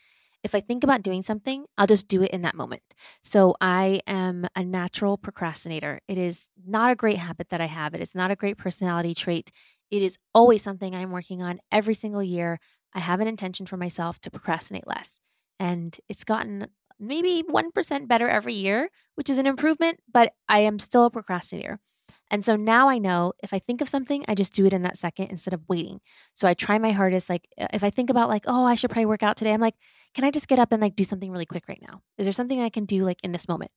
if 0.43 0.55
I 0.55 0.61
think 0.61 0.85
about 0.85 1.03
doing 1.03 1.23
something, 1.23 1.67
I'll 1.77 1.87
just 1.87 2.09
do 2.09 2.23
it 2.23 2.31
in 2.31 2.43
that 2.43 2.55
moment. 2.55 2.83
So 3.23 3.55
I 3.61 4.01
am 4.07 4.47
a 4.57 4.65
natural 4.65 5.17
procrastinator. 5.19 6.01
It 6.09 6.19
is 6.19 6.49
not 6.67 6.91
a 6.91 6.97
great 6.97 7.19
habit 7.19 7.51
that 7.51 7.61
I 7.61 7.67
have. 7.67 7.95
It 7.95 8.01
is 8.01 8.15
not 8.15 8.31
a 8.31 8.37
great 8.37 8.57
personality 8.57 9.15
trait. 9.15 9.51
It 9.91 10.03
is 10.03 10.17
always 10.35 10.63
something 10.63 10.95
I'm 10.95 11.11
working 11.11 11.43
on 11.43 11.61
every 11.71 11.95
single 11.95 12.23
year. 12.23 12.59
I 12.95 13.01
have 13.01 13.21
an 13.21 13.29
intention 13.29 13.67
for 13.67 13.77
myself 13.77 14.21
to 14.23 14.31
procrastinate 14.31 14.87
less. 14.87 15.21
And 15.59 15.99
it's 16.09 16.25
gotten 16.25 16.69
maybe 16.99 17.43
1% 17.47 18.09
better 18.09 18.29
every 18.29 18.55
year, 18.55 18.91
which 19.15 19.31
is 19.31 19.39
an 19.39 19.47
improvement, 19.47 20.01
but 20.13 20.33
I 20.49 20.61
am 20.61 20.79
still 20.79 21.05
a 21.05 21.11
procrastinator. 21.11 21.81
And 22.31 22.45
so 22.45 22.57
now 22.57 22.89
I 22.89 22.99
know 22.99 23.33
if 23.43 23.53
I 23.53 23.59
think 23.59 23.81
of 23.81 23.89
something, 23.89 24.25
I 24.29 24.35
just 24.35 24.53
do 24.53 24.67
it 24.67 24.73
in 24.73 24.83
that 24.83 24.97
second 24.97 25.27
instead 25.27 25.55
of 25.55 25.63
waiting. 25.69 26.01
So 26.35 26.47
I 26.47 26.55
try 26.55 26.79
my 26.79 26.93
hardest. 26.93 27.29
Like 27.29 27.49
uh, 27.59 27.67
if 27.73 27.83
I 27.83 27.91
think 27.91 28.11
about 28.11 28.29
like, 28.29 28.45
oh, 28.47 28.65
I 28.65 28.75
should 28.75 28.91
probably 28.91 29.07
work 29.07 29.23
out 29.23 29.37
today, 29.37 29.53
I'm 29.53 29.61
like, 29.61 29.75
can 30.15 30.25
I 30.25 30.31
just 30.31 30.49
get 30.49 30.59
up 30.59 30.73
and 30.73 30.81
like 30.81 30.97
do 30.97 31.05
something 31.05 31.31
really 31.31 31.47
quick 31.47 31.69
right 31.69 31.83
now? 31.87 32.03
Is 32.19 32.27
there 32.27 32.33
something 32.33 32.61
I 32.61 32.69
can 32.69 32.85
do 32.85 33.05
like 33.05 33.19
in 33.23 33.33
this 33.33 33.49
moment? 33.49 33.71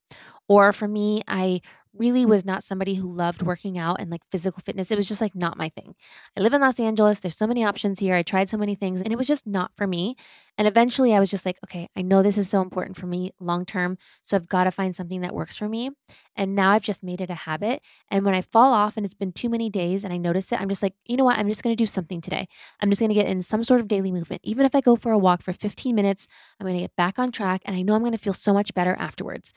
Or 0.48 0.74
for 0.74 0.88
me, 0.88 1.24
I 1.28 1.62
really 1.96 2.26
was 2.26 2.44
not 2.44 2.64
somebody 2.64 2.96
who 2.96 3.12
loved 3.12 3.44
working 3.44 3.78
out 3.78 4.00
and 4.00 4.10
like 4.10 4.22
physical 4.32 4.62
fitness. 4.66 4.92
It 4.92 4.98
was 4.98 5.08
just 5.08 5.22
like 5.22 5.36
not 5.36 5.58
my 5.58 5.70
thing. 5.70 5.96
I 6.36 6.42
live 6.42 6.54
in 6.54 6.62
Los 6.62 6.80
Angeles. 6.80 7.20
There's 7.20 7.38
so 7.38 7.48
many 7.48 7.64
options 7.64 8.00
here. 8.00 8.16
I 8.16 8.24
tried 8.24 8.50
so 8.50 8.58
many 8.58 8.76
things 8.76 9.02
and 9.02 9.12
it 9.12 9.18
was 9.18 9.28
just 9.28 9.46
not 9.46 9.72
for 9.76 9.86
me. 9.86 10.16
And 10.58 10.68
eventually 10.68 11.14
I 11.14 11.20
was 11.20 11.32
just 11.32 11.46
like, 11.46 11.58
okay, 11.66 11.90
I 11.96 12.02
know 12.02 12.22
this 12.22 12.38
is 12.38 12.50
so 12.50 12.62
important 12.62 12.96
for 12.98 13.08
me 13.08 13.32
long 13.40 13.66
term. 13.66 13.98
So 14.22 14.38
I've 14.38 14.48
got 14.48 14.66
to 14.66 14.72
find 14.72 14.96
something 14.96 15.22
that 15.22 15.34
works 15.34 15.56
for 15.56 15.68
me. 15.68 15.92
And 16.36 16.56
now 16.56 16.72
I've 16.72 16.84
just 16.84 17.04
made 17.04 17.22
it 17.22 17.30
a 17.30 17.36
habit. 17.36 17.82
And 18.12 18.24
when 18.24 18.36
I 18.36 18.42
fall 18.42 18.74
off 18.74 18.96
and 18.96 19.06
it's 19.06 19.16
been 19.16 19.32
too 19.32 19.50
many 19.50 19.70
days 19.70 20.04
and 20.04 20.14
I 20.14 20.18
notice 20.18 20.52
it, 20.52 20.62
I'm 20.62 20.70
just 20.70 20.84
like, 20.84 20.94
you 21.06 21.18
know 21.18 21.24
what? 21.24 21.38
I'm 21.38 21.48
just 21.48 21.64
going 21.64 21.76
to 21.76 21.82
do 21.82 21.88
something 21.88 22.22
today. 22.22 22.48
I'm 22.82 22.90
just 22.90 23.00
going 23.00 23.10
to 23.10 23.16
get 23.16 23.28
in 23.28 23.42
some 23.42 23.64
sort 23.64 23.82
of 23.82 23.88
daily 23.88 24.12
movement. 24.12 24.42
Even 24.44 24.66
if 24.66 24.76
I 24.76 24.82
go 24.82 24.96
for 24.96 25.12
a 25.12 25.18
walk 25.18 25.42
for 25.42 25.54
15 25.54 25.96
minutes, 25.96 26.28
I'm 26.60 26.66
going 26.66 26.78
to 26.78 26.84
get 26.84 26.96
back 26.96 27.18
on 27.18 27.32
track 27.32 27.62
and 27.66 27.76
I 27.76 27.82
know 27.82 27.96
I'm 27.96 28.02
going 28.02 28.12
to 28.12 28.18
feel 28.18 28.34
so 28.34 28.54
much 28.54 28.74
better 28.74 28.96
afterwards. 29.00 29.54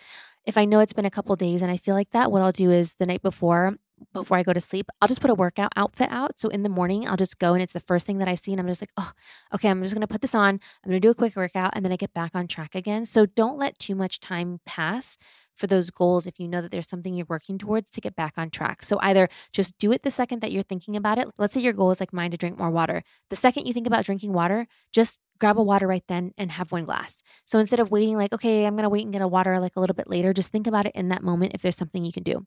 If 0.46 0.56
I 0.56 0.64
know 0.64 0.80
it's 0.80 0.92
been 0.92 1.04
a 1.04 1.10
couple 1.10 1.34
days 1.36 1.60
and 1.60 1.70
I 1.70 1.76
feel 1.76 1.94
like 1.94 2.10
that, 2.10 2.30
what 2.30 2.42
I'll 2.42 2.52
do 2.52 2.70
is 2.70 2.94
the 2.98 3.06
night 3.06 3.22
before, 3.22 3.76
before 4.12 4.36
I 4.36 4.42
go 4.42 4.52
to 4.52 4.60
sleep, 4.60 4.86
I'll 5.00 5.08
just 5.08 5.20
put 5.20 5.30
a 5.30 5.34
workout 5.34 5.72
outfit 5.76 6.08
out. 6.10 6.38
So 6.38 6.48
in 6.48 6.62
the 6.62 6.68
morning, 6.68 7.08
I'll 7.08 7.16
just 7.16 7.38
go 7.38 7.54
and 7.54 7.62
it's 7.62 7.72
the 7.72 7.80
first 7.80 8.06
thing 8.06 8.18
that 8.18 8.28
I 8.28 8.34
see. 8.34 8.52
And 8.52 8.60
I'm 8.60 8.66
just 8.66 8.82
like, 8.82 8.92
oh, 8.96 9.12
okay, 9.54 9.68
I'm 9.68 9.82
just 9.82 9.94
going 9.94 10.06
to 10.06 10.06
put 10.06 10.20
this 10.20 10.34
on. 10.34 10.60
I'm 10.84 10.90
going 10.90 11.00
to 11.00 11.06
do 11.06 11.10
a 11.10 11.14
quick 11.14 11.36
workout 11.36 11.72
and 11.74 11.84
then 11.84 11.92
I 11.92 11.96
get 11.96 12.14
back 12.14 12.32
on 12.34 12.46
track 12.46 12.74
again. 12.74 13.06
So 13.06 13.26
don't 13.26 13.58
let 13.58 13.78
too 13.78 13.94
much 13.94 14.20
time 14.20 14.60
pass 14.66 15.18
for 15.56 15.66
those 15.66 15.90
goals 15.90 16.26
if 16.26 16.38
you 16.38 16.46
know 16.46 16.60
that 16.60 16.70
there's 16.70 16.88
something 16.88 17.14
you're 17.14 17.26
working 17.28 17.58
towards 17.58 17.90
to 17.90 18.00
get 18.00 18.14
back 18.14 18.34
on 18.36 18.50
track. 18.50 18.82
So 18.82 18.98
either 19.00 19.28
just 19.52 19.78
do 19.78 19.90
it 19.92 20.02
the 20.02 20.10
second 20.10 20.40
that 20.42 20.52
you're 20.52 20.62
thinking 20.62 20.96
about 20.96 21.18
it. 21.18 21.28
Let's 21.38 21.54
say 21.54 21.60
your 21.60 21.72
goal 21.72 21.90
is 21.90 22.00
like 22.00 22.12
mine 22.12 22.30
to 22.32 22.36
drink 22.36 22.58
more 22.58 22.70
water. 22.70 23.02
The 23.30 23.36
second 23.36 23.66
you 23.66 23.72
think 23.72 23.86
about 23.86 24.04
drinking 24.04 24.34
water, 24.34 24.66
just 24.92 25.18
grab 25.38 25.58
a 25.58 25.62
water 25.62 25.86
right 25.86 26.04
then 26.08 26.32
and 26.36 26.52
have 26.52 26.72
one 26.72 26.84
glass. 26.84 27.22
So 27.44 27.58
instead 27.58 27.80
of 27.80 27.90
waiting, 27.90 28.16
like, 28.16 28.32
okay, 28.32 28.66
I'm 28.66 28.74
going 28.74 28.84
to 28.84 28.90
wait 28.90 29.04
and 29.04 29.12
get 29.12 29.22
a 29.22 29.28
water 29.28 29.58
like 29.58 29.76
a 29.76 29.80
little 29.80 29.94
bit 29.96 30.08
later, 30.08 30.32
just 30.32 30.50
think 30.50 30.66
about 30.66 30.86
it 30.86 30.92
in 30.94 31.08
that 31.08 31.22
moment 31.22 31.52
if 31.54 31.62
there's 31.62 31.76
something 31.76 32.04
you 32.04 32.12
can 32.12 32.22
do. 32.22 32.46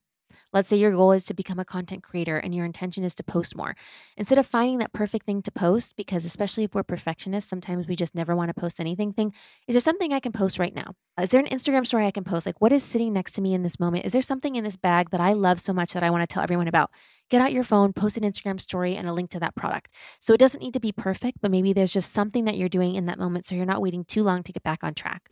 Let's 0.54 0.70
say 0.70 0.78
your 0.78 0.92
goal 0.92 1.12
is 1.12 1.26
to 1.26 1.34
become 1.34 1.60
a 1.60 1.66
content 1.66 2.04
creator 2.04 2.38
and 2.38 2.54
your 2.54 2.66
intention 2.66 3.04
is 3.04 3.16
to 3.16 3.24
post 3.24 3.56
more. 3.56 3.76
Instead 4.18 4.38
of 4.38 4.48
finding 4.48 4.80
that 4.80 4.94
perfect 4.94 5.26
thing 5.26 5.42
to 5.44 5.52
post, 5.52 5.96
because 5.96 6.26
especially 6.26 6.64
if 6.64 6.74
we're 6.74 6.84
perfectionists, 6.84 7.50
sometimes 7.50 7.88
we 7.88 7.96
just 7.96 8.16
never 8.16 8.36
want 8.36 8.50
to 8.50 8.60
post 8.60 8.80
anything, 8.80 9.14
think, 9.14 9.34
is 9.68 9.74
there 9.74 9.82
something 9.82 10.14
I 10.14 10.20
can 10.20 10.32
post 10.32 10.60
right 10.60 10.74
now? 10.74 10.96
Is 11.22 11.30
there 11.30 11.42
an 11.42 11.48
Instagram 11.48 11.86
story 11.86 12.06
I 12.06 12.12
can 12.12 12.24
post? 12.24 12.46
Like, 12.46 12.62
what 12.62 12.72
is 12.72 12.84
sitting 12.84 13.14
next 13.14 13.34
to 13.34 13.42
me 13.42 13.54
in 13.54 13.64
this 13.64 13.80
moment? 13.80 14.06
Is 14.06 14.14
there 14.14 14.22
something 14.22 14.56
in 14.56 14.64
this 14.64 14.78
bag 14.78 15.10
that 15.10 15.20
I 15.20 15.34
love 15.34 15.60
so 15.60 15.74
much 15.74 15.94
that 15.94 16.04
I 16.04 16.10
want 16.10 16.22
to 16.22 16.34
tell 16.34 16.44
everyone 16.44 16.68
about? 16.68 16.92
Get 17.30 17.42
out 17.42 17.52
your 17.52 17.64
phone, 17.64 17.94
post 17.94 18.18
an 18.18 18.24
Instagram 18.24 18.60
story 18.60 18.96
and 18.96 19.08
a 19.08 19.14
link 19.14 19.30
to 19.32 19.40
that 19.40 19.56
product. 19.56 19.94
So 20.20 20.34
it 20.34 20.40
doesn't 20.40 20.62
need 20.62 20.74
to 20.74 20.80
be 20.80 20.92
perfect, 20.92 21.40
but 21.42 21.52
maybe 21.52 21.74
there's 21.74 21.92
just 21.92 22.12
something 22.14 22.46
that 22.46 22.58
you're 22.58 22.70
doing 22.70 22.96
in 22.96 23.06
that 23.06 23.20
moment 23.20 23.46
so 23.46 23.56
you're 23.56 23.66
not 23.66 23.82
waiting 23.82 24.04
too 24.06 24.24
long 24.24 24.44
to 24.44 24.52
get 24.52 24.64
back 24.64 24.84
on 24.84 24.94
track. 24.94 25.30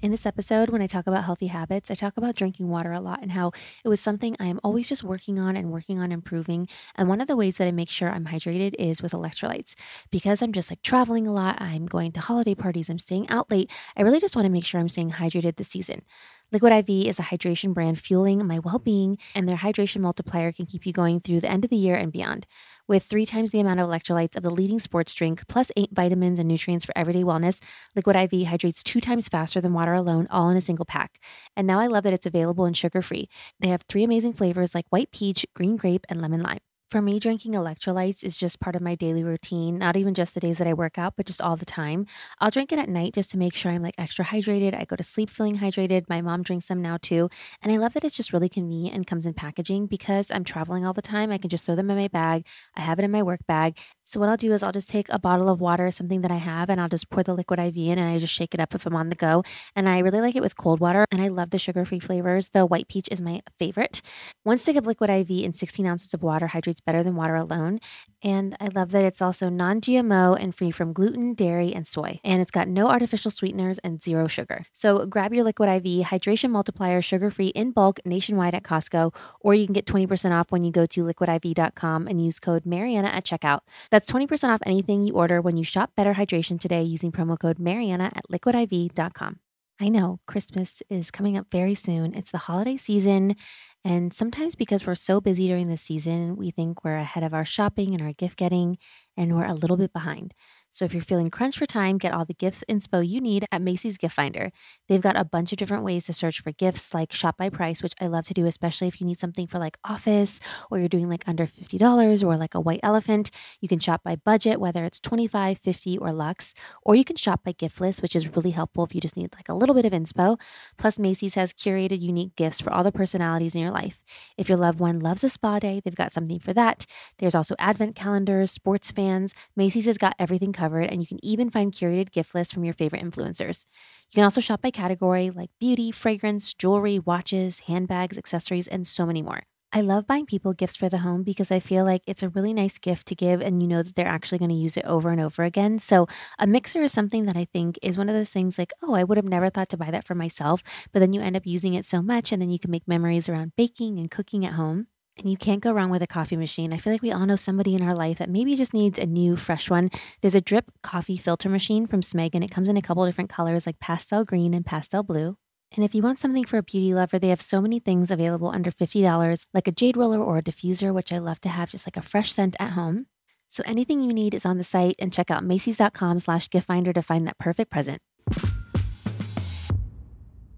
In 0.00 0.12
this 0.12 0.26
episode, 0.26 0.70
when 0.70 0.80
I 0.80 0.86
talk 0.86 1.08
about 1.08 1.24
healthy 1.24 1.48
habits, 1.48 1.90
I 1.90 1.94
talk 1.96 2.16
about 2.16 2.36
drinking 2.36 2.68
water 2.68 2.92
a 2.92 3.00
lot 3.00 3.20
and 3.20 3.32
how 3.32 3.50
it 3.84 3.88
was 3.88 4.00
something 4.00 4.36
I 4.38 4.46
am 4.46 4.60
always 4.62 4.88
just 4.88 5.02
working 5.02 5.40
on 5.40 5.56
and 5.56 5.72
working 5.72 5.98
on 5.98 6.12
improving. 6.12 6.68
And 6.94 7.08
one 7.08 7.20
of 7.20 7.26
the 7.26 7.34
ways 7.34 7.56
that 7.56 7.66
I 7.66 7.72
make 7.72 7.88
sure 7.88 8.08
I'm 8.08 8.26
hydrated 8.26 8.76
is 8.78 9.02
with 9.02 9.10
electrolytes. 9.10 9.74
Because 10.12 10.40
I'm 10.40 10.52
just 10.52 10.70
like 10.70 10.82
traveling 10.82 11.26
a 11.26 11.32
lot, 11.32 11.60
I'm 11.60 11.86
going 11.86 12.12
to 12.12 12.20
holiday 12.20 12.54
parties, 12.54 12.88
I'm 12.88 13.00
staying 13.00 13.28
out 13.28 13.50
late. 13.50 13.72
I 13.96 14.02
really 14.02 14.20
just 14.20 14.36
want 14.36 14.46
to 14.46 14.52
make 14.52 14.64
sure 14.64 14.80
I'm 14.80 14.88
staying 14.88 15.10
hydrated 15.10 15.56
this 15.56 15.68
season. 15.68 16.02
Liquid 16.50 16.72
IV 16.72 17.06
is 17.06 17.18
a 17.18 17.24
hydration 17.24 17.74
brand 17.74 18.00
fueling 18.00 18.46
my 18.46 18.58
well 18.58 18.78
being, 18.78 19.18
and 19.34 19.46
their 19.46 19.58
hydration 19.58 20.00
multiplier 20.00 20.50
can 20.50 20.64
keep 20.64 20.86
you 20.86 20.94
going 20.94 21.20
through 21.20 21.40
the 21.40 21.50
end 21.50 21.62
of 21.62 21.68
the 21.68 21.76
year 21.76 21.94
and 21.94 22.10
beyond. 22.10 22.46
With 22.86 23.02
three 23.02 23.26
times 23.26 23.50
the 23.50 23.60
amount 23.60 23.80
of 23.80 23.88
electrolytes 23.90 24.34
of 24.34 24.42
the 24.42 24.50
leading 24.50 24.78
sports 24.78 25.12
drink, 25.12 25.46
plus 25.46 25.70
eight 25.76 25.90
vitamins 25.92 26.38
and 26.38 26.48
nutrients 26.48 26.86
for 26.86 26.96
everyday 26.96 27.22
wellness, 27.22 27.62
Liquid 27.94 28.16
IV 28.16 28.46
hydrates 28.46 28.82
two 28.82 28.98
times 28.98 29.28
faster 29.28 29.60
than 29.60 29.74
water 29.74 29.92
alone, 29.92 30.26
all 30.30 30.48
in 30.48 30.56
a 30.56 30.62
single 30.62 30.86
pack. 30.86 31.20
And 31.54 31.66
now 31.66 31.80
I 31.80 31.86
love 31.86 32.04
that 32.04 32.14
it's 32.14 32.24
available 32.24 32.64
and 32.64 32.74
sugar 32.74 33.02
free. 33.02 33.28
They 33.60 33.68
have 33.68 33.82
three 33.82 34.02
amazing 34.02 34.32
flavors 34.32 34.74
like 34.74 34.86
white 34.88 35.12
peach, 35.12 35.44
green 35.52 35.76
grape, 35.76 36.06
and 36.08 36.22
lemon 36.22 36.40
lime. 36.40 36.60
For 36.90 37.02
me, 37.02 37.18
drinking 37.18 37.52
electrolytes 37.52 38.24
is 38.24 38.34
just 38.38 38.60
part 38.60 38.74
of 38.74 38.80
my 38.80 38.94
daily 38.94 39.22
routine, 39.22 39.76
not 39.76 39.94
even 39.94 40.14
just 40.14 40.32
the 40.32 40.40
days 40.40 40.56
that 40.56 40.66
I 40.66 40.72
work 40.72 40.96
out, 40.96 41.16
but 41.18 41.26
just 41.26 41.42
all 41.42 41.54
the 41.54 41.66
time. 41.66 42.06
I'll 42.38 42.50
drink 42.50 42.72
it 42.72 42.78
at 42.78 42.88
night 42.88 43.12
just 43.12 43.30
to 43.32 43.38
make 43.38 43.52
sure 43.52 43.70
I'm 43.70 43.82
like 43.82 43.94
extra 43.98 44.24
hydrated. 44.24 44.72
I 44.72 44.86
go 44.86 44.96
to 44.96 45.02
sleep 45.02 45.28
feeling 45.28 45.58
hydrated. 45.58 46.08
My 46.08 46.22
mom 46.22 46.42
drinks 46.42 46.68
them 46.68 46.80
now 46.80 46.96
too. 46.96 47.28
And 47.60 47.70
I 47.70 47.76
love 47.76 47.92
that 47.92 48.04
it's 48.04 48.16
just 48.16 48.32
really 48.32 48.48
convenient 48.48 48.96
and 48.96 49.06
comes 49.06 49.26
in 49.26 49.34
packaging 49.34 49.86
because 49.86 50.30
I'm 50.30 50.44
traveling 50.44 50.86
all 50.86 50.94
the 50.94 51.02
time. 51.02 51.30
I 51.30 51.36
can 51.36 51.50
just 51.50 51.66
throw 51.66 51.74
them 51.74 51.90
in 51.90 51.98
my 51.98 52.08
bag. 52.08 52.46
I 52.74 52.80
have 52.80 52.98
it 52.98 53.04
in 53.04 53.10
my 53.10 53.22
work 53.22 53.40
bag. 53.46 53.76
So 54.08 54.18
what 54.18 54.30
I'll 54.30 54.38
do 54.38 54.54
is 54.54 54.62
I'll 54.62 54.72
just 54.72 54.88
take 54.88 55.10
a 55.10 55.18
bottle 55.18 55.50
of 55.50 55.60
water, 55.60 55.90
something 55.90 56.22
that 56.22 56.30
I 56.30 56.36
have, 56.36 56.70
and 56.70 56.80
I'll 56.80 56.88
just 56.88 57.10
pour 57.10 57.22
the 57.22 57.34
liquid 57.34 57.60
IV 57.60 57.76
in 57.76 57.98
and 57.98 58.08
I 58.08 58.16
just 58.16 58.32
shake 58.32 58.54
it 58.54 58.60
up 58.60 58.74
if 58.74 58.86
I'm 58.86 58.96
on 58.96 59.10
the 59.10 59.14
go. 59.14 59.42
And 59.76 59.86
I 59.86 59.98
really 59.98 60.22
like 60.22 60.34
it 60.34 60.40
with 60.40 60.56
cold 60.56 60.80
water. 60.80 61.04
And 61.10 61.20
I 61.20 61.28
love 61.28 61.50
the 61.50 61.58
sugar-free 61.58 62.00
flavors. 62.00 62.48
The 62.48 62.64
white 62.64 62.88
peach 62.88 63.06
is 63.10 63.20
my 63.20 63.42
favorite. 63.58 64.00
One 64.44 64.56
stick 64.56 64.76
of 64.76 64.86
liquid 64.86 65.10
IV 65.10 65.44
and 65.44 65.54
16 65.54 65.84
ounces 65.84 66.14
of 66.14 66.22
water 66.22 66.46
hydrates 66.46 66.80
better 66.80 67.02
than 67.02 67.16
water 67.16 67.34
alone. 67.34 67.80
And 68.22 68.56
I 68.60 68.68
love 68.68 68.90
that 68.90 69.04
it's 69.04 69.22
also 69.22 69.48
non 69.48 69.80
GMO 69.80 70.36
and 70.40 70.54
free 70.54 70.70
from 70.70 70.92
gluten, 70.92 71.34
dairy, 71.34 71.72
and 71.72 71.86
soy. 71.86 72.20
And 72.24 72.40
it's 72.42 72.50
got 72.50 72.68
no 72.68 72.88
artificial 72.88 73.30
sweeteners 73.30 73.78
and 73.78 74.02
zero 74.02 74.26
sugar. 74.26 74.64
So 74.72 75.06
grab 75.06 75.32
your 75.32 75.44
Liquid 75.44 75.68
IV 75.68 76.06
Hydration 76.06 76.50
Multiplier 76.50 77.02
sugar 77.02 77.30
free 77.30 77.48
in 77.48 77.70
bulk 77.70 78.00
nationwide 78.04 78.54
at 78.54 78.62
Costco, 78.62 79.14
or 79.40 79.54
you 79.54 79.66
can 79.66 79.72
get 79.72 79.86
20% 79.86 80.32
off 80.32 80.50
when 80.50 80.64
you 80.64 80.70
go 80.70 80.86
to 80.86 81.04
liquidiv.com 81.04 82.06
and 82.06 82.20
use 82.20 82.38
code 82.38 82.66
Marianna 82.66 83.08
at 83.08 83.24
checkout. 83.24 83.60
That's 83.90 84.10
20% 84.10 84.48
off 84.48 84.60
anything 84.66 85.02
you 85.02 85.14
order 85.14 85.40
when 85.40 85.56
you 85.56 85.64
shop 85.64 85.92
Better 85.96 86.14
Hydration 86.14 86.58
today 86.60 86.82
using 86.82 87.12
promo 87.12 87.38
code 87.38 87.58
Marianna 87.58 88.12
at 88.14 88.28
liquidiv.com. 88.30 89.40
I 89.80 89.88
know 89.88 90.18
Christmas 90.26 90.82
is 90.90 91.10
coming 91.12 91.36
up 91.36 91.46
very 91.52 91.74
soon. 91.74 92.12
It's 92.14 92.32
the 92.32 92.38
holiday 92.38 92.76
season. 92.76 93.36
And 93.84 94.12
sometimes 94.12 94.56
because 94.56 94.84
we're 94.84 94.96
so 94.96 95.20
busy 95.20 95.46
during 95.46 95.68
the 95.68 95.76
season, 95.76 96.34
we 96.36 96.50
think 96.50 96.84
we're 96.84 96.96
ahead 96.96 97.22
of 97.22 97.32
our 97.32 97.44
shopping 97.44 97.94
and 97.94 98.02
our 98.02 98.12
gift 98.12 98.36
getting, 98.38 98.78
and 99.16 99.36
we're 99.36 99.44
a 99.46 99.54
little 99.54 99.76
bit 99.76 99.92
behind. 99.92 100.34
So 100.72 100.84
if 100.84 100.94
you're 100.94 101.02
feeling 101.02 101.30
crunched 101.30 101.58
for 101.58 101.66
time, 101.66 101.98
get 101.98 102.12
all 102.12 102.24
the 102.24 102.34
gifts 102.34 102.62
inspo 102.68 103.06
you 103.06 103.20
need 103.20 103.46
at 103.50 103.62
Macy's 103.62 103.98
Gift 103.98 104.14
Finder. 104.14 104.50
They've 104.86 105.00
got 105.00 105.16
a 105.16 105.24
bunch 105.24 105.52
of 105.52 105.58
different 105.58 105.84
ways 105.84 106.04
to 106.06 106.12
search 106.12 106.40
for 106.40 106.52
gifts 106.52 106.94
like 106.94 107.12
shop 107.12 107.36
by 107.36 107.48
price, 107.48 107.82
which 107.82 107.94
I 108.00 108.06
love 108.06 108.26
to 108.26 108.34
do, 108.34 108.46
especially 108.46 108.88
if 108.88 109.00
you 109.00 109.06
need 109.06 109.18
something 109.18 109.46
for 109.46 109.58
like 109.58 109.78
office 109.84 110.40
or 110.70 110.78
you're 110.78 110.88
doing 110.88 111.08
like 111.08 111.26
under 111.26 111.46
$50 111.46 112.24
or 112.24 112.36
like 112.36 112.54
a 112.54 112.60
white 112.60 112.80
elephant. 112.82 113.30
You 113.60 113.68
can 113.68 113.78
shop 113.78 114.02
by 114.04 114.16
budget, 114.16 114.60
whether 114.60 114.84
it's 114.84 115.00
25, 115.00 115.58
50 115.58 115.98
or 115.98 116.12
luxe, 116.12 116.54
or 116.82 116.94
you 116.94 117.04
can 117.04 117.16
shop 117.16 117.44
by 117.44 117.52
gift 117.52 117.80
list, 117.80 118.02
which 118.02 118.14
is 118.14 118.36
really 118.36 118.50
helpful 118.50 118.84
if 118.84 118.94
you 118.94 119.00
just 119.00 119.16
need 119.16 119.34
like 119.34 119.48
a 119.48 119.54
little 119.54 119.74
bit 119.74 119.84
of 119.84 119.92
inspo. 119.92 120.38
Plus 120.76 120.98
Macy's 120.98 121.34
has 121.34 121.52
curated 121.52 122.00
unique 122.00 122.36
gifts 122.36 122.60
for 122.60 122.72
all 122.72 122.84
the 122.84 122.92
personalities 122.92 123.54
in 123.54 123.62
your 123.62 123.70
life. 123.70 123.98
If 124.36 124.48
your 124.48 124.58
loved 124.58 124.80
one 124.80 125.00
loves 125.00 125.24
a 125.24 125.28
spa 125.28 125.58
day, 125.58 125.80
they've 125.84 125.94
got 125.94 126.12
something 126.12 126.38
for 126.38 126.52
that. 126.54 126.86
There's 127.18 127.34
also 127.34 127.54
advent 127.58 127.96
calendars, 127.96 128.50
sports 128.50 128.92
fans. 128.92 129.34
Macy's 129.56 129.86
has 129.86 129.98
got 129.98 130.14
everything 130.18 130.52
covered 130.58 130.90
and 130.90 131.00
you 131.00 131.06
can 131.06 131.24
even 131.24 131.50
find 131.50 131.72
curated 131.72 132.10
gift 132.10 132.34
lists 132.34 132.52
from 132.52 132.64
your 132.64 132.74
favorite 132.74 133.02
influencers. 133.02 133.64
You 134.10 134.16
can 134.16 134.24
also 134.24 134.40
shop 134.40 134.62
by 134.62 134.70
category 134.70 135.30
like 135.30 135.50
beauty, 135.60 135.90
fragrance, 135.90 136.54
jewelry, 136.54 136.98
watches, 136.98 137.60
handbags, 137.60 138.18
accessories, 138.18 138.68
and 138.68 138.86
so 138.86 139.06
many 139.06 139.22
more. 139.22 139.42
I 139.70 139.82
love 139.82 140.06
buying 140.06 140.24
people 140.24 140.54
gifts 140.54 140.76
for 140.76 140.88
the 140.88 140.98
home 140.98 141.22
because 141.22 141.50
I 141.50 141.60
feel 141.60 141.84
like 141.84 142.00
it's 142.06 142.22
a 142.22 142.30
really 142.30 142.54
nice 142.54 142.78
gift 142.78 143.06
to 143.08 143.14
give 143.14 143.42
and 143.42 143.60
you 143.62 143.68
know 143.68 143.82
that 143.82 143.96
they're 143.96 144.06
actually 144.06 144.38
going 144.38 144.48
to 144.48 144.54
use 144.54 144.78
it 144.78 144.84
over 144.86 145.10
and 145.10 145.20
over 145.20 145.44
again. 145.44 145.78
So, 145.78 146.06
a 146.38 146.46
mixer 146.46 146.80
is 146.80 146.92
something 146.92 147.26
that 147.26 147.36
I 147.36 147.44
think 147.52 147.78
is 147.82 147.98
one 147.98 148.08
of 148.08 148.14
those 148.14 148.30
things 148.30 148.58
like, 148.58 148.72
oh, 148.82 148.94
I 148.94 149.04
would 149.04 149.18
have 149.18 149.28
never 149.28 149.50
thought 149.50 149.68
to 149.70 149.76
buy 149.76 149.90
that 149.90 150.06
for 150.06 150.14
myself, 150.14 150.62
but 150.92 151.00
then 151.00 151.12
you 151.12 151.20
end 151.20 151.36
up 151.36 151.46
using 151.46 151.74
it 151.74 151.84
so 151.84 152.00
much 152.00 152.32
and 152.32 152.40
then 152.40 152.50
you 152.50 152.58
can 152.58 152.70
make 152.70 152.88
memories 152.88 153.28
around 153.28 153.52
baking 153.56 153.98
and 153.98 154.10
cooking 154.10 154.46
at 154.46 154.54
home. 154.54 154.86
And 155.18 155.30
you 155.30 155.36
can't 155.36 155.60
go 155.60 155.72
wrong 155.72 155.90
with 155.90 156.02
a 156.02 156.06
coffee 156.06 156.36
machine. 156.36 156.72
I 156.72 156.78
feel 156.78 156.92
like 156.92 157.02
we 157.02 157.12
all 157.12 157.26
know 157.26 157.36
somebody 157.36 157.74
in 157.74 157.82
our 157.82 157.94
life 157.94 158.18
that 158.18 158.30
maybe 158.30 158.54
just 158.54 158.72
needs 158.72 158.98
a 158.98 159.06
new, 159.06 159.36
fresh 159.36 159.68
one. 159.68 159.90
There's 160.20 160.34
a 160.34 160.40
drip 160.40 160.66
coffee 160.82 161.16
filter 161.16 161.48
machine 161.48 161.86
from 161.86 162.00
Smeg, 162.00 162.30
and 162.34 162.44
it 162.44 162.50
comes 162.50 162.68
in 162.68 162.76
a 162.76 162.82
couple 162.82 163.04
different 163.04 163.30
colors 163.30 163.66
like 163.66 163.80
pastel 163.80 164.24
green 164.24 164.54
and 164.54 164.64
pastel 164.64 165.02
blue. 165.02 165.36
And 165.74 165.84
if 165.84 165.94
you 165.94 166.02
want 166.02 166.18
something 166.18 166.44
for 166.44 166.56
a 166.56 166.62
beauty 166.62 166.94
lover, 166.94 167.18
they 167.18 167.28
have 167.28 167.40
so 167.40 167.60
many 167.60 167.78
things 167.78 168.10
available 168.10 168.48
under 168.48 168.70
$50, 168.70 169.46
like 169.52 169.68
a 169.68 169.72
jade 169.72 169.96
roller 169.96 170.18
or 170.18 170.38
a 170.38 170.42
diffuser, 170.42 170.94
which 170.94 171.12
I 171.12 171.18
love 171.18 171.40
to 171.40 171.48
have 171.48 171.70
just 171.70 171.86
like 171.86 171.96
a 171.96 172.02
fresh 172.02 172.32
scent 172.32 172.56
at 172.58 172.70
home. 172.70 173.06
So 173.50 173.62
anything 173.66 174.02
you 174.02 174.12
need 174.12 174.34
is 174.34 174.46
on 174.46 174.58
the 174.58 174.64
site 174.64 174.96
and 174.98 175.12
check 175.12 175.30
out 175.30 175.44
Macy's.com 175.44 176.20
slash 176.20 176.48
gift 176.48 176.66
finder 176.66 176.92
to 176.92 177.02
find 177.02 177.26
that 177.26 177.38
perfect 177.38 177.70
present 177.70 178.00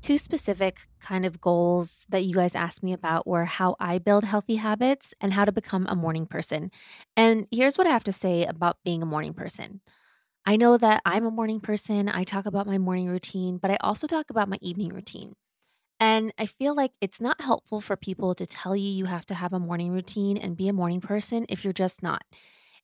two 0.01 0.19
specific 0.19 0.89
kind 1.01 1.27
of 1.27 1.41
goals 1.41 2.07
that 2.09 2.25
you 2.25 2.35
guys 2.35 2.55
asked 2.55 2.83
me 2.83 2.93
about 2.93 3.27
were 3.27 3.45
how 3.45 3.77
I 3.79 3.99
build 3.99 4.25
healthy 4.25 4.57
habits 4.57 5.15
and 5.21 5.33
how 5.33 5.45
to 5.45 5.53
become 5.53 5.87
a 5.89 5.97
morning 5.97 6.27
person. 6.27 6.71
And 7.17 7.47
here's 7.51 7.79
what 7.79 7.87
I 7.87 7.91
have 7.91 8.05
to 8.05 8.13
say 8.13 8.45
about 8.45 8.79
being 8.85 9.03
a 9.03 9.07
morning 9.07 9.35
person. 9.35 9.81
I 10.47 10.57
know 10.57 10.79
that 10.79 11.03
I'm 11.05 11.27
a 11.27 11.31
morning 11.31 11.61
person. 11.61 12.09
I 12.09 12.25
talk 12.25 12.47
about 12.47 12.67
my 12.67 12.79
morning 12.79 13.09
routine, 13.09 13.59
but 13.59 13.71
I 13.71 13.79
also 13.81 14.07
talk 14.07 14.31
about 14.31 14.49
my 14.49 14.59
evening 14.63 14.91
routine. 14.91 15.35
And 16.01 16.33
I 16.39 16.47
feel 16.47 16.75
like 16.75 16.93
it's 17.01 17.21
not 17.21 17.43
helpful 17.43 17.81
for 17.81 17.97
people 17.97 18.35
to 18.35 18.47
tell 18.47 18.75
you 18.75 18.91
you 18.91 19.05
have 19.07 19.27
to 19.27 19.35
have 19.35 19.53
a 19.53 19.59
morning 19.61 19.93
routine 19.93 20.39
and 20.39 20.57
be 20.57 20.69
a 20.69 20.73
morning 20.73 21.01
person 21.01 21.47
if 21.49 21.63
you're 21.65 21.73
just 21.75 22.03
not. 22.03 22.23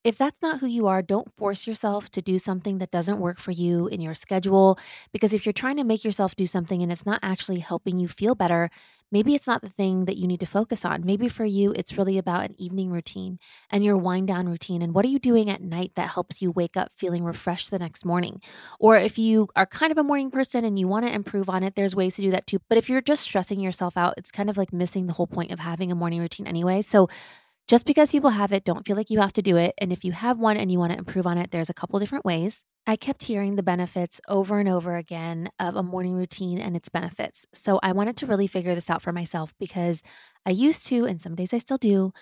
If 0.07 0.17
that's 0.19 0.41
not 0.41 0.61
who 0.61 0.69
you 0.69 0.87
are, 0.87 1.03
don't 1.03 1.35
force 1.37 1.67
yourself 1.67 2.11
to 2.11 2.23
do 2.23 2.39
something 2.39 2.79
that 2.79 2.93
doesn't 2.93 3.19
work 3.19 3.41
for 3.41 3.51
you 3.51 3.89
in 3.89 4.01
your 4.01 4.15
schedule. 4.15 4.79
Because 5.13 5.35
if 5.35 5.45
you're 5.45 5.53
trying 5.53 5.79
to 5.79 5.83
make 5.83 6.05
yourself 6.05 6.37
do 6.37 6.47
something 6.47 6.81
and 6.81 6.93
it's 6.93 7.05
not 7.05 7.19
actually 7.25 7.59
helping 7.59 7.99
you 7.99 8.07
feel 8.07 8.37
better, 8.37 8.71
maybe 9.11 9.35
it's 9.35 9.49
not 9.49 9.63
the 9.63 9.69
thing 9.69 10.05
that 10.05 10.17
you 10.17 10.29
need 10.29 10.39
to 10.39 10.47
focus 10.47 10.85
on. 10.85 11.05
Maybe 11.05 11.29
for 11.29 11.45
you, 11.45 11.73
it's 11.75 11.99
really 11.99 12.19
about 12.19 12.45
an 12.45 12.55
evening 12.57 12.91
routine 12.91 13.41
and 13.69 13.85
your 13.85 13.97
wind 13.97 14.29
down 14.29 14.49
routine. 14.49 14.81
And 14.81 14.95
what 14.95 15.05
are 15.05 15.09
you 15.09 15.19
doing 15.19 15.51
at 15.51 15.61
night 15.61 15.91
that 15.97 16.11
helps 16.11 16.41
you 16.41 16.53
wake 16.53 16.77
up 16.77 16.93
feeling 16.97 17.25
refreshed 17.25 17.73
the 17.73 17.79
next 17.81 18.05
morning? 18.05 18.41
Or 18.79 18.97
if 18.97 19.19
you 19.19 19.49
are 19.57 19.67
kind 19.67 19.91
of 19.91 19.99
a 19.99 20.05
morning 20.05 20.31
person 20.31 20.65
and 20.65 20.79
you 20.79 20.87
want 20.87 21.05
to 21.05 21.13
improve 21.13 21.51
on 21.51 21.65
it, 21.65 21.75
there's 21.75 21.97
ways 21.97 22.15
to 22.15 22.23
do 22.23 22.31
that 22.31 22.47
too. 22.47 22.61
But 22.69 22.79
if 22.79 22.89
you're 22.89 23.01
just 23.01 23.23
stressing 23.23 23.59
yourself 23.59 23.97
out, 23.97 24.15
it's 24.19 24.31
kind 24.31 24.49
of 24.49 24.57
like 24.57 24.73
missing 24.73 25.09
the 25.09 25.15
whole 25.15 25.27
point 25.27 25.51
of 25.51 25.59
having 25.59 25.91
a 25.91 25.97
morning 25.97 26.21
routine 26.21 26.47
anyway. 26.47 26.81
So, 26.83 27.09
just 27.69 27.85
because 27.85 28.13
people 28.13 28.31
have 28.31 28.53
it, 28.53 28.65
don't 28.65 28.87
feel 28.87 28.97
like 28.97 29.11
you 29.11 29.19
have 29.21 29.33
to 29.35 29.43
do 29.43 29.57
it. 29.57 29.75
And 29.79 29.93
if 29.93 30.05
you 30.05 30.13
have 30.13 30.39
one 30.39 30.57
and 30.57 30.71
you 30.71 30.79
want 30.79 30.93
to 30.93 30.99
improve 30.99 31.27
on 31.27 31.39
it, 31.39 31.51
there's 31.51 31.71
a 31.71 31.75
couple 31.75 31.99
different 31.99 32.25
ways. 32.25 32.65
I 32.87 32.95
kept 32.95 33.25
hearing 33.25 33.57
the 33.57 33.65
benefits 33.65 34.21
over 34.29 34.61
and 34.61 34.69
over 34.69 34.97
again 34.97 35.51
of 35.59 35.75
a 35.75 35.83
morning 35.83 36.15
routine 36.15 36.59
and 36.61 36.77
its 36.77 36.89
benefits. 36.89 37.45
So 37.53 37.81
I 37.83 37.91
wanted 37.91 38.17
to 38.19 38.27
really 38.27 38.47
figure 38.47 38.77
this 38.77 38.89
out 38.89 39.03
for 39.03 39.13
myself 39.13 39.53
because 39.59 40.03
I 40.47 40.51
used 40.51 40.87
to, 40.89 41.05
and 41.05 41.21
some 41.21 41.35
days 41.35 41.53
I 41.53 41.59
still 41.59 41.79
do, 41.79 42.13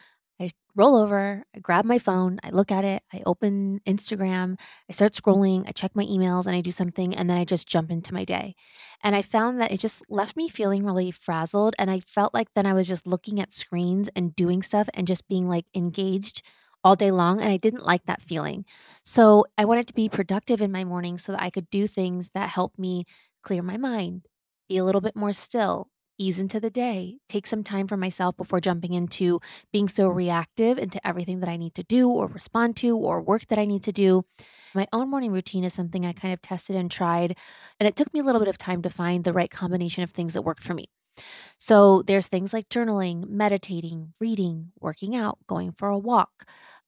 roll 0.76 0.96
over, 0.96 1.44
I 1.54 1.58
grab 1.60 1.84
my 1.84 1.98
phone, 1.98 2.40
I 2.42 2.50
look 2.50 2.72
at 2.72 2.84
it, 2.84 3.02
I 3.12 3.22
open 3.26 3.80
Instagram, 3.86 4.58
I 4.88 4.92
start 4.92 5.12
scrolling, 5.12 5.64
I 5.68 5.72
check 5.72 5.92
my 5.94 6.04
emails, 6.04 6.46
and 6.46 6.56
I 6.56 6.60
do 6.60 6.70
something, 6.70 7.14
and 7.14 7.30
then 7.30 7.36
I 7.38 7.44
just 7.44 7.68
jump 7.68 7.90
into 7.90 8.12
my 8.12 8.24
day. 8.24 8.54
And 9.02 9.14
I 9.14 9.22
found 9.22 9.60
that 9.60 9.70
it 9.72 9.80
just 9.80 10.02
left 10.08 10.36
me 10.36 10.48
feeling 10.48 10.84
really 10.84 11.10
frazzled. 11.10 11.74
And 11.78 11.90
I 11.90 12.00
felt 12.00 12.34
like 12.34 12.48
then 12.54 12.66
I 12.66 12.72
was 12.72 12.88
just 12.88 13.06
looking 13.06 13.40
at 13.40 13.52
screens 13.52 14.08
and 14.16 14.34
doing 14.34 14.62
stuff 14.62 14.88
and 14.94 15.06
just 15.06 15.28
being 15.28 15.48
like 15.48 15.66
engaged 15.74 16.42
all 16.82 16.96
day 16.96 17.10
long. 17.10 17.40
And 17.40 17.50
I 17.50 17.56
didn't 17.56 17.84
like 17.86 18.06
that 18.06 18.22
feeling. 18.22 18.64
So 19.04 19.46
I 19.58 19.64
wanted 19.64 19.86
to 19.88 19.94
be 19.94 20.08
productive 20.08 20.60
in 20.60 20.72
my 20.72 20.84
morning 20.84 21.18
so 21.18 21.32
that 21.32 21.42
I 21.42 21.50
could 21.50 21.70
do 21.70 21.86
things 21.86 22.30
that 22.34 22.48
help 22.50 22.78
me 22.78 23.04
clear 23.42 23.62
my 23.62 23.76
mind, 23.76 24.26
be 24.68 24.76
a 24.78 24.84
little 24.84 25.00
bit 25.00 25.16
more 25.16 25.32
still, 25.32 25.88
ease 26.18 26.38
into 26.38 26.60
the 26.60 26.70
day, 26.70 27.18
take 27.28 27.46
some 27.46 27.62
time 27.62 27.86
for 27.86 27.96
myself 27.96 28.36
before 28.36 28.60
jumping 28.60 28.92
into 28.94 29.40
being 29.72 29.88
so 29.88 30.08
reactive 30.08 30.78
into 30.78 31.04
everything 31.06 31.40
that 31.40 31.48
I 31.48 31.56
need 31.56 31.74
to 31.74 31.82
do 31.82 32.08
or 32.10 32.26
respond 32.26 32.76
to 32.78 32.96
or 32.96 33.20
work 33.20 33.46
that 33.48 33.58
I 33.58 33.64
need 33.64 33.82
to 33.84 33.92
do. 33.92 34.24
My 34.74 34.86
own 34.92 35.10
morning 35.10 35.32
routine 35.32 35.64
is 35.64 35.74
something 35.74 36.04
I 36.04 36.12
kind 36.12 36.32
of 36.34 36.42
tested 36.42 36.76
and 36.76 36.90
tried, 36.90 37.36
and 37.78 37.86
it 37.86 37.96
took 37.96 38.12
me 38.14 38.20
a 38.20 38.24
little 38.24 38.40
bit 38.40 38.48
of 38.48 38.58
time 38.58 38.82
to 38.82 38.90
find 38.90 39.24
the 39.24 39.32
right 39.32 39.50
combination 39.50 40.02
of 40.02 40.10
things 40.10 40.32
that 40.34 40.42
worked 40.42 40.64
for 40.64 40.74
me. 40.74 40.86
So 41.58 42.02
there's 42.02 42.26
things 42.26 42.52
like 42.52 42.68
journaling, 42.68 43.28
meditating, 43.28 44.12
reading, 44.20 44.72
working 44.80 45.16
out, 45.16 45.38
going 45.46 45.72
for 45.72 45.88
a 45.88 45.98
walk, 45.98 46.44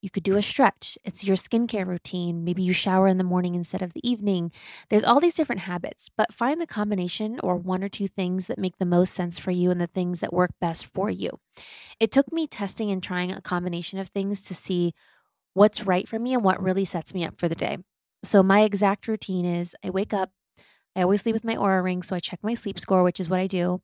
you 0.06 0.10
could 0.10 0.22
do 0.22 0.36
a 0.36 0.42
stretch. 0.42 0.96
It's 1.04 1.24
your 1.24 1.36
skincare 1.36 1.86
routine. 1.86 2.44
Maybe 2.44 2.62
you 2.62 2.72
shower 2.72 3.08
in 3.08 3.18
the 3.18 3.24
morning 3.24 3.54
instead 3.54 3.82
of 3.82 3.92
the 3.92 4.08
evening. 4.08 4.52
There's 4.88 5.04
all 5.04 5.20
these 5.20 5.34
different 5.34 5.62
habits, 5.62 6.10
but 6.16 6.32
find 6.32 6.60
the 6.60 6.66
combination 6.66 7.40
or 7.42 7.56
one 7.56 7.82
or 7.82 7.88
two 7.88 8.06
things 8.06 8.46
that 8.46 8.58
make 8.58 8.78
the 8.78 8.86
most 8.86 9.14
sense 9.14 9.38
for 9.38 9.50
you 9.50 9.70
and 9.70 9.80
the 9.80 9.86
things 9.86 10.20
that 10.20 10.32
work 10.32 10.52
best 10.60 10.86
for 10.86 11.10
you. 11.10 11.40
It 11.98 12.12
took 12.12 12.32
me 12.32 12.46
testing 12.46 12.90
and 12.90 13.02
trying 13.02 13.32
a 13.32 13.40
combination 13.40 13.98
of 13.98 14.08
things 14.08 14.42
to 14.42 14.54
see 14.54 14.92
what's 15.54 15.86
right 15.86 16.08
for 16.08 16.18
me 16.18 16.34
and 16.34 16.44
what 16.44 16.62
really 16.62 16.84
sets 16.84 17.14
me 17.14 17.24
up 17.24 17.38
for 17.38 17.48
the 17.48 17.54
day. 17.54 17.78
So, 18.22 18.42
my 18.42 18.62
exact 18.62 19.08
routine 19.08 19.44
is 19.44 19.74
I 19.84 19.90
wake 19.90 20.14
up, 20.14 20.30
I 20.94 21.02
always 21.02 21.22
sleep 21.22 21.34
with 21.34 21.44
my 21.44 21.56
Oura 21.56 21.82
ring, 21.82 22.02
so 22.02 22.16
I 22.16 22.20
check 22.20 22.40
my 22.42 22.54
sleep 22.54 22.78
score, 22.78 23.02
which 23.02 23.20
is 23.20 23.28
what 23.28 23.40
I 23.40 23.46
do. 23.46 23.82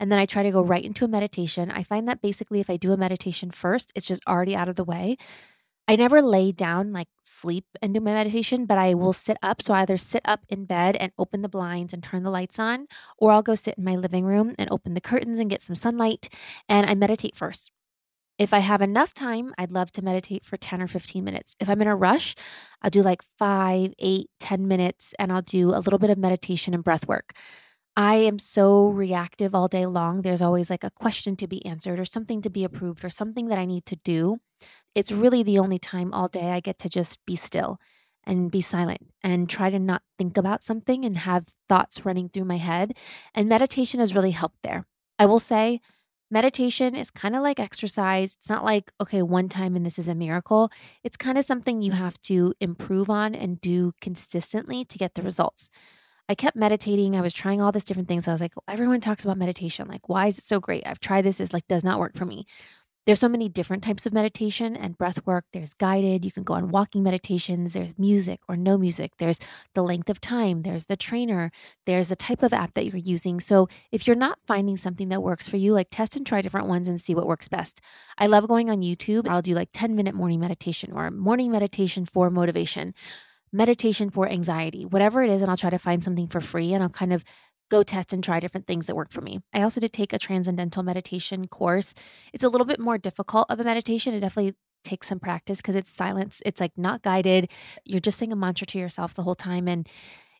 And 0.00 0.10
then 0.10 0.18
I 0.18 0.26
try 0.26 0.42
to 0.42 0.50
go 0.50 0.62
right 0.62 0.84
into 0.84 1.04
a 1.04 1.08
meditation. 1.08 1.70
I 1.70 1.82
find 1.82 2.08
that 2.08 2.20
basically, 2.20 2.60
if 2.60 2.68
I 2.68 2.76
do 2.76 2.92
a 2.92 2.96
meditation 2.96 3.50
first, 3.50 3.92
it's 3.94 4.06
just 4.06 4.22
already 4.26 4.56
out 4.56 4.68
of 4.68 4.76
the 4.76 4.84
way. 4.84 5.16
I 5.86 5.96
never 5.96 6.22
lay 6.22 6.50
down 6.50 6.92
like 6.92 7.08
sleep 7.24 7.66
and 7.82 7.92
do 7.92 8.00
my 8.00 8.14
meditation, 8.14 8.64
but 8.64 8.78
I 8.78 8.94
will 8.94 9.12
sit 9.12 9.36
up. 9.42 9.60
So 9.60 9.74
I 9.74 9.82
either 9.82 9.98
sit 9.98 10.22
up 10.24 10.40
in 10.48 10.64
bed 10.64 10.96
and 10.96 11.12
open 11.18 11.42
the 11.42 11.48
blinds 11.48 11.92
and 11.92 12.02
turn 12.02 12.22
the 12.22 12.30
lights 12.30 12.58
on, 12.58 12.86
or 13.18 13.32
I'll 13.32 13.42
go 13.42 13.54
sit 13.54 13.74
in 13.76 13.84
my 13.84 13.94
living 13.94 14.24
room 14.24 14.54
and 14.58 14.70
open 14.70 14.94
the 14.94 15.00
curtains 15.00 15.38
and 15.38 15.50
get 15.50 15.60
some 15.60 15.74
sunlight 15.74 16.28
and 16.68 16.86
I 16.86 16.94
meditate 16.94 17.36
first. 17.36 17.70
If 18.38 18.52
I 18.52 18.58
have 18.60 18.82
enough 18.82 19.14
time, 19.14 19.54
I'd 19.58 19.70
love 19.70 19.92
to 19.92 20.02
meditate 20.02 20.44
for 20.44 20.56
10 20.56 20.82
or 20.82 20.88
15 20.88 21.22
minutes. 21.22 21.54
If 21.60 21.68
I'm 21.68 21.80
in 21.82 21.86
a 21.86 21.94
rush, 21.94 22.34
I'll 22.82 22.90
do 22.90 23.02
like 23.02 23.22
five, 23.38 23.92
eight, 23.98 24.28
10 24.40 24.66
minutes 24.66 25.14
and 25.18 25.30
I'll 25.30 25.42
do 25.42 25.68
a 25.68 25.78
little 25.78 26.00
bit 26.00 26.10
of 26.10 26.18
meditation 26.18 26.74
and 26.74 26.82
breath 26.82 27.06
work. 27.06 27.34
I 27.96 28.16
am 28.16 28.38
so 28.38 28.88
mm-hmm. 28.88 28.98
reactive 28.98 29.54
all 29.54 29.68
day 29.68 29.86
long. 29.86 30.22
There's 30.22 30.42
always 30.42 30.70
like 30.70 30.84
a 30.84 30.90
question 30.90 31.36
to 31.36 31.46
be 31.46 31.64
answered 31.64 32.00
or 32.00 32.04
something 32.04 32.42
to 32.42 32.50
be 32.50 32.62
mm-hmm. 32.62 32.74
approved 32.74 33.04
or 33.04 33.10
something 33.10 33.48
that 33.48 33.58
I 33.58 33.64
need 33.64 33.86
to 33.86 33.96
do. 33.96 34.38
It's 34.94 35.10
mm-hmm. 35.10 35.20
really 35.20 35.42
the 35.42 35.58
only 35.58 35.78
time 35.78 36.12
all 36.12 36.28
day 36.28 36.52
I 36.52 36.60
get 36.60 36.78
to 36.80 36.88
just 36.88 37.24
be 37.24 37.36
still 37.36 37.78
and 38.26 38.50
be 38.50 38.60
silent 38.60 39.06
and 39.22 39.48
try 39.48 39.70
to 39.70 39.78
not 39.78 40.02
think 40.18 40.36
about 40.36 40.64
something 40.64 41.04
and 41.04 41.18
have 41.18 41.46
thoughts 41.68 42.04
running 42.04 42.28
through 42.28 42.46
my 42.46 42.56
head. 42.56 42.96
And 43.34 43.48
meditation 43.48 44.00
has 44.00 44.14
really 44.14 44.30
helped 44.30 44.62
there. 44.62 44.86
I 45.18 45.26
will 45.26 45.38
say, 45.38 45.80
meditation 46.30 46.96
is 46.96 47.10
kind 47.10 47.36
of 47.36 47.42
like 47.42 47.60
exercise. 47.60 48.34
It's 48.38 48.48
not 48.48 48.64
like, 48.64 48.90
okay, 49.00 49.22
one 49.22 49.48
time 49.48 49.76
and 49.76 49.84
this 49.84 49.98
is 49.98 50.08
a 50.08 50.14
miracle. 50.14 50.70
It's 51.04 51.18
kind 51.18 51.36
of 51.38 51.44
something 51.44 51.82
you 51.82 51.92
have 51.92 52.20
to 52.22 52.54
improve 52.60 53.10
on 53.10 53.34
and 53.34 53.60
do 53.60 53.92
consistently 54.00 54.84
to 54.86 54.98
get 54.98 55.14
the 55.14 55.22
results. 55.22 55.70
I 56.28 56.34
kept 56.34 56.56
meditating. 56.56 57.14
I 57.16 57.20
was 57.20 57.34
trying 57.34 57.60
all 57.60 57.72
these 57.72 57.84
different 57.84 58.08
things. 58.08 58.26
I 58.26 58.32
was 58.32 58.40
like, 58.40 58.54
everyone 58.66 59.00
talks 59.00 59.24
about 59.24 59.36
meditation. 59.36 59.88
Like, 59.88 60.08
why 60.08 60.28
is 60.28 60.38
it 60.38 60.44
so 60.44 60.58
great? 60.58 60.86
I've 60.86 61.00
tried 61.00 61.22
this. 61.22 61.40
It's 61.40 61.52
like 61.52 61.68
does 61.68 61.84
not 61.84 61.98
work 61.98 62.16
for 62.16 62.24
me. 62.24 62.46
There's 63.06 63.20
so 63.20 63.28
many 63.28 63.50
different 63.50 63.84
types 63.84 64.06
of 64.06 64.14
meditation 64.14 64.74
and 64.74 64.96
breath 64.96 65.26
work. 65.26 65.44
There's 65.52 65.74
guided, 65.74 66.24
you 66.24 66.32
can 66.32 66.42
go 66.42 66.54
on 66.54 66.70
walking 66.70 67.02
meditations, 67.02 67.74
there's 67.74 67.92
music 67.98 68.40
or 68.48 68.56
no 68.56 68.78
music, 68.78 69.12
there's 69.18 69.38
the 69.74 69.82
length 69.82 70.08
of 70.08 70.22
time, 70.22 70.62
there's 70.62 70.86
the 70.86 70.96
trainer, 70.96 71.50
there's 71.84 72.08
the 72.08 72.16
type 72.16 72.42
of 72.42 72.54
app 72.54 72.72
that 72.72 72.86
you're 72.86 72.96
using. 72.96 73.40
So 73.40 73.68
if 73.92 74.06
you're 74.06 74.16
not 74.16 74.38
finding 74.46 74.78
something 74.78 75.10
that 75.10 75.22
works 75.22 75.46
for 75.46 75.58
you, 75.58 75.74
like 75.74 75.88
test 75.90 76.16
and 76.16 76.26
try 76.26 76.40
different 76.40 76.66
ones 76.66 76.88
and 76.88 76.98
see 76.98 77.14
what 77.14 77.26
works 77.26 77.46
best. 77.46 77.82
I 78.16 78.26
love 78.26 78.48
going 78.48 78.70
on 78.70 78.80
YouTube. 78.80 79.28
I'll 79.28 79.42
do 79.42 79.54
like 79.54 79.68
10 79.74 79.94
minute 79.94 80.14
morning 80.14 80.40
meditation 80.40 80.90
or 80.90 81.10
morning 81.10 81.50
meditation 81.50 82.06
for 82.06 82.30
motivation 82.30 82.94
meditation 83.54 84.10
for 84.10 84.28
anxiety, 84.28 84.84
whatever 84.84 85.22
it 85.22 85.30
is, 85.30 85.40
and 85.40 85.50
I'll 85.50 85.56
try 85.56 85.70
to 85.70 85.78
find 85.78 86.02
something 86.02 86.26
for 86.26 86.40
free 86.40 86.74
and 86.74 86.82
I'll 86.82 86.90
kind 86.90 87.12
of 87.12 87.24
go 87.70 87.82
test 87.82 88.12
and 88.12 88.22
try 88.22 88.40
different 88.40 88.66
things 88.66 88.86
that 88.86 88.96
work 88.96 89.12
for 89.12 89.20
me. 89.20 89.40
I 89.52 89.62
also 89.62 89.80
did 89.80 89.92
take 89.92 90.12
a 90.12 90.18
transcendental 90.18 90.82
meditation 90.82 91.46
course. 91.46 91.94
It's 92.32 92.44
a 92.44 92.48
little 92.48 92.66
bit 92.66 92.80
more 92.80 92.98
difficult 92.98 93.46
of 93.48 93.60
a 93.60 93.64
meditation. 93.64 94.12
It 94.12 94.20
definitely 94.20 94.54
takes 94.82 95.06
some 95.06 95.20
practice 95.20 95.58
because 95.58 95.76
it's 95.76 95.90
silence. 95.90 96.42
It's 96.44 96.60
like 96.60 96.72
not 96.76 97.02
guided. 97.02 97.50
You're 97.84 98.00
just 98.00 98.18
saying 98.18 98.32
a 98.32 98.36
mantra 98.36 98.66
to 98.66 98.78
yourself 98.78 99.14
the 99.14 99.22
whole 99.22 99.34
time. 99.34 99.66
And 99.66 99.88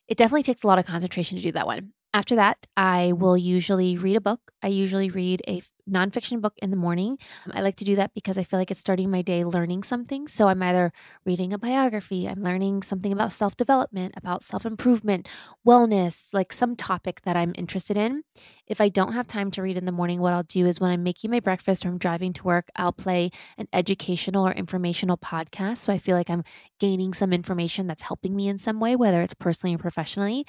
it 0.07 0.17
definitely 0.17 0.43
takes 0.43 0.63
a 0.63 0.67
lot 0.67 0.77
of 0.77 0.85
concentration 0.85 1.37
to 1.37 1.43
do 1.43 1.51
that 1.53 1.65
one. 1.65 1.93
After 2.15 2.37
that, 2.37 2.65
I 2.77 3.11
will 3.11 3.37
usually 3.37 3.97
read 3.97 4.15
a 4.15 4.21
book. 4.21 4.53
I 4.63 4.67
usually 4.69 5.09
read 5.09 5.41
a 5.49 5.61
nonfiction 5.87 6.39
book 6.39 6.53
in 6.61 6.69
the 6.69 6.77
morning. 6.77 7.17
Um, 7.45 7.51
I 7.53 7.61
like 7.61 7.75
to 7.75 7.83
do 7.83 7.97
that 7.97 8.13
because 8.13 8.37
I 8.37 8.45
feel 8.45 8.57
like 8.57 8.71
it's 8.71 8.79
starting 8.79 9.11
my 9.11 9.21
day 9.21 9.43
learning 9.43 9.83
something. 9.83 10.29
So 10.29 10.47
I'm 10.47 10.63
either 10.63 10.93
reading 11.25 11.51
a 11.51 11.57
biography, 11.57 12.25
I'm 12.29 12.41
learning 12.41 12.83
something 12.83 13.11
about 13.11 13.33
self 13.33 13.57
development, 13.57 14.13
about 14.15 14.43
self 14.43 14.65
improvement, 14.65 15.27
wellness, 15.67 16.33
like 16.33 16.53
some 16.53 16.77
topic 16.77 17.19
that 17.23 17.35
I'm 17.35 17.51
interested 17.57 17.97
in. 17.97 18.23
If 18.65 18.79
I 18.79 18.87
don't 18.87 19.11
have 19.11 19.27
time 19.27 19.51
to 19.51 19.61
read 19.61 19.75
in 19.75 19.85
the 19.85 19.91
morning, 19.91 20.21
what 20.21 20.31
I'll 20.31 20.43
do 20.43 20.65
is 20.65 20.79
when 20.79 20.91
I'm 20.91 21.03
making 21.03 21.31
my 21.31 21.41
breakfast 21.41 21.85
or 21.85 21.89
I'm 21.89 21.97
driving 21.97 22.31
to 22.31 22.43
work, 22.45 22.69
I'll 22.77 22.93
play 22.93 23.29
an 23.57 23.67
educational 23.73 24.47
or 24.47 24.53
informational 24.53 25.17
podcast. 25.17 25.77
So 25.79 25.91
I 25.91 25.97
feel 25.97 26.15
like 26.15 26.29
I'm 26.29 26.45
gaining 26.79 27.13
some 27.13 27.33
information 27.33 27.87
that's 27.87 28.03
helping 28.03 28.37
me 28.37 28.47
in 28.47 28.57
some 28.57 28.79
way, 28.79 28.95
whether 28.95 29.21
it's 29.21 29.33
personally 29.33 29.75
or 29.75 29.79
professionally. 29.79 30.45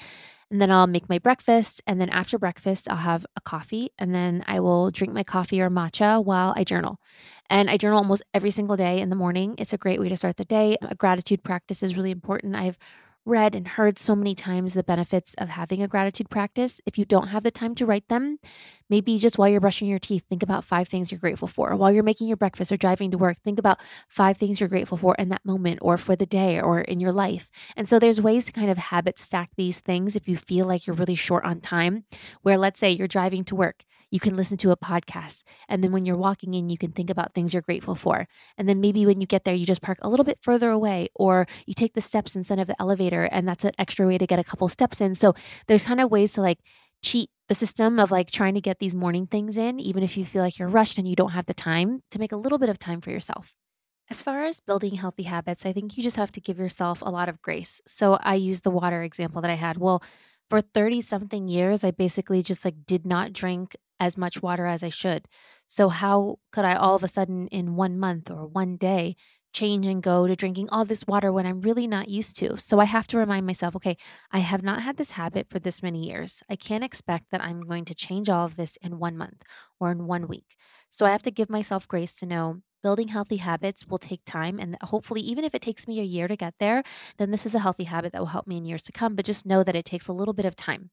And 0.49 0.61
then 0.61 0.71
I'll 0.71 0.87
make 0.87 1.09
my 1.09 1.19
breakfast. 1.19 1.81
And 1.85 1.99
then 1.99 2.09
after 2.09 2.39
breakfast, 2.39 2.89
I'll 2.89 2.97
have 2.97 3.25
a 3.35 3.41
coffee. 3.41 3.91
And 3.99 4.15
then 4.15 4.43
I 4.47 4.59
will 4.61 4.91
drink 4.91 5.13
my 5.13 5.23
coffee 5.23 5.61
or 5.61 5.69
matcha 5.69 6.23
while 6.23 6.53
I 6.55 6.63
journal. 6.63 6.99
And 7.49 7.69
I 7.69 7.77
journal 7.77 7.97
almost 7.97 8.23
every 8.33 8.51
single 8.51 8.77
day 8.77 9.01
in 9.01 9.09
the 9.09 9.15
morning. 9.15 9.55
It's 9.57 9.73
a 9.73 9.77
great 9.77 9.99
way 9.99 10.07
to 10.07 10.15
start 10.15 10.37
the 10.37 10.45
day. 10.45 10.77
A 10.81 10.95
gratitude 10.95 11.43
practice 11.43 11.83
is 11.83 11.97
really 11.97 12.11
important. 12.11 12.55
I've 12.55 12.77
read 13.27 13.53
and 13.53 13.67
heard 13.67 13.99
so 13.99 14.15
many 14.15 14.33
times 14.33 14.73
the 14.73 14.83
benefits 14.83 15.33
of 15.37 15.49
having 15.49 15.83
a 15.83 15.87
gratitude 15.87 16.29
practice. 16.29 16.79
If 16.85 16.97
you 16.97 17.05
don't 17.05 17.27
have 17.27 17.43
the 17.43 17.51
time 17.51 17.75
to 17.75 17.85
write 17.85 18.07
them, 18.07 18.39
maybe 18.89 19.19
just 19.19 19.37
while 19.37 19.49
you're 19.49 19.59
brushing 19.59 19.87
your 19.87 19.99
teeth, 19.99 20.23
think 20.27 20.41
about 20.41 20.63
five 20.63 20.87
things 20.87 21.11
you're 21.11 21.19
grateful 21.19 21.47
for. 21.47 21.75
While 21.75 21.91
you're 21.91 22.03
making 22.03 22.27
your 22.27 22.37
breakfast 22.37 22.71
or 22.71 22.77
driving 22.77 23.11
to 23.11 23.17
work, 23.17 23.37
think 23.37 23.59
about 23.59 23.79
five 24.07 24.37
things 24.37 24.59
you're 24.59 24.69
grateful 24.69 24.97
for 24.97 25.13
in 25.15 25.29
that 25.29 25.45
moment 25.45 25.79
or 25.81 25.97
for 25.97 26.15
the 26.15 26.25
day 26.25 26.59
or 26.59 26.81
in 26.81 26.99
your 26.99 27.11
life. 27.11 27.51
And 27.75 27.87
so 27.87 27.99
there's 27.99 28.21
ways 28.21 28.45
to 28.45 28.51
kind 28.51 28.69
of 28.69 28.77
habit 28.77 29.19
stack 29.19 29.49
these 29.55 29.79
things 29.79 30.15
if 30.15 30.27
you 30.27 30.37
feel 30.37 30.65
like 30.65 30.87
you're 30.87 30.95
really 30.95 31.15
short 31.15 31.43
on 31.43 31.59
time, 31.59 32.05
where 32.41 32.57
let's 32.57 32.79
say 32.79 32.91
you're 32.91 33.07
driving 33.07 33.43
to 33.45 33.55
work 33.55 33.83
you 34.11 34.19
can 34.19 34.35
listen 34.35 34.57
to 34.57 34.71
a 34.71 34.77
podcast. 34.77 35.43
And 35.67 35.83
then 35.83 35.91
when 35.91 36.05
you're 36.05 36.17
walking 36.17 36.53
in, 36.53 36.69
you 36.69 36.77
can 36.77 36.91
think 36.91 37.09
about 37.09 37.33
things 37.33 37.53
you're 37.53 37.61
grateful 37.61 37.95
for. 37.95 38.27
And 38.57 38.67
then 38.67 38.81
maybe 38.81 39.05
when 39.05 39.21
you 39.21 39.27
get 39.27 39.43
there, 39.43 39.55
you 39.55 39.65
just 39.65 39.81
park 39.81 39.97
a 40.01 40.09
little 40.09 40.23
bit 40.23 40.39
further 40.41 40.69
away, 40.69 41.09
or 41.15 41.47
you 41.65 41.73
take 41.73 41.93
the 41.93 42.01
steps 42.01 42.35
instead 42.35 42.59
of 42.59 42.67
the 42.67 42.79
elevator, 42.81 43.23
and 43.23 43.47
that's 43.47 43.63
an 43.63 43.71
extra 43.77 44.07
way 44.07 44.17
to 44.17 44.27
get 44.27 44.39
a 44.39 44.43
couple 44.43 44.69
steps 44.69 45.01
in. 45.01 45.15
So 45.15 45.33
there's 45.67 45.83
kind 45.83 46.01
of 46.01 46.11
ways 46.11 46.33
to 46.33 46.41
like 46.41 46.59
cheat 47.03 47.29
the 47.47 47.55
system 47.55 47.99
of 47.99 48.11
like 48.11 48.31
trying 48.31 48.55
to 48.55 48.61
get 48.61 48.79
these 48.79 48.95
morning 48.95 49.27
things 49.27 49.57
in, 49.57 49.79
even 49.79 50.03
if 50.03 50.17
you 50.17 50.25
feel 50.25 50.41
like 50.41 50.59
you're 50.59 50.67
rushed 50.67 50.97
and 50.97 51.07
you 51.07 51.15
don't 51.15 51.31
have 51.31 51.45
the 51.45 51.53
time 51.53 52.01
to 52.11 52.19
make 52.19 52.31
a 52.31 52.37
little 52.37 52.57
bit 52.57 52.69
of 52.69 52.79
time 52.79 53.01
for 53.01 53.11
yourself. 53.11 53.55
As 54.09 54.23
far 54.23 54.45
as 54.45 54.61
building 54.61 54.95
healthy 54.95 55.23
habits, 55.23 55.65
I 55.65 55.73
think 55.73 55.97
you 55.97 56.03
just 56.03 56.15
have 56.15 56.31
to 56.31 56.41
give 56.41 56.57
yourself 56.57 57.01
a 57.01 57.09
lot 57.09 57.27
of 57.27 57.41
grace. 57.41 57.81
So 57.85 58.17
I 58.21 58.35
use 58.35 58.61
the 58.61 58.71
water 58.71 59.03
example 59.03 59.41
that 59.41 59.51
I 59.51 59.55
had. 59.55 59.77
Well, 59.77 60.01
for 60.49 60.61
30 60.61 61.01
something 61.01 61.49
years, 61.49 61.83
I 61.83 61.91
basically 61.91 62.41
just 62.41 62.63
like 62.63 62.85
did 62.85 63.05
not 63.05 63.33
drink 63.33 63.75
as 63.99 64.17
much 64.17 64.41
water 64.41 64.65
as 64.65 64.83
I 64.83 64.89
should. 64.89 65.27
So, 65.67 65.89
how 65.89 66.39
could 66.51 66.65
I 66.65 66.75
all 66.75 66.95
of 66.95 67.03
a 67.03 67.07
sudden 67.07 67.47
in 67.49 67.75
one 67.75 67.97
month 67.99 68.31
or 68.31 68.47
one 68.47 68.77
day 68.77 69.15
change 69.53 69.87
and 69.87 70.03
go 70.03 70.27
to 70.27 70.35
drinking 70.35 70.69
all 70.71 70.85
this 70.85 71.07
water 71.07 71.31
when 71.31 71.45
I'm 71.45 71.61
really 71.61 71.87
not 71.87 72.09
used 72.09 72.35
to? 72.37 72.57
So, 72.57 72.79
I 72.79 72.85
have 72.85 73.07
to 73.07 73.17
remind 73.17 73.45
myself 73.45 73.75
okay, 73.75 73.97
I 74.31 74.39
have 74.39 74.63
not 74.63 74.81
had 74.83 74.97
this 74.97 75.11
habit 75.11 75.47
for 75.49 75.59
this 75.59 75.83
many 75.83 76.05
years. 76.07 76.43
I 76.49 76.55
can't 76.55 76.83
expect 76.83 77.31
that 77.31 77.43
I'm 77.43 77.61
going 77.61 77.85
to 77.85 77.95
change 77.95 78.29
all 78.29 78.45
of 78.45 78.55
this 78.55 78.77
in 78.81 78.99
one 78.99 79.17
month 79.17 79.43
or 79.79 79.91
in 79.91 80.07
one 80.07 80.27
week. 80.27 80.55
So, 80.89 81.05
I 81.05 81.11
have 81.11 81.23
to 81.23 81.31
give 81.31 81.49
myself 81.49 81.87
grace 81.87 82.15
to 82.19 82.25
know 82.25 82.61
building 82.83 83.09
healthy 83.09 83.37
habits 83.37 83.87
will 83.87 83.97
take 83.97 84.21
time. 84.25 84.59
And 84.59 84.77
hopefully, 84.81 85.21
even 85.21 85.43
if 85.43 85.53
it 85.55 85.61
takes 85.61 85.87
me 85.87 85.99
a 85.99 86.03
year 86.03 86.27
to 86.27 86.35
get 86.35 86.55
there, 86.59 86.83
then 87.17 87.31
this 87.31 87.45
is 87.45 87.55
a 87.55 87.59
healthy 87.59 87.85
habit 87.85 88.13
that 88.13 88.19
will 88.19 88.27
help 88.27 88.47
me 88.47 88.57
in 88.57 88.65
years 88.65 88.83
to 88.83 88.91
come. 88.91 89.15
But 89.15 89.25
just 89.25 89.45
know 89.45 89.63
that 89.63 89.75
it 89.75 89.85
takes 89.85 90.07
a 90.07 90.13
little 90.13 90.33
bit 90.33 90.45
of 90.45 90.55
time 90.55 90.91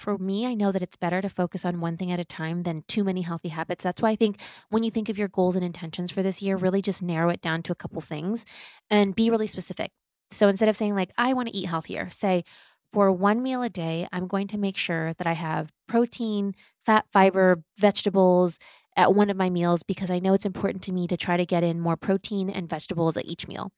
for 0.00 0.18
me, 0.18 0.46
I 0.46 0.54
know 0.54 0.72
that 0.72 0.82
it's 0.82 0.96
better 0.96 1.20
to 1.20 1.28
focus 1.28 1.64
on 1.64 1.80
one 1.80 1.96
thing 1.96 2.10
at 2.10 2.18
a 2.18 2.24
time 2.24 2.62
than 2.62 2.84
too 2.88 3.04
many 3.04 3.22
healthy 3.22 3.50
habits. 3.50 3.84
That's 3.84 4.00
why 4.02 4.10
I 4.10 4.16
think 4.16 4.40
when 4.70 4.82
you 4.82 4.90
think 4.90 5.08
of 5.08 5.18
your 5.18 5.28
goals 5.28 5.54
and 5.54 5.64
intentions 5.64 6.10
for 6.10 6.22
this 6.22 6.42
year, 6.42 6.56
really 6.56 6.82
just 6.82 7.02
narrow 7.02 7.28
it 7.28 7.40
down 7.42 7.62
to 7.64 7.72
a 7.72 7.76
couple 7.76 8.00
things 8.00 8.46
and 8.88 9.14
be 9.14 9.30
really 9.30 9.46
specific. 9.46 9.92
So 10.30 10.48
instead 10.48 10.68
of 10.68 10.76
saying, 10.76 10.94
like, 10.94 11.10
I 11.18 11.34
want 11.34 11.48
to 11.48 11.56
eat 11.56 11.66
healthier, 11.66 12.08
say, 12.10 12.44
for 12.92 13.12
one 13.12 13.42
meal 13.42 13.62
a 13.62 13.68
day, 13.68 14.08
I'm 14.10 14.26
going 14.26 14.48
to 14.48 14.58
make 14.58 14.76
sure 14.76 15.12
that 15.14 15.26
I 15.26 15.34
have 15.34 15.70
protein, 15.86 16.54
fat, 16.86 17.04
fiber, 17.12 17.62
vegetables, 17.78 18.58
at 18.96 19.14
one 19.14 19.30
of 19.30 19.36
my 19.36 19.50
meals 19.50 19.82
because 19.82 20.10
I 20.10 20.18
know 20.18 20.34
it's 20.34 20.44
important 20.44 20.82
to 20.84 20.92
me 20.92 21.06
to 21.06 21.16
try 21.16 21.36
to 21.36 21.46
get 21.46 21.64
in 21.64 21.80
more 21.80 21.96
protein 21.96 22.50
and 22.50 22.68
vegetables 22.68 23.16
at 23.16 23.26
each 23.26 23.48
meal. 23.48 23.72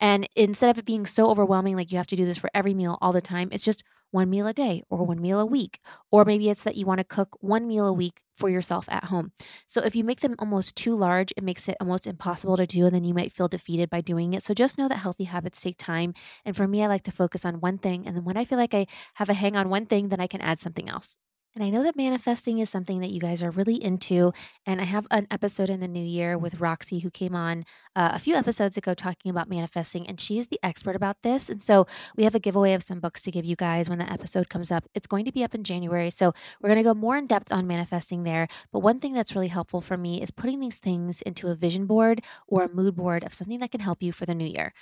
And 0.00 0.28
instead 0.36 0.70
of 0.70 0.78
it 0.78 0.84
being 0.84 1.06
so 1.06 1.30
overwhelming, 1.30 1.76
like 1.76 1.92
you 1.92 1.98
have 1.98 2.06
to 2.08 2.16
do 2.16 2.24
this 2.24 2.38
for 2.38 2.50
every 2.54 2.74
meal 2.74 2.98
all 3.00 3.12
the 3.12 3.20
time, 3.20 3.48
it's 3.52 3.64
just 3.64 3.82
one 4.10 4.30
meal 4.30 4.46
a 4.46 4.52
day 4.52 4.82
or 4.90 5.04
one 5.04 5.20
meal 5.20 5.40
a 5.40 5.46
week. 5.46 5.80
Or 6.10 6.24
maybe 6.24 6.50
it's 6.50 6.62
that 6.64 6.76
you 6.76 6.86
want 6.86 6.98
to 6.98 7.04
cook 7.04 7.36
one 7.40 7.66
meal 7.66 7.86
a 7.86 7.92
week 7.92 8.20
for 8.36 8.48
yourself 8.48 8.86
at 8.88 9.04
home. 9.04 9.32
So 9.66 9.82
if 9.82 9.96
you 9.96 10.04
make 10.04 10.20
them 10.20 10.36
almost 10.38 10.76
too 10.76 10.94
large, 10.94 11.32
it 11.36 11.42
makes 11.42 11.68
it 11.68 11.76
almost 11.80 12.06
impossible 12.06 12.56
to 12.56 12.66
do. 12.66 12.86
And 12.86 12.94
then 12.94 13.04
you 13.04 13.14
might 13.14 13.32
feel 13.32 13.48
defeated 13.48 13.90
by 13.90 14.00
doing 14.00 14.34
it. 14.34 14.42
So 14.42 14.54
just 14.54 14.78
know 14.78 14.88
that 14.88 14.98
healthy 14.98 15.24
habits 15.24 15.60
take 15.60 15.78
time. 15.78 16.14
And 16.44 16.56
for 16.56 16.68
me, 16.68 16.82
I 16.82 16.86
like 16.86 17.02
to 17.04 17.10
focus 17.12 17.44
on 17.44 17.60
one 17.60 17.78
thing. 17.78 18.06
And 18.06 18.16
then 18.16 18.24
when 18.24 18.36
I 18.36 18.44
feel 18.44 18.58
like 18.58 18.74
I 18.74 18.86
have 19.14 19.28
a 19.28 19.34
hang 19.34 19.56
on 19.56 19.68
one 19.68 19.86
thing, 19.86 20.08
then 20.08 20.20
I 20.20 20.26
can 20.26 20.40
add 20.40 20.60
something 20.60 20.88
else. 20.88 21.16
And 21.54 21.62
I 21.62 21.68
know 21.68 21.82
that 21.82 21.96
manifesting 21.96 22.60
is 22.60 22.70
something 22.70 23.00
that 23.00 23.10
you 23.10 23.20
guys 23.20 23.42
are 23.42 23.50
really 23.50 23.74
into. 23.74 24.32
And 24.64 24.80
I 24.80 24.84
have 24.84 25.06
an 25.10 25.26
episode 25.30 25.68
in 25.68 25.80
the 25.80 25.88
new 25.88 26.02
year 26.02 26.38
with 26.38 26.60
Roxie, 26.60 27.00
who 27.00 27.10
came 27.10 27.34
on 27.34 27.66
uh, 27.94 28.12
a 28.14 28.18
few 28.18 28.34
episodes 28.34 28.78
ago 28.78 28.94
talking 28.94 29.28
about 29.28 29.50
manifesting. 29.50 30.06
And 30.06 30.18
she's 30.18 30.46
the 30.46 30.58
expert 30.62 30.96
about 30.96 31.20
this. 31.22 31.50
And 31.50 31.62
so 31.62 31.86
we 32.16 32.24
have 32.24 32.34
a 32.34 32.38
giveaway 32.38 32.72
of 32.72 32.82
some 32.82 33.00
books 33.00 33.20
to 33.22 33.30
give 33.30 33.44
you 33.44 33.54
guys 33.54 33.90
when 33.90 33.98
that 33.98 34.10
episode 34.10 34.48
comes 34.48 34.70
up. 34.70 34.88
It's 34.94 35.06
going 35.06 35.26
to 35.26 35.32
be 35.32 35.44
up 35.44 35.54
in 35.54 35.62
January. 35.62 36.08
So 36.08 36.32
we're 36.62 36.70
going 36.70 36.82
to 36.82 36.88
go 36.88 36.94
more 36.94 37.18
in 37.18 37.26
depth 37.26 37.52
on 37.52 37.66
manifesting 37.66 38.22
there. 38.22 38.48
But 38.72 38.78
one 38.78 38.98
thing 38.98 39.12
that's 39.12 39.34
really 39.34 39.48
helpful 39.48 39.82
for 39.82 39.98
me 39.98 40.22
is 40.22 40.30
putting 40.30 40.58
these 40.58 40.76
things 40.76 41.20
into 41.20 41.48
a 41.48 41.54
vision 41.54 41.84
board 41.84 42.22
or 42.46 42.64
a 42.64 42.74
mood 42.74 42.96
board 42.96 43.24
of 43.24 43.34
something 43.34 43.60
that 43.60 43.70
can 43.70 43.80
help 43.80 44.02
you 44.02 44.10
for 44.10 44.24
the 44.24 44.34
new 44.34 44.46
year. 44.46 44.72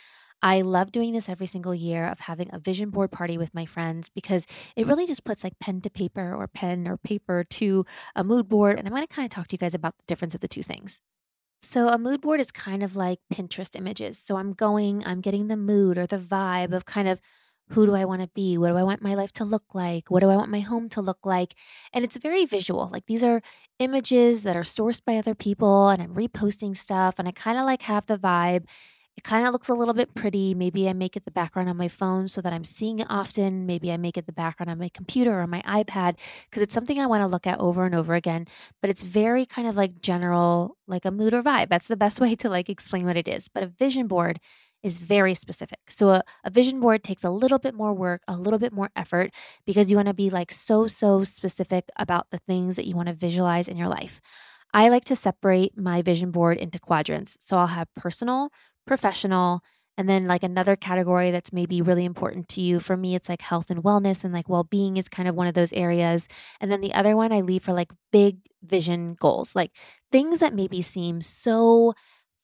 I 0.43 0.63
love 0.63 0.93
doing 0.93 1.13
this 1.13 1.29
every 1.29 1.47
single 1.47 1.75
year 1.75 2.07
of 2.07 2.21
having 2.21 2.49
a 2.53 2.59
vision 2.59 2.91
board 2.91 3.11
party 3.11 3.37
with 3.37 3.55
my 3.55 3.67
friends 3.67 4.09
because 4.15 4.47
it 4.77 4.87
really 4.87 5.07
just 5.07 5.25
puts 5.25 5.45
like 5.45 5.59
pen 5.61 5.81
to 5.83 5.91
paper 5.91 6.35
or 6.35 6.47
pen 6.49 6.89
or 6.89 6.97
paper 6.97 7.45
to 7.45 7.85
a 8.17 8.25
mood 8.25 8.49
board. 8.49 8.79
And 8.79 8.87
I'm 8.87 8.95
going 8.95 9.07
to 9.07 9.15
kind 9.15 9.27
of 9.27 9.31
talk 9.31 9.49
to 9.49 9.55
you 9.55 9.59
guys 9.59 9.75
about 9.75 9.99
the 9.99 10.05
difference 10.07 10.35
of 10.35 10.41
the 10.41 10.49
two 10.49 10.63
things. 10.63 11.01
So, 11.63 11.89
a 11.89 11.99
mood 11.99 12.23
board 12.23 12.41
is 12.41 12.51
kind 12.51 12.83
of 12.83 12.97
like 12.97 13.19
Pinterest 13.33 13.77
images. 13.77 14.19
So, 14.19 14.37
I'm 14.37 14.55
going, 14.55 15.05
I'm 15.07 15.21
getting 15.21 15.49
the 15.49 15.57
mood 15.59 15.99
or 15.99 16.07
the 16.07 16.19
vibe 16.19 16.73
of 16.73 16.87
kind 16.87 17.07
of 17.07 17.21
who 17.71 17.87
do 17.87 17.95
I 17.95 18.05
want 18.05 18.21
to 18.21 18.29
be? 18.35 18.59
What 18.59 18.69
do 18.69 18.77
I 18.77 18.83
want 18.83 19.03
my 19.03 19.15
life 19.15 19.33
to 19.35 19.45
look 19.45 19.75
like? 19.75 20.11
What 20.11 20.21
do 20.21 20.31
I 20.31 20.37
want 20.37 20.51
my 20.51 20.61
home 20.61 20.89
to 20.91 21.01
look 21.01 21.25
like? 21.25 21.55
And 21.93 22.05
it's 22.05 22.17
very 22.17 22.45
visual. 22.45 22.91
Like 22.93 23.07
these 23.07 23.23
are 23.23 23.43
images 23.79 24.43
that 24.43 24.57
are 24.57 24.63
sourced 24.63 25.03
by 25.05 25.17
other 25.17 25.35
people, 25.35 25.89
and 25.89 26.03
I'm 26.03 26.15
reposting 26.15 26.77
stuff, 26.77 27.17
and 27.19 27.29
I 27.29 27.33
kind 27.33 27.59
of 27.59 27.65
like 27.67 27.83
have 27.83 28.07
the 28.07 28.19
vibe. 28.19 28.65
It 29.17 29.25
kind 29.25 29.47
of 29.47 29.53
looks 29.53 29.69
a 29.69 29.75
little 29.75 29.93
bit 29.93 30.15
pretty. 30.15 30.55
Maybe 30.55 30.89
I 30.89 30.95
make 30.95 31.15
it 31.15 31.25
the 31.25 31.31
background 31.31 31.69
on 31.69 31.77
my 31.77 31.89
phone 31.89 32.27
so 32.27 32.41
that 32.41 32.53
I'm 32.53 32.65
seeing 32.65 33.01
it 33.01 33.07
often. 33.11 33.67
Maybe 33.67 33.93
I 33.93 33.99
make 33.99 34.17
it 34.17 34.25
the 34.27 34.33
background 34.33 34.71
on 34.71 34.79
my 34.79 34.89
computer 34.89 35.41
or 35.41 35.47
my 35.47 35.61
iPad 35.63 36.17
because 36.49 36.63
it's 36.63 36.73
something 36.73 36.99
I 36.99 37.07
want 37.07 37.21
to 37.21 37.27
look 37.27 37.47
at 37.47 37.61
over 37.61 37.85
and 37.85 37.95
over 37.95 38.15
again. 38.15 38.47
But 38.81 38.89
it's 38.89 39.03
very 39.03 39.45
kind 39.45 39.69
of 39.69 39.77
like 39.77 40.01
general, 40.01 40.77
like 40.87 41.05
a 41.05 41.11
mood 41.11 41.35
or 41.35 41.43
vibe. 41.43 41.69
That's 41.69 41.89
the 41.89 41.97
best 41.97 42.19
way 42.25 42.35
to 42.37 42.49
like 42.49 42.71
explain 42.71 43.05
what 43.05 43.17
it 43.17 43.29
is. 43.29 43.49
But 43.49 43.63
a 43.63 43.67
vision 43.67 44.07
board 44.07 44.41
is 44.83 44.99
very 44.99 45.35
specific. 45.35 45.79
So 45.89 46.11
a, 46.11 46.23
a, 46.45 46.51
vision 46.51 46.81
board 46.81 47.05
takes 47.05 47.23
a 47.23 47.31
little 47.31 47.59
bit 47.59 47.75
more 47.75 47.93
work, 47.93 48.23
a 48.27 48.37
little 48.37 48.59
bit 48.59 48.73
more 48.73 48.91
effort 48.97 49.31
because 49.67 49.91
you 49.91 49.97
want 49.97 50.09
to 50.09 50.15
be 50.15 50.31
like 50.31 50.51
so, 50.51 50.87
so 50.87 51.23
specific 51.25 51.91
about 51.99 52.29
the 52.31 52.39
things 52.39 52.77
that 52.77 52.87
you 52.87 52.97
want 52.97 53.09
to 53.09 53.15
visualize 53.15 53.69
in 53.69 53.77
your 53.77 53.89
life. 53.89 54.23
I 54.73 54.89
like 54.89 55.05
to 55.07 55.17
separate 55.17 55.77
my 55.77 56.01
vision 56.01 56.31
board 56.31 56.57
into 56.57 56.79
quadrants. 56.79 57.37
So 57.41 57.59
I'll 57.59 57.67
have 57.67 57.89
personal, 57.97 58.51
professional, 58.87 59.63
And 59.99 60.09
then, 60.09 60.27
like, 60.27 60.43
another 60.43 60.77
category 60.77 61.31
that's 61.31 61.53
maybe 61.53 61.83
really 61.83 62.07
important 62.07 62.49
to 62.51 62.63
you. 62.63 62.81
For 62.81 62.97
me, 62.97 63.15
it's 63.15 63.29
like 63.29 63.43
health 63.43 63.71
and 63.71 63.83
wellness 63.85 64.25
and 64.25 64.33
like 64.33 64.49
well 64.49 64.65
being 64.65 64.97
is 64.97 65.09
kind 65.11 65.29
of 65.29 65.35
one 65.35 65.47
of 65.47 65.53
those 65.55 65.73
areas. 65.75 66.27
And 66.61 66.73
then 66.73 66.81
the 66.81 66.95
other 66.95 67.17
one 67.17 67.33
I 67.33 67.43
leave 67.43 67.65
for 67.65 67.75
like 67.75 67.91
big 68.11 68.39
vision 68.63 69.15
goals, 69.21 69.55
like 69.55 69.73
things 70.11 70.39
that 70.39 70.55
maybe 70.55 70.81
seem 70.81 71.21
so 71.21 71.93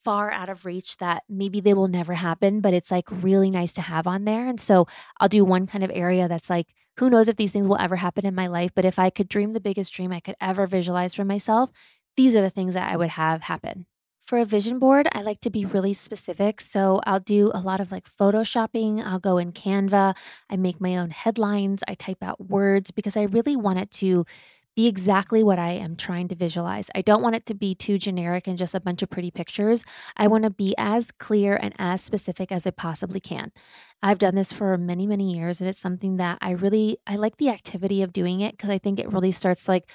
far 0.05 0.31
out 0.31 0.49
of 0.49 0.65
reach 0.65 0.99
that 0.99 1.25
maybe 1.29 1.61
they 1.61 1.75
will 1.75 1.89
never 1.89 2.15
happen, 2.15 2.61
but 2.61 2.73
it's 2.75 2.91
like 2.91 3.07
really 3.11 3.51
nice 3.51 3.73
to 3.75 3.83
have 3.83 4.07
on 4.07 4.25
there. 4.25 4.47
And 4.47 4.61
so 4.61 4.87
I'll 5.21 5.29
do 5.29 5.45
one 5.45 5.67
kind 5.67 5.83
of 5.85 5.91
area 5.93 6.29
that's 6.29 6.49
like, 6.49 6.69
who 6.99 7.11
knows 7.11 7.29
if 7.29 7.37
these 7.37 7.53
things 7.53 7.67
will 7.69 7.79
ever 7.79 7.97
happen 7.97 8.25
in 8.25 8.35
my 8.35 8.47
life, 8.47 8.71
but 8.75 8.85
if 8.85 8.99
I 8.99 9.11
could 9.11 9.29
dream 9.29 9.53
the 9.53 9.61
biggest 9.61 9.93
dream 9.93 10.13
I 10.13 10.21
could 10.21 10.37
ever 10.41 10.67
visualize 10.67 11.15
for 11.15 11.25
myself, 11.25 11.71
these 12.17 12.37
are 12.37 12.41
the 12.43 12.51
things 12.51 12.75
that 12.75 12.91
I 12.91 12.97
would 12.97 13.11
have 13.11 13.43
happen. 13.43 13.87
For 14.27 14.39
a 14.39 14.45
vision 14.45 14.81
board, 14.81 15.07
I 15.13 15.23
like 15.23 15.41
to 15.43 15.51
be 15.51 15.65
really 15.65 15.93
specific. 15.93 16.61
So 16.61 17.01
I'll 17.07 17.21
do 17.21 17.53
a 17.55 17.61
lot 17.61 17.81
of 17.81 17.93
like 17.93 18.11
photoshopping. 18.11 19.01
I'll 19.05 19.21
go 19.21 19.39
in 19.39 19.53
Canva. 19.53 20.17
I 20.51 20.57
make 20.57 20.81
my 20.81 20.97
own 20.97 21.11
headlines. 21.11 21.85
I 21.87 21.95
type 21.95 22.23
out 22.23 22.49
words 22.51 22.91
because 22.91 23.17
I 23.17 23.23
really 23.23 23.55
want 23.55 23.79
it 23.79 23.91
to 23.93 24.25
be 24.75 24.89
exactly 24.89 25.43
what 25.43 25.59
I 25.59 25.71
am 25.71 25.95
trying 25.97 26.29
to 26.29 26.35
visualize. 26.35 26.91
I 26.95 27.03
don't 27.03 27.23
want 27.23 27.37
it 27.37 27.47
to 27.47 27.55
be 27.55 27.75
too 27.75 27.99
generic 27.99 28.47
and 28.47 28.59
just 28.59 28.75
a 28.75 28.81
bunch 28.81 29.01
of 29.01 29.09
pretty 29.09 29.31
pictures. 29.31 29.85
I 30.17 30.27
want 30.27 30.45
to 30.45 30.51
be 30.51 30.75
as 30.77 31.13
clear 31.13 31.57
and 31.57 31.73
as 31.79 32.03
specific 32.03 32.53
as 32.53 32.67
I 32.67 32.73
possibly 32.73 33.21
can. 33.21 33.53
I've 34.03 34.19
done 34.19 34.35
this 34.35 34.53
for 34.53 34.77
many, 34.77 35.07
many 35.07 35.35
years 35.35 35.61
and 35.61 35.71
it's 35.71 35.79
something 35.79 36.17
that 36.19 36.39
I 36.43 36.51
really 36.51 36.99
I 37.07 37.17
like 37.17 37.39
the 37.39 37.49
activity 37.49 38.03
of 38.03 38.13
doing 38.13 38.41
it 38.41 38.53
because 38.53 38.69
I 38.71 38.79
think 38.79 38.99
it 39.01 39.11
really 39.11 39.33
starts 39.33 39.67
like 39.69 39.89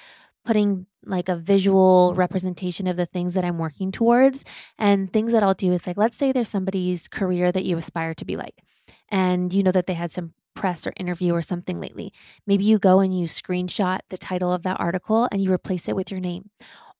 putting 0.44 0.86
like 1.04 1.28
a 1.28 1.36
visual 1.36 2.14
representation 2.14 2.86
of 2.86 2.96
the 2.96 3.06
things 3.06 3.34
that 3.34 3.44
I'm 3.44 3.58
working 3.58 3.92
towards. 3.92 4.44
And 4.78 5.12
things 5.12 5.32
that 5.32 5.42
I'll 5.42 5.54
do 5.54 5.72
is 5.72 5.86
like, 5.86 5.96
let's 5.96 6.16
say 6.16 6.32
there's 6.32 6.48
somebody's 6.48 7.08
career 7.08 7.52
that 7.52 7.64
you 7.64 7.76
aspire 7.76 8.14
to 8.14 8.24
be 8.24 8.36
like, 8.36 8.54
and 9.08 9.52
you 9.52 9.62
know 9.62 9.72
that 9.72 9.86
they 9.86 9.94
had 9.94 10.12
some 10.12 10.32
press 10.54 10.86
or 10.86 10.92
interview 10.96 11.34
or 11.34 11.42
something 11.42 11.80
lately. 11.80 12.12
Maybe 12.46 12.64
you 12.64 12.78
go 12.78 13.00
and 13.00 13.18
you 13.18 13.26
screenshot 13.26 14.00
the 14.10 14.18
title 14.18 14.52
of 14.52 14.62
that 14.62 14.80
article 14.80 15.28
and 15.32 15.42
you 15.42 15.52
replace 15.52 15.88
it 15.88 15.96
with 15.96 16.10
your 16.10 16.20
name. 16.20 16.50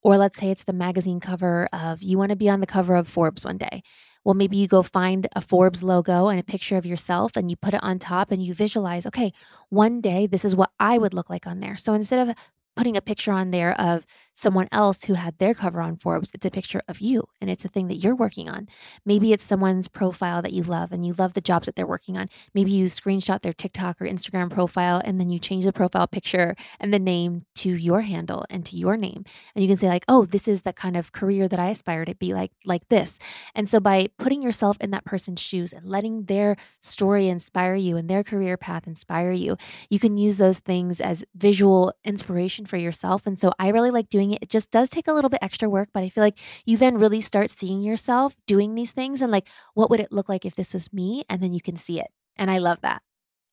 Or 0.03 0.17
let's 0.17 0.39
say 0.39 0.51
it's 0.51 0.65
the 0.65 0.73
magazine 0.73 1.21
cover 1.21 1.69
of 1.73 2.03
you 2.03 2.19
want 2.19 2.31
to 2.31 2.37
be 2.37 2.49
on 2.49 2.61
the 2.61 2.67
cover 2.67 2.97
of 2.97 3.07
Forbes 3.07 3.45
one 3.45 3.59
day. 3.59 3.83
Well, 4.25 4.35
maybe 4.35 4.57
you 4.57 4.67
go 4.67 4.83
find 4.83 5.29
a 5.35 5.41
Forbes 5.41 5.83
logo 5.83 6.29
and 6.29 6.41
a 6.41 6.45
picture 6.45 6.77
of 6.77 6.87
yourself 6.87 7.37
and 7.37 7.51
you 7.51 7.57
put 7.57 7.75
it 7.75 7.83
on 7.83 7.99
top 7.99 8.31
and 8.33 8.43
you 8.43 8.55
visualize, 8.55 9.07
okay, 9.07 9.33
one 9.69 10.01
day 10.01 10.27
this 10.27 10.45
is 10.45 10.57
what 10.57 10.71
I 10.81 10.99
would 10.99 11.15
look 11.15 11.31
like 11.31 11.47
on 11.47 11.61
there. 11.61 11.77
So 11.77 11.93
instead 11.95 12.29
of 12.29 12.35
putting 12.77 12.97
a 12.97 13.01
picture 13.01 13.33
on 13.33 13.51
there 13.51 13.79
of 13.81 14.07
someone 14.35 14.69
else 14.73 15.05
who 15.05 15.15
had 15.15 15.39
their 15.39 15.55
cover 15.55 15.81
on 15.81 15.97
Forbes. 15.97 16.31
It's 16.35 16.47
a 16.47 16.51
picture 16.51 16.83
of 16.89 17.01
you 17.01 17.25
and 17.41 17.51
it's 17.51 17.65
a 17.65 17.69
thing 17.69 17.89
that 17.89 17.97
you're 17.97 18.15
working 18.15 18.49
on. 18.49 18.69
Maybe 19.05 19.33
it's 19.33 19.45
someone's 19.45 19.89
profile 19.89 20.43
that 20.43 20.53
you 20.53 20.63
love 20.63 20.93
and 20.93 21.05
you 21.05 21.13
love 21.13 21.35
the 21.35 21.41
jobs 21.41 21.67
that 21.67 21.77
they're 21.77 21.87
working 21.87 22.17
on. 22.17 22.29
Maybe 22.55 22.71
you 22.73 22.87
screenshot 22.87 23.43
their 23.43 23.53
TikTok 23.53 24.01
or 24.01 24.07
Instagram 24.07 24.51
profile 24.51 25.01
and 25.05 25.21
then 25.21 25.31
you 25.31 25.39
change 25.39 25.65
the 25.65 25.73
profile 25.73 26.07
picture 26.07 26.55
and 26.81 26.93
the 26.93 26.99
name 26.99 27.45
to 27.57 27.75
your 27.75 28.03
handle 28.03 28.45
and 28.51 28.65
to 28.67 28.77
your 28.77 28.97
name. 28.97 29.25
And 29.55 29.63
you 29.63 29.69
can 29.69 29.77
say 29.77 29.89
like, 29.89 30.05
"Oh, 30.09 30.25
this 30.25 30.49
is 30.49 30.63
the 30.63 30.73
kind 30.73 30.97
of 30.97 31.13
career 31.13 31.49
that 31.49 31.59
I 31.61 31.71
aspire 31.71 32.05
to 32.05 32.15
be 32.15 32.33
like 32.35 32.53
like 32.65 32.89
this." 32.89 33.19
And 33.55 33.69
so 33.69 33.81
by 33.81 34.09
putting 34.19 34.43
yourself 34.43 34.77
in 34.81 34.91
that 34.91 35.05
person's 35.05 35.41
shoes 35.41 35.73
and 35.73 35.87
letting 35.87 36.25
their 36.25 36.57
story 36.81 37.29
inspire 37.29 37.75
you 37.75 37.97
and 37.97 38.09
their 38.09 38.23
career 38.25 38.57
path 38.57 38.87
inspire 38.87 39.33
you, 39.33 39.57
you 39.91 39.99
can 39.99 40.17
use 40.17 40.37
those 40.37 40.59
things 40.59 41.01
as 41.01 41.25
visual 41.35 41.93
inspiration 42.05 42.67
for 42.67 42.77
yourself. 42.77 43.27
And 43.27 43.39
so 43.39 43.53
I 43.59 43.69
really 43.69 43.91
like 43.91 44.09
doing 44.09 44.22
it. 44.31 44.39
It 44.43 44.49
just 44.49 44.71
does 44.71 44.89
take 44.89 45.09
a 45.09 45.13
little 45.13 45.29
bit 45.29 45.41
extra 45.43 45.69
work, 45.69 45.89
but 45.93 46.05
I 46.05 46.09
feel 46.09 46.23
like 46.23 46.39
you 46.65 46.77
then 46.77 46.99
really 46.99 47.21
start 47.21 47.51
seeing 47.51 47.83
yourself 47.83 48.37
doing 48.47 48.75
these 48.75 48.93
things 48.93 49.21
and 49.21 49.33
like, 49.33 49.49
what 49.75 49.91
would 49.91 50.01
it 50.01 50.13
look 50.13 50.29
like 50.29 50.47
if 50.47 50.55
this 50.55 50.73
was 50.73 50.93
me? 50.93 51.25
And 51.29 51.43
then 51.43 51.53
you 51.53 51.61
can 51.61 51.77
see 51.77 52.01
it. 52.01 52.09
And 52.37 52.51
I 52.51 52.59
love 52.59 52.79
that. 52.83 53.03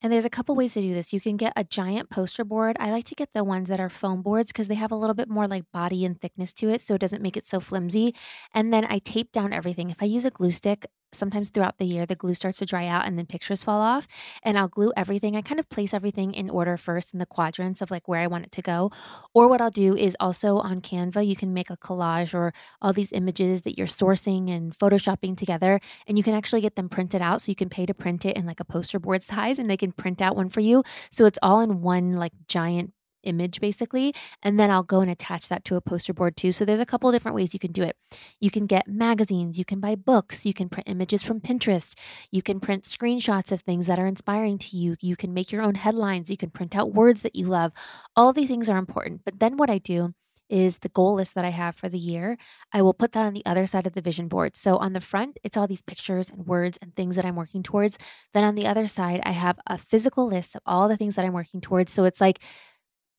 And 0.02 0.10
there's 0.10 0.24
a 0.24 0.30
couple 0.30 0.54
ways 0.54 0.72
to 0.74 0.80
do 0.80 0.94
this. 0.94 1.12
You 1.12 1.20
can 1.20 1.36
get 1.36 1.52
a 1.56 1.64
giant 1.64 2.08
poster 2.08 2.42
board. 2.42 2.76
I 2.80 2.90
like 2.90 3.04
to 3.06 3.14
get 3.14 3.34
the 3.34 3.44
ones 3.44 3.68
that 3.68 3.80
are 3.80 3.90
foam 3.90 4.22
boards 4.22 4.50
because 4.50 4.68
they 4.68 4.74
have 4.76 4.92
a 4.92 4.96
little 4.96 5.14
bit 5.14 5.28
more 5.28 5.46
like 5.46 5.70
body 5.72 6.06
and 6.06 6.18
thickness 6.18 6.54
to 6.54 6.70
it, 6.70 6.80
so 6.80 6.94
it 6.94 7.00
doesn't 7.00 7.22
make 7.22 7.36
it 7.36 7.46
so 7.46 7.60
flimsy. 7.60 8.14
And 8.54 8.72
then 8.72 8.86
I 8.88 8.98
tape 8.98 9.30
down 9.30 9.52
everything. 9.52 9.90
If 9.90 9.98
I 10.00 10.06
use 10.06 10.24
a 10.24 10.30
glue 10.30 10.52
stick, 10.52 10.86
sometimes 11.12 11.50
throughout 11.50 11.78
the 11.78 11.84
year 11.84 12.06
the 12.06 12.16
glue 12.16 12.34
starts 12.34 12.58
to 12.58 12.66
dry 12.66 12.86
out 12.86 13.06
and 13.06 13.18
then 13.18 13.26
pictures 13.26 13.62
fall 13.62 13.80
off 13.80 14.06
and 14.42 14.58
I'll 14.58 14.68
glue 14.68 14.92
everything. 14.96 15.36
I 15.36 15.42
kind 15.42 15.60
of 15.60 15.68
place 15.68 15.94
everything 15.94 16.32
in 16.34 16.50
order 16.50 16.76
first 16.76 17.12
in 17.12 17.18
the 17.18 17.26
quadrants 17.26 17.80
of 17.80 17.90
like 17.90 18.08
where 18.08 18.20
I 18.20 18.26
want 18.26 18.46
it 18.46 18.52
to 18.52 18.62
go. 18.62 18.90
Or 19.34 19.48
what 19.48 19.60
I'll 19.60 19.70
do 19.70 19.96
is 19.96 20.16
also 20.20 20.58
on 20.58 20.80
Canva 20.80 21.26
you 21.26 21.36
can 21.36 21.52
make 21.54 21.70
a 21.70 21.76
collage 21.76 22.34
or 22.34 22.52
all 22.80 22.92
these 22.92 23.12
images 23.12 23.62
that 23.62 23.76
you're 23.76 23.86
sourcing 23.86 24.50
and 24.50 24.76
photoshopping 24.76 25.36
together 25.36 25.80
and 26.06 26.18
you 26.18 26.24
can 26.24 26.34
actually 26.34 26.60
get 26.60 26.76
them 26.76 26.88
printed 26.88 27.22
out 27.22 27.40
so 27.40 27.50
you 27.50 27.56
can 27.56 27.68
pay 27.68 27.86
to 27.86 27.94
print 27.94 28.24
it 28.24 28.36
in 28.36 28.46
like 28.46 28.60
a 28.60 28.64
poster 28.64 28.98
board 28.98 29.22
size 29.22 29.58
and 29.58 29.68
they 29.68 29.76
can 29.76 29.92
print 29.92 30.20
out 30.20 30.36
one 30.36 30.48
for 30.48 30.60
you. 30.60 30.82
So 31.10 31.26
it's 31.26 31.38
all 31.42 31.60
in 31.60 31.82
one 31.82 32.14
like 32.14 32.32
giant 32.48 32.92
image 33.22 33.60
basically 33.60 34.14
and 34.42 34.58
then 34.58 34.70
I'll 34.70 34.82
go 34.82 35.00
and 35.00 35.10
attach 35.10 35.48
that 35.48 35.64
to 35.66 35.76
a 35.76 35.80
poster 35.80 36.12
board 36.12 36.36
too. 36.36 36.52
So 36.52 36.64
there's 36.64 36.80
a 36.80 36.86
couple 36.86 37.10
different 37.12 37.34
ways 37.34 37.52
you 37.52 37.60
can 37.60 37.72
do 37.72 37.82
it. 37.82 37.96
You 38.40 38.50
can 38.50 38.66
get 38.66 38.88
magazines, 38.88 39.58
you 39.58 39.64
can 39.64 39.80
buy 39.80 39.94
books, 39.94 40.46
you 40.46 40.54
can 40.54 40.68
print 40.68 40.88
images 40.88 41.22
from 41.22 41.40
Pinterest, 41.40 41.94
you 42.30 42.42
can 42.42 42.60
print 42.60 42.84
screenshots 42.84 43.52
of 43.52 43.60
things 43.60 43.86
that 43.86 43.98
are 43.98 44.06
inspiring 44.06 44.58
to 44.58 44.76
you. 44.76 44.96
You 45.00 45.16
can 45.16 45.34
make 45.34 45.52
your 45.52 45.62
own 45.62 45.74
headlines, 45.74 46.30
you 46.30 46.36
can 46.36 46.50
print 46.50 46.76
out 46.76 46.94
words 46.94 47.22
that 47.22 47.36
you 47.36 47.46
love. 47.46 47.72
All 48.16 48.32
these 48.32 48.48
things 48.48 48.68
are 48.68 48.78
important. 48.78 49.22
But 49.24 49.40
then 49.40 49.56
what 49.56 49.70
I 49.70 49.78
do 49.78 50.14
is 50.50 50.78
the 50.78 50.88
goal 50.88 51.14
list 51.14 51.34
that 51.34 51.44
I 51.44 51.50
have 51.50 51.76
for 51.76 51.88
the 51.88 51.98
year. 51.98 52.36
I 52.72 52.82
will 52.82 52.92
put 52.92 53.12
that 53.12 53.24
on 53.24 53.32
the 53.32 53.46
other 53.46 53.66
side 53.66 53.86
of 53.86 53.94
the 53.94 54.00
vision 54.00 54.28
board. 54.28 54.56
So 54.56 54.76
on 54.78 54.92
the 54.92 55.00
front, 55.00 55.38
it's 55.44 55.56
all 55.56 55.68
these 55.68 55.80
pictures 55.80 56.28
and 56.28 56.46
words 56.46 56.76
and 56.82 56.94
things 56.94 57.16
that 57.16 57.24
I'm 57.24 57.36
working 57.36 57.62
towards. 57.62 57.96
Then 58.34 58.44
on 58.44 58.56
the 58.56 58.66
other 58.66 58.86
side, 58.88 59.20
I 59.22 59.30
have 59.30 59.58
a 59.66 59.78
physical 59.78 60.26
list 60.26 60.56
of 60.56 60.62
all 60.66 60.88
the 60.88 60.96
things 60.96 61.14
that 61.14 61.24
I'm 61.24 61.32
working 61.32 61.60
towards. 61.60 61.92
So 61.92 62.04
it's 62.04 62.20
like 62.20 62.40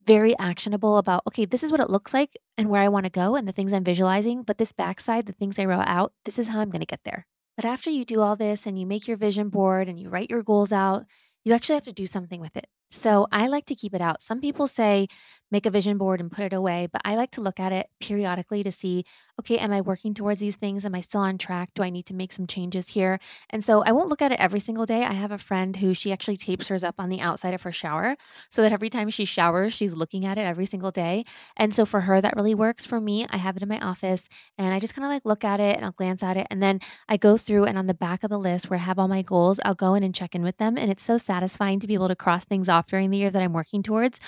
very 0.05 0.37
actionable 0.39 0.97
about, 0.97 1.23
okay, 1.27 1.45
this 1.45 1.63
is 1.63 1.71
what 1.71 1.81
it 1.81 1.89
looks 1.89 2.13
like 2.13 2.37
and 2.57 2.69
where 2.69 2.81
I 2.81 2.87
want 2.87 3.05
to 3.05 3.11
go 3.11 3.35
and 3.35 3.47
the 3.47 3.51
things 3.51 3.73
I'm 3.73 3.83
visualizing. 3.83 4.43
But 4.43 4.57
this 4.57 4.71
backside, 4.71 5.25
the 5.25 5.33
things 5.33 5.59
I 5.59 5.65
wrote 5.65 5.87
out, 5.87 6.13
this 6.25 6.39
is 6.39 6.47
how 6.47 6.59
I'm 6.59 6.69
going 6.69 6.81
to 6.81 6.85
get 6.85 7.03
there. 7.03 7.25
But 7.55 7.65
after 7.65 7.89
you 7.89 8.05
do 8.05 8.21
all 8.21 8.35
this 8.35 8.65
and 8.65 8.79
you 8.79 8.85
make 8.85 9.07
your 9.07 9.17
vision 9.17 9.49
board 9.49 9.87
and 9.87 9.99
you 9.99 10.09
write 10.09 10.31
your 10.31 10.43
goals 10.43 10.71
out, 10.71 11.05
you 11.43 11.53
actually 11.53 11.75
have 11.75 11.83
to 11.83 11.93
do 11.93 12.05
something 12.05 12.41
with 12.41 12.55
it. 12.55 12.67
So 12.91 13.27
I 13.31 13.47
like 13.47 13.65
to 13.67 13.75
keep 13.75 13.93
it 13.93 14.01
out. 14.01 14.21
Some 14.21 14.41
people 14.41 14.67
say 14.67 15.07
make 15.49 15.65
a 15.65 15.69
vision 15.71 15.97
board 15.97 16.19
and 16.19 16.31
put 16.31 16.43
it 16.43 16.53
away, 16.53 16.87
but 16.91 17.01
I 17.05 17.15
like 17.15 17.31
to 17.31 17.41
look 17.41 17.59
at 17.59 17.71
it 17.71 17.87
periodically 17.99 18.63
to 18.63 18.71
see 18.71 19.05
okay, 19.41 19.57
am 19.57 19.71
I 19.71 19.81
working 19.81 20.13
towards 20.13 20.39
these 20.39 20.55
things? 20.55 20.85
Am 20.85 20.93
I 20.93 21.01
still 21.01 21.21
on 21.21 21.39
track? 21.39 21.69
Do 21.73 21.81
I 21.81 21.89
need 21.89 22.05
to 22.05 22.13
make 22.13 22.31
some 22.31 22.45
changes 22.45 22.89
here? 22.89 23.19
And 23.49 23.63
so 23.65 23.81
I 23.83 23.91
won't 23.91 24.07
look 24.07 24.21
at 24.21 24.31
it 24.31 24.39
every 24.39 24.59
single 24.59 24.85
day. 24.85 25.03
I 25.03 25.13
have 25.13 25.31
a 25.31 25.39
friend 25.39 25.77
who 25.77 25.95
she 25.95 26.11
actually 26.11 26.37
tapes 26.37 26.67
hers 26.67 26.83
up 26.83 26.95
on 26.99 27.09
the 27.09 27.19
outside 27.19 27.55
of 27.55 27.63
her 27.63 27.71
shower 27.71 28.17
so 28.51 28.61
that 28.61 28.71
every 28.71 28.89
time 28.89 29.09
she 29.09 29.25
showers, 29.25 29.73
she's 29.73 29.95
looking 29.95 30.25
at 30.25 30.37
it 30.37 30.41
every 30.41 30.67
single 30.67 30.91
day. 30.91 31.25
And 31.57 31.73
so 31.73 31.85
for 31.87 32.01
her, 32.01 32.21
that 32.21 32.35
really 32.35 32.53
works. 32.53 32.85
For 32.85 33.01
me, 33.01 33.25
I 33.31 33.37
have 33.37 33.57
it 33.57 33.63
in 33.63 33.69
my 33.69 33.79
office 33.79 34.29
and 34.59 34.75
I 34.75 34.79
just 34.79 34.93
kind 34.93 35.05
of 35.05 35.09
like 35.11 35.25
look 35.25 35.43
at 35.43 35.59
it 35.59 35.75
and 35.75 35.85
I'll 35.85 35.91
glance 35.91 36.21
at 36.21 36.37
it. 36.37 36.45
And 36.51 36.61
then 36.61 36.79
I 37.09 37.17
go 37.17 37.35
through 37.35 37.65
and 37.65 37.79
on 37.79 37.87
the 37.87 37.95
back 37.95 38.23
of 38.23 38.29
the 38.29 38.37
list 38.37 38.69
where 38.69 38.77
I 38.79 38.83
have 38.83 38.99
all 38.99 39.07
my 39.07 39.23
goals, 39.23 39.59
I'll 39.65 39.73
go 39.73 39.95
in 39.95 40.03
and 40.03 40.13
check 40.13 40.35
in 40.35 40.43
with 40.43 40.57
them. 40.57 40.77
And 40.77 40.91
it's 40.91 41.03
so 41.03 41.17
satisfying 41.17 41.79
to 41.79 41.87
be 41.87 41.95
able 41.95 42.09
to 42.09 42.15
cross 42.15 42.45
things 42.45 42.69
off 42.69 42.80
during 42.87 43.09
the 43.09 43.17
year 43.17 43.29
that 43.29 43.41
I'm 43.41 43.53
working 43.53 43.83
towards 43.83 44.19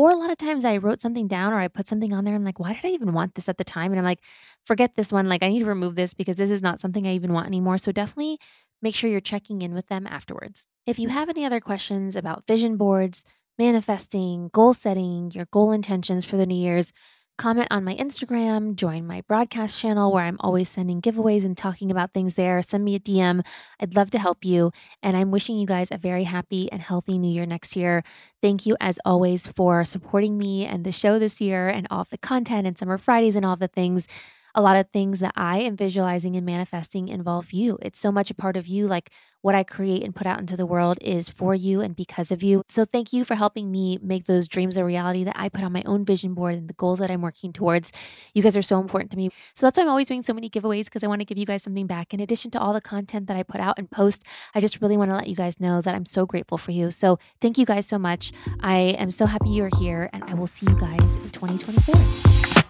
or 0.00 0.10
a 0.10 0.16
lot 0.16 0.30
of 0.30 0.38
times 0.38 0.64
I 0.64 0.78
wrote 0.78 1.00
something 1.02 1.28
down 1.28 1.52
or 1.52 1.60
I 1.60 1.68
put 1.68 1.86
something 1.86 2.14
on 2.14 2.24
there. 2.24 2.34
I'm 2.34 2.44
like, 2.44 2.58
why 2.58 2.72
did 2.72 2.84
I 2.84 2.88
even 2.88 3.12
want 3.12 3.34
this 3.34 3.50
at 3.50 3.58
the 3.58 3.64
time? 3.64 3.92
And 3.92 3.98
I'm 3.98 4.04
like, 4.04 4.22
forget 4.64 4.94
this 4.96 5.12
one. 5.12 5.28
Like, 5.28 5.42
I 5.42 5.48
need 5.48 5.60
to 5.60 5.66
remove 5.66 5.94
this 5.94 6.14
because 6.14 6.36
this 6.36 6.50
is 6.50 6.62
not 6.62 6.80
something 6.80 7.06
I 7.06 7.12
even 7.12 7.34
want 7.34 7.46
anymore. 7.46 7.76
So 7.76 7.92
definitely 7.92 8.38
make 8.80 8.94
sure 8.94 9.10
you're 9.10 9.20
checking 9.20 9.60
in 9.60 9.74
with 9.74 9.88
them 9.88 10.06
afterwards. 10.06 10.66
If 10.86 10.98
you 10.98 11.08
mm-hmm. 11.08 11.18
have 11.18 11.28
any 11.28 11.44
other 11.44 11.60
questions 11.60 12.16
about 12.16 12.46
vision 12.46 12.78
boards, 12.78 13.24
manifesting, 13.58 14.48
goal 14.54 14.72
setting, 14.72 15.30
your 15.34 15.46
goal 15.52 15.70
intentions 15.70 16.24
for 16.24 16.38
the 16.38 16.46
new 16.46 16.54
year's, 16.54 16.92
comment 17.40 17.68
on 17.70 17.82
my 17.82 17.94
Instagram, 17.94 18.76
join 18.76 19.06
my 19.06 19.22
broadcast 19.22 19.80
channel 19.80 20.12
where 20.12 20.24
I'm 20.24 20.36
always 20.40 20.68
sending 20.68 21.00
giveaways 21.00 21.42
and 21.42 21.56
talking 21.56 21.90
about 21.90 22.12
things 22.12 22.34
there. 22.34 22.60
Send 22.60 22.84
me 22.84 22.94
a 22.94 23.00
DM. 23.00 23.42
I'd 23.80 23.96
love 23.96 24.10
to 24.10 24.18
help 24.18 24.44
you. 24.44 24.72
And 25.02 25.16
I'm 25.16 25.30
wishing 25.30 25.56
you 25.56 25.66
guys 25.66 25.88
a 25.90 25.96
very 25.96 26.24
happy 26.24 26.70
and 26.70 26.82
healthy 26.82 27.16
new 27.16 27.32
year 27.32 27.46
next 27.46 27.76
year. 27.76 28.04
Thank 28.42 28.66
you, 28.66 28.76
as 28.78 29.00
always, 29.06 29.46
for 29.46 29.86
supporting 29.86 30.36
me 30.36 30.66
and 30.66 30.84
the 30.84 30.92
show 30.92 31.18
this 31.18 31.40
year 31.40 31.66
and 31.66 31.86
all 31.90 32.02
of 32.02 32.10
the 32.10 32.18
content 32.18 32.66
and 32.66 32.76
Summer 32.76 32.98
Fridays 32.98 33.36
and 33.36 33.46
all 33.46 33.56
the 33.56 33.68
things 33.68 34.06
a 34.54 34.62
lot 34.62 34.76
of 34.76 34.88
things 34.90 35.20
that 35.20 35.32
I 35.36 35.58
am 35.58 35.76
visualizing 35.76 36.36
and 36.36 36.44
manifesting 36.44 37.08
involve 37.08 37.52
you. 37.52 37.78
It's 37.82 37.98
so 37.98 38.10
much 38.10 38.30
a 38.30 38.34
part 38.34 38.56
of 38.56 38.66
you. 38.66 38.86
Like 38.86 39.10
what 39.42 39.54
I 39.54 39.64
create 39.64 40.02
and 40.02 40.14
put 40.14 40.26
out 40.26 40.38
into 40.38 40.56
the 40.56 40.66
world 40.66 40.98
is 41.00 41.28
for 41.28 41.54
you 41.54 41.80
and 41.80 41.96
because 41.96 42.30
of 42.30 42.42
you. 42.42 42.62
So 42.68 42.84
thank 42.84 43.12
you 43.12 43.24
for 43.24 43.34
helping 43.34 43.70
me 43.70 43.98
make 44.02 44.26
those 44.26 44.48
dreams 44.48 44.76
a 44.76 44.84
reality 44.84 45.24
that 45.24 45.36
I 45.38 45.48
put 45.48 45.64
on 45.64 45.72
my 45.72 45.82
own 45.86 46.04
vision 46.04 46.34
board 46.34 46.54
and 46.54 46.68
the 46.68 46.74
goals 46.74 46.98
that 46.98 47.10
I'm 47.10 47.22
working 47.22 47.52
towards. 47.52 47.92
You 48.34 48.42
guys 48.42 48.56
are 48.56 48.62
so 48.62 48.80
important 48.80 49.10
to 49.12 49.16
me. 49.16 49.30
So 49.54 49.66
that's 49.66 49.78
why 49.78 49.84
I'm 49.84 49.88
always 49.88 50.08
doing 50.08 50.22
so 50.22 50.34
many 50.34 50.50
giveaways 50.50 50.84
because 50.86 51.02
I 51.02 51.06
want 51.06 51.20
to 51.20 51.24
give 51.24 51.38
you 51.38 51.46
guys 51.46 51.62
something 51.62 51.86
back. 51.86 52.12
In 52.12 52.20
addition 52.20 52.50
to 52.52 52.60
all 52.60 52.72
the 52.72 52.80
content 52.80 53.28
that 53.28 53.36
I 53.36 53.42
put 53.42 53.60
out 53.60 53.78
and 53.78 53.90
post, 53.90 54.24
I 54.54 54.60
just 54.60 54.82
really 54.82 54.96
want 54.96 55.10
to 55.10 55.16
let 55.16 55.28
you 55.28 55.36
guys 55.36 55.58
know 55.60 55.80
that 55.80 55.94
I'm 55.94 56.06
so 56.06 56.26
grateful 56.26 56.58
for 56.58 56.72
you. 56.72 56.90
So 56.90 57.18
thank 57.40 57.56
you 57.56 57.64
guys 57.64 57.86
so 57.86 57.98
much. 57.98 58.32
I 58.60 58.76
am 58.98 59.10
so 59.10 59.26
happy 59.26 59.50
you're 59.50 59.70
here 59.78 60.10
and 60.12 60.22
I 60.24 60.34
will 60.34 60.46
see 60.46 60.66
you 60.66 60.78
guys 60.78 61.16
in 61.16 61.30
2024. 61.30 62.69